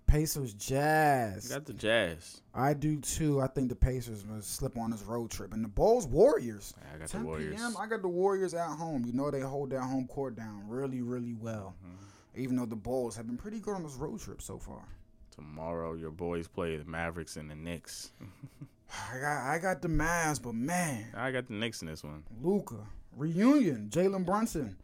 Pacers 0.07 0.55
Jazz. 0.55 1.49
got 1.49 1.65
the 1.65 1.73
Jazz. 1.73 2.41
I 2.55 2.75
do 2.75 2.99
too. 3.01 3.41
I 3.41 3.47
think 3.49 3.69
the 3.69 3.75
Pacers 3.77 4.25
will 4.27 4.41
slip 4.41 4.79
on 4.79 4.91
this 4.91 5.03
road 5.03 5.31
trip. 5.31 5.53
And 5.53 5.65
the 5.65 5.69
Bulls 5.69 6.07
Warriors. 6.07 6.75
Yeah, 6.79 6.95
I 6.95 6.99
got 6.99 7.09
10 7.09 7.21
the 7.23 7.27
Warriors. 7.27 7.57
p.m. 7.57 7.75
I 7.79 7.87
got 7.87 8.03
the 8.03 8.09
Warriors 8.09 8.55
at 8.55 8.69
home. 8.77 9.05
You 9.05 9.13
know 9.13 9.31
they 9.31 9.41
hold 9.41 9.71
that 9.71 9.83
home 9.83 10.07
court 10.07 10.37
down 10.37 10.63
really, 10.69 11.03
really 11.03 11.35
well. 11.35 11.75
Mm-hmm. 11.85 12.41
Even 12.41 12.57
though 12.57 12.67
the 12.67 12.77
Bulls 12.77 13.17
have 13.17 13.27
been 13.27 13.37
pretty 13.39 13.61
good 13.61 13.75
on 13.75 13.83
this 13.83 13.95
road 13.95 14.21
trip 14.21 14.43
so 14.43 14.59
far. 14.59 14.85
Tomorrow, 15.31 15.95
your 15.95 16.11
boys 16.11 16.49
play 16.49 16.77
the 16.77 16.85
Mavericks 16.85 17.37
and 17.37 17.51
the 17.51 17.55
Knicks. 17.55 18.11
I 19.13 19.19
got 19.19 19.51
I 19.51 19.59
got 19.59 19.83
the 19.83 19.89
Mavs, 19.89 20.41
but 20.41 20.55
man, 20.55 21.07
I 21.15 21.31
got 21.33 21.49
the 21.49 21.55
Knicks 21.55 21.83
in 21.83 21.89
this 21.89 22.05
one. 22.05 22.23
Luka 22.41 22.77
reunion, 23.17 23.89
Jalen 23.91 24.25
Brunson 24.25 24.77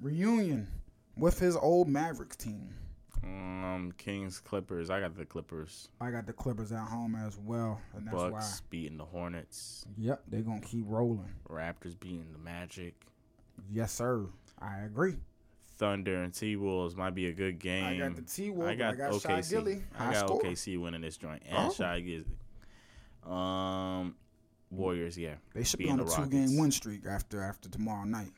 reunion 0.00 0.68
with 1.16 1.38
his 1.38 1.56
old 1.56 1.88
Mavericks 1.88 2.36
team. 2.36 2.74
Um, 3.22 3.92
Kings 3.98 4.40
Clippers. 4.40 4.88
I 4.90 5.00
got 5.00 5.14
the 5.16 5.24
Clippers. 5.24 5.88
I 6.00 6.10
got 6.10 6.26
the 6.26 6.32
Clippers 6.32 6.72
at 6.72 6.86
home 6.88 7.14
as 7.14 7.38
well, 7.38 7.80
and 7.94 8.06
that's 8.06 8.14
Bucks 8.16 8.32
why. 8.32 8.66
beating 8.70 8.96
the 8.98 9.04
Hornets. 9.04 9.84
Yep, 9.98 10.22
they're 10.28 10.40
gonna 10.42 10.60
keep 10.60 10.84
rolling. 10.86 11.28
Raptors 11.48 11.98
beating 11.98 12.26
the 12.32 12.38
Magic. 12.38 12.94
Yes, 13.70 13.92
sir. 13.92 14.26
I 14.58 14.80
agree. 14.80 15.16
Thunder 15.76 16.22
and 16.22 16.32
T 16.34 16.56
Wolves 16.56 16.94
might 16.96 17.14
be 17.14 17.26
a 17.28 17.32
good 17.32 17.58
game. 17.58 17.84
I 17.84 17.96
got 17.98 18.16
the 18.16 18.22
T 18.22 18.50
Wolves. 18.50 18.70
I 18.70 18.74
got, 18.74 18.94
I 18.94 18.96
got 18.96 19.12
OKC. 19.12 19.22
Shai 19.22 19.40
Gilly. 19.42 19.82
I 19.98 20.12
got 20.12 20.26
score. 20.28 20.42
OKC 20.42 20.78
winning 20.80 21.00
this 21.02 21.16
joint 21.16 21.42
and 21.46 21.56
Oh. 21.68 21.72
Shai 21.72 22.00
Gilly. 22.00 22.24
Um, 23.24 24.14
Warriors, 24.70 25.18
yeah. 25.18 25.34
They 25.54 25.64
should 25.64 25.78
be 25.78 25.90
on 25.90 26.00
a 26.00 26.04
two 26.04 26.26
game 26.26 26.56
win 26.58 26.70
streak 26.70 27.06
after 27.06 27.42
after 27.42 27.68
tomorrow 27.68 28.04
night. 28.04 28.32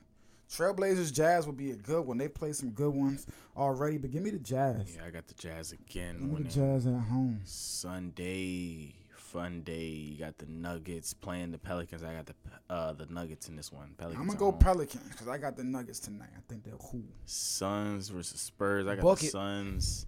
Trailblazers 0.52 1.12
Jazz 1.12 1.46
will 1.46 1.54
be 1.54 1.70
a 1.70 1.76
good 1.76 2.06
one. 2.06 2.18
They 2.18 2.28
play 2.28 2.52
some 2.52 2.70
good 2.70 2.94
ones 2.94 3.26
already, 3.56 3.96
but 3.96 4.10
give 4.10 4.22
me 4.22 4.30
the 4.30 4.38
Jazz. 4.38 4.94
Yeah, 4.94 5.06
I 5.06 5.10
got 5.10 5.26
the 5.26 5.34
Jazz 5.34 5.72
again 5.72 6.18
Give 6.18 6.38
me 6.38 6.42
the. 6.42 6.48
Jazz 6.50 6.86
at 6.86 6.92
home. 6.92 7.40
Sunday, 7.44 8.94
fun 9.16 9.62
day. 9.62 9.86
You 9.86 10.18
got 10.18 10.36
the 10.36 10.44
Nuggets 10.46 11.14
playing 11.14 11.52
the 11.52 11.58
Pelicans. 11.58 12.04
I 12.04 12.12
got 12.12 12.26
the 12.26 12.34
uh 12.68 12.92
the 12.92 13.06
Nuggets 13.06 13.48
in 13.48 13.56
this 13.56 13.72
one. 13.72 13.94
Pelicans 13.96 14.20
I'm 14.20 14.26
gonna 14.26 14.38
go 14.38 14.50
home. 14.50 14.60
Pelicans 14.60 15.08
because 15.08 15.28
I 15.28 15.38
got 15.38 15.56
the 15.56 15.64
Nuggets 15.64 16.00
tonight. 16.00 16.30
I 16.36 16.40
think 16.48 16.64
they're 16.64 16.74
cool. 16.74 17.00
Suns 17.24 18.10
versus 18.10 18.40
Spurs. 18.40 18.86
I 18.86 18.96
got 18.96 19.02
Book 19.02 19.20
the. 19.20 19.28
Suns. 19.28 20.06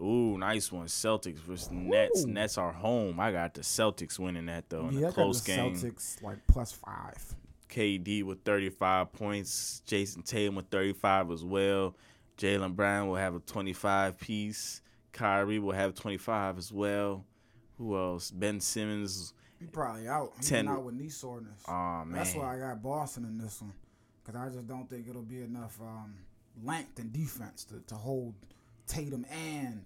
Ooh, 0.00 0.38
nice 0.38 0.70
one. 0.70 0.86
Celtics 0.86 1.38
versus 1.38 1.70
Nets. 1.72 2.24
Ooh. 2.24 2.28
Nets 2.28 2.56
are 2.56 2.72
home. 2.72 3.18
I 3.18 3.32
got 3.32 3.54
the 3.54 3.62
Celtics 3.62 4.16
winning 4.16 4.46
that 4.46 4.70
though 4.70 4.86
in 4.88 4.94
yeah, 4.94 5.00
a 5.00 5.02
I 5.02 5.06
got 5.06 5.14
close 5.14 5.42
the 5.42 5.56
game. 5.56 5.74
Celtics 5.74 6.22
like 6.22 6.38
plus 6.46 6.70
five. 6.70 7.34
KD 7.72 8.22
with 8.22 8.42
35 8.44 9.12
points. 9.12 9.82
Jayson 9.86 10.22
Tatum 10.22 10.54
with 10.54 10.68
35 10.68 11.30
as 11.30 11.44
well. 11.44 11.96
Jaylen 12.36 12.76
Brown 12.76 13.08
will 13.08 13.16
have 13.16 13.34
a 13.34 13.40
25 13.40 14.18
piece. 14.18 14.82
Kyrie 15.12 15.58
will 15.58 15.72
have 15.72 15.94
25 15.94 16.58
as 16.58 16.72
well. 16.72 17.24
Who 17.78 17.96
else? 17.96 18.30
Ben 18.30 18.60
Simmons. 18.60 19.32
He 19.58 19.66
probably 19.66 20.08
out. 20.08 20.32
He's 20.36 20.48
Ten- 20.48 20.68
out 20.68 20.82
with 20.82 20.94
knee 20.94 21.08
soreness. 21.08 21.62
Oh 21.68 22.04
man. 22.04 22.12
That's 22.12 22.34
why 22.34 22.56
I 22.56 22.58
got 22.58 22.82
Boston 22.82 23.24
in 23.24 23.38
this 23.38 23.60
one 23.60 23.72
because 24.24 24.40
I 24.40 24.48
just 24.48 24.66
don't 24.66 24.88
think 24.88 25.08
it'll 25.08 25.22
be 25.22 25.42
enough 25.42 25.78
um, 25.80 26.14
length 26.64 26.98
and 26.98 27.12
defense 27.12 27.64
to, 27.64 27.80
to 27.86 27.94
hold 27.94 28.34
Tatum 28.86 29.24
and 29.30 29.84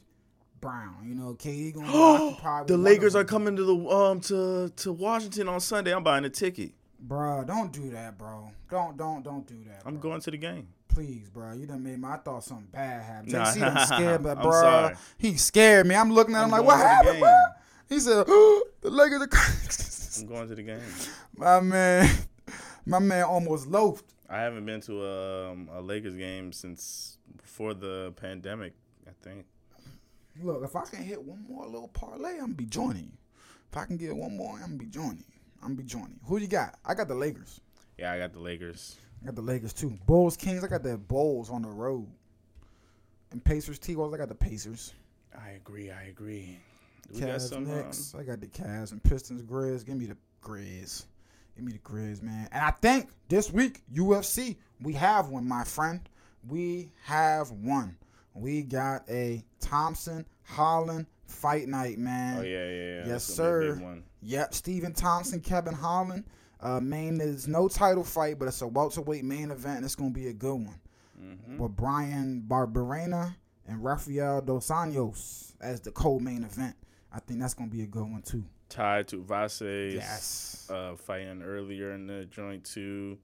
Brown. 0.61 0.97
You 1.05 1.15
know, 1.15 1.35
KD 1.35 1.75
be 1.75 1.81
occupied. 1.85 2.61
with 2.63 2.69
the 2.69 2.77
Lakers 2.79 3.15
are 3.15 3.25
coming 3.25 3.57
to 3.57 3.65
the 3.65 3.89
um 3.89 4.21
to 4.23 4.71
to 4.77 4.93
Washington 4.93 5.49
on 5.49 5.61
Sunday. 5.61 5.95
I'm 5.95 6.03
buying 6.03 6.25
a 6.25 6.31
ticket. 6.31 6.73
Bruh, 7.05 7.47
don't 7.47 7.73
do 7.73 7.91
that, 7.91 8.17
bro. 8.19 8.51
Don't 8.71 8.97
don't 8.97 9.23
don't 9.23 9.47
do 9.47 9.57
that. 9.69 9.83
I'm 9.85 9.95
bro. 9.97 10.11
going 10.11 10.21
to 10.23 10.31
the 10.31 10.39
game. 10.39 10.69
Please, 10.89 11.29
bro. 11.29 11.53
You 11.53 11.67
done 11.67 11.83
made 11.83 12.01
me. 12.01 12.09
I 12.09 12.17
thought 12.17 12.43
something 12.45 12.69
bad 12.73 13.03
happened. 13.03 13.33
Nah. 13.33 13.45
JC 13.45 13.61
done 13.61 13.87
scared 13.87 14.23
but 14.23 14.43
bro. 14.43 14.91
He 15.19 15.37
scared 15.37 15.87
me. 15.87 15.95
I'm 15.95 16.13
looking 16.13 16.35
at 16.35 16.45
him 16.45 16.51
like, 16.51 16.61
I'm 16.61 16.67
what 16.67 16.77
going 16.77 16.87
to 16.87 16.89
happened, 16.89 17.21
bro? 17.21 17.39
He 17.89 18.01
said, 18.01 18.27
the 18.27 18.91
Lakers 18.91 19.23
are. 20.19 20.23
I'm 20.23 20.27
going 20.27 20.49
to 20.49 20.55
the 20.55 20.63
game. 20.63 20.81
my 21.37 21.61
man, 21.61 22.11
my 22.87 22.99
man 22.99 23.25
almost 23.25 23.67
loafed. 23.67 24.15
I 24.29 24.41
haven't 24.41 24.65
been 24.65 24.81
to 24.83 25.05
a, 25.05 25.53
um, 25.53 25.69
a 25.73 25.81
Lakers 25.83 26.17
game 26.17 26.53
since 26.53 27.19
before 27.37 27.75
the 27.75 28.13
pandemic. 28.17 28.73
I 29.07 29.11
think. 29.23 29.45
Look, 30.43 30.65
if 30.65 30.75
I 30.75 30.85
can 30.85 31.03
hit 31.03 31.23
one 31.23 31.45
more 31.49 31.67
little 31.67 31.89
parlay, 31.89 32.33
I'm 32.33 32.41
gonna 32.41 32.55
be 32.55 32.67
joining 32.67 33.05
you. 33.05 33.19
If 33.71 33.77
I 33.77 33.85
can 33.85 33.97
get 33.97 34.17
one 34.17 34.37
more, 34.37 34.55
I'm 34.55 34.61
gonna 34.63 34.77
be 34.79 34.87
joining 34.87 35.25
you. 35.29 35.36
I'm 35.63 35.69
gonna 35.69 35.75
be 35.75 35.85
joining. 35.85 36.19
Who 36.25 36.39
you 36.39 36.47
got? 36.47 36.79
I 36.85 36.95
got 36.95 37.09
the 37.09 37.15
Lakers. 37.15 37.61
Yeah, 37.99 38.13
I 38.13 38.19
got 38.19 38.33
the 38.33 38.41
Lakers. 38.41 38.97
I 39.23 39.27
got 39.27 39.35
the 39.35 39.43
Lakers 39.43 39.73
too. 39.73 39.99
Bulls, 40.07 40.37
Kings. 40.37 40.63
I 40.63 40.69
got 40.69 40.83
the 40.83 40.97
Bulls 40.97 41.51
on 41.51 41.63
the 41.63 41.69
road. 41.69 42.07
And 43.33 43.45
Pacers, 43.45 43.79
T 43.79 43.97
Wolves. 43.97 44.15
I 44.15 44.19
got 44.19 44.29
the 44.29 44.35
Pacers. 44.35 44.93
I 45.39 45.51
agree. 45.51 45.91
I 45.91 46.05
agree. 46.05 46.59
We 47.13 47.21
got 47.21 47.29
Cavs, 47.31 47.49
some. 47.49 47.71
um, 47.71 48.21
I 48.21 48.23
got 48.25 48.41
the 48.41 48.47
Cavs 48.47 48.93
and 48.93 49.03
Pistons, 49.03 49.43
Grizz. 49.43 49.85
Give 49.85 49.97
me 49.97 50.07
the 50.07 50.17
Grizz. 50.43 51.07
Give 51.57 51.65
me 51.65 51.73
the 51.73 51.79
Grizz, 51.79 52.23
man. 52.23 52.49
And 52.53 52.63
I 52.63 52.71
think 52.71 53.09
this 53.29 53.53
week 53.53 53.83
UFC 53.93 54.57
we 54.81 54.93
have 54.95 55.29
one, 55.29 55.47
my 55.47 55.65
friend. 55.65 56.01
We 56.47 56.91
have 57.05 57.51
one. 57.51 57.97
We 58.35 58.63
got 58.63 59.09
a 59.09 59.43
Thompson 59.61 60.27
Holland 60.43 61.07
fight 61.27 61.69
night, 61.69 61.99
man. 61.99 62.39
oh 62.39 62.43
yeah, 62.43 62.51
yeah, 62.51 62.69
yeah. 62.69 63.07
Yes, 63.07 63.27
That's 63.27 63.39
gonna 63.39 63.61
be 63.61 63.67
a 63.67 63.75
sir. 63.75 64.03
Yep, 64.27 64.55
Stephen 64.55 64.93
Thompson, 64.93 65.41
Kevin 65.41 65.75
Holland. 65.75 66.25
Uh, 66.61 66.81
main 66.81 67.21
is 67.21 67.47
no 67.47 67.69
title 67.69 68.03
fight, 68.03 68.39
but 68.39 68.49
it's 68.49 68.61
a 68.63 68.67
welterweight 68.67 69.25
main 69.25 69.51
event, 69.51 69.77
and 69.77 69.85
it's 69.85 69.95
gonna 69.95 70.11
be 70.11 70.27
a 70.29 70.33
good 70.33 70.55
one. 70.55 70.81
Mhm. 71.21 71.59
With 71.59 71.77
Bryan 71.77 72.45
Barberena 72.47 73.37
and 73.67 73.83
Rafael 73.85 74.41
Dos 74.43 74.69
Anjos 74.69 75.55
as 75.61 75.81
the 75.81 75.91
co-main 75.93 76.43
event. 76.45 76.77
I 77.13 77.21
think 77.21 77.41
that's 77.41 77.55
gonna 77.55 77.71
be 77.71 77.83
a 77.83 77.87
good 77.87 78.03
one 78.11 78.23
too. 78.23 78.45
Tai 78.69 79.05
Tuivasa's 79.05 79.95
Yes. 79.95 80.67
uh, 80.71 80.97
fighting 80.97 81.43
earlier 81.43 81.93
in 81.93 82.07
the 82.09 82.25
joint 82.27 82.65
too. 82.65 83.19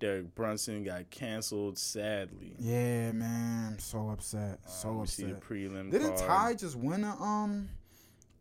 Derek 0.00 0.34
Brunson 0.34 0.82
got 0.84 1.08
canceled 1.10 1.78
sadly. 1.78 2.54
Yeah, 2.58 3.12
man, 3.12 3.72
I'm 3.74 3.78
so 3.78 4.10
upset, 4.10 4.58
so 4.68 4.92
we 4.98 5.06
see 5.06 5.24
the 5.24 5.36
upset. 5.36 5.48
prelim 5.48 5.90
Didn't 5.90 6.16
card. 6.16 6.28
Ty 6.28 6.54
just 6.54 6.76
win 6.76 7.04
a 7.04 7.14
um 7.22 7.68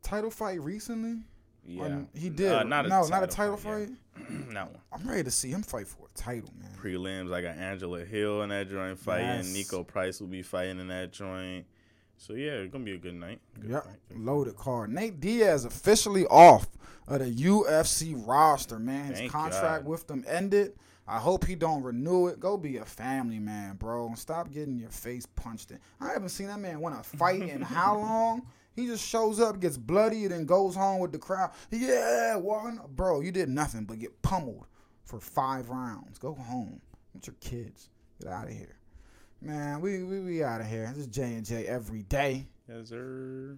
title 0.04 0.32
fight 0.32 0.62
recently? 0.62 1.24
Yeah, 1.68 2.00
he 2.14 2.30
did. 2.30 2.52
Uh, 2.52 2.64
not 2.64 2.88
no, 2.88 3.06
not 3.08 3.24
a 3.24 3.28
title 3.28 3.58
fight, 3.58 3.90
fight. 3.90 4.28
yeah. 4.30 4.38
not 4.54 4.72
one. 4.72 4.82
I'm 4.94 5.08
ready 5.08 5.24
to 5.24 5.32
see 5.32 5.50
him 5.52 5.62
fight 5.64 5.88
for 5.88 6.08
a 6.08 6.18
title, 6.18 6.50
man. 6.60 6.72
Prelims. 6.82 7.34
I 7.34 7.42
got 7.42 7.58
Angela 7.58 8.04
Hill 8.06 8.42
in 8.44 8.50
that 8.50 8.70
joint 8.70 8.98
fighting. 8.98 9.26
Yes. 9.28 9.48
Niko 9.54 9.86
Price 9.86 10.20
will 10.22 10.28
be 10.28 10.42
fighting 10.42 10.80
in 10.80 10.88
that 10.88 11.12
joint. 11.12 11.66
So 12.18 12.34
yeah, 12.34 12.52
it's 12.54 12.72
gonna 12.72 12.84
be 12.86 12.96
a 12.96 12.98
good 12.98 13.14
night. 13.16 13.42
Good 13.60 13.70
Yep, 13.72 13.84
fight, 13.84 13.96
loaded 14.18 14.56
card. 14.56 14.92
Nate 14.92 15.20
Diaz 15.20 15.66
officially 15.66 16.26
off 16.28 16.68
of 17.08 17.20
the 17.20 17.26
UFC 17.32 18.14
roster, 18.28 18.80
man. 18.80 19.10
His 19.10 19.20
Thank 19.20 19.32
contract 19.32 19.84
God. 19.84 19.90
with 19.92 20.08
them 20.08 20.24
ended. 20.28 20.74
I 21.10 21.20
hope 21.20 21.46
he 21.46 21.56
don't 21.56 21.84
renew 21.84 22.28
it. 22.28 22.40
Go 22.40 22.58
be 22.58 22.78
a 22.78 22.86
family 22.86 23.40
man, 23.40 23.76
bro. 23.76 24.14
Stop 24.16 24.52
getting 24.52 24.78
your 24.78 24.90
face 24.90 25.26
punched 25.26 25.72
in. 25.72 25.80
I 26.02 26.12
haven't 26.12 26.30
seen 26.30 26.48
that 26.48 26.60
man 26.60 26.82
win 26.82 26.94
a 26.94 27.04
fight 27.04 27.44
in 27.44 27.62
how 27.62 27.98
long? 28.00 28.48
He 28.78 28.86
just 28.86 29.04
shows 29.04 29.40
up, 29.40 29.60
gets 29.60 29.76
bloodied, 29.76 30.32
and 30.32 30.48
goes 30.48 30.76
home 30.76 31.00
with 31.00 31.12
the 31.12 31.18
crowd. 31.18 31.50
Yeah, 31.72 32.36
walking. 32.36 32.80
Bro, 32.96 33.22
you 33.22 33.32
did 33.32 33.50
nothing 33.50 33.86
but 33.86 33.98
get 33.98 34.22
pummeled 34.22 34.68
for 35.04 35.20
five 35.20 35.70
rounds. 35.70 36.20
Go 36.20 36.36
home 36.36 36.80
with 37.16 37.26
your 37.26 37.36
kids. 37.42 37.90
Get 38.22 38.32
out 38.32 38.46
of 38.46 38.54
here. 38.54 38.78
Man, 39.42 39.82
we 39.82 40.04
we, 40.04 40.20
we 40.20 40.44
out 40.44 40.62
of 40.62 40.68
here. 40.68 40.86
This 40.94 41.06
is 41.06 41.08
J 41.08 41.24
and 41.24 41.44
J 41.44 41.66
every 41.66 42.04
day. 42.04 42.48
Yes, 42.70 42.90
sir. 42.90 43.58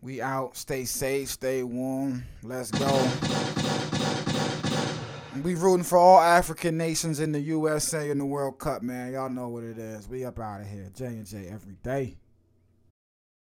We 0.00 0.22
out. 0.22 0.56
Stay 0.56 0.86
safe. 0.86 1.28
Stay 1.28 1.62
warm. 1.62 2.24
Let's 2.42 2.70
go. 2.70 2.86
We 5.42 5.54
rooting 5.54 5.84
for 5.84 5.98
all 5.98 6.18
African 6.18 6.78
nations 6.78 7.20
in 7.20 7.30
the 7.32 7.40
USA 7.40 8.08
in 8.08 8.16
the 8.16 8.24
World 8.24 8.58
Cup, 8.58 8.82
man. 8.82 9.12
Y'all 9.12 9.28
know 9.28 9.48
what 9.48 9.64
it 9.64 9.76
is. 9.76 10.08
We 10.08 10.24
up 10.24 10.38
out 10.38 10.62
of 10.62 10.66
here. 10.66 10.90
J 10.94 11.04
and 11.06 11.26
J 11.26 11.48
every 11.50 11.76
day. 11.82 12.16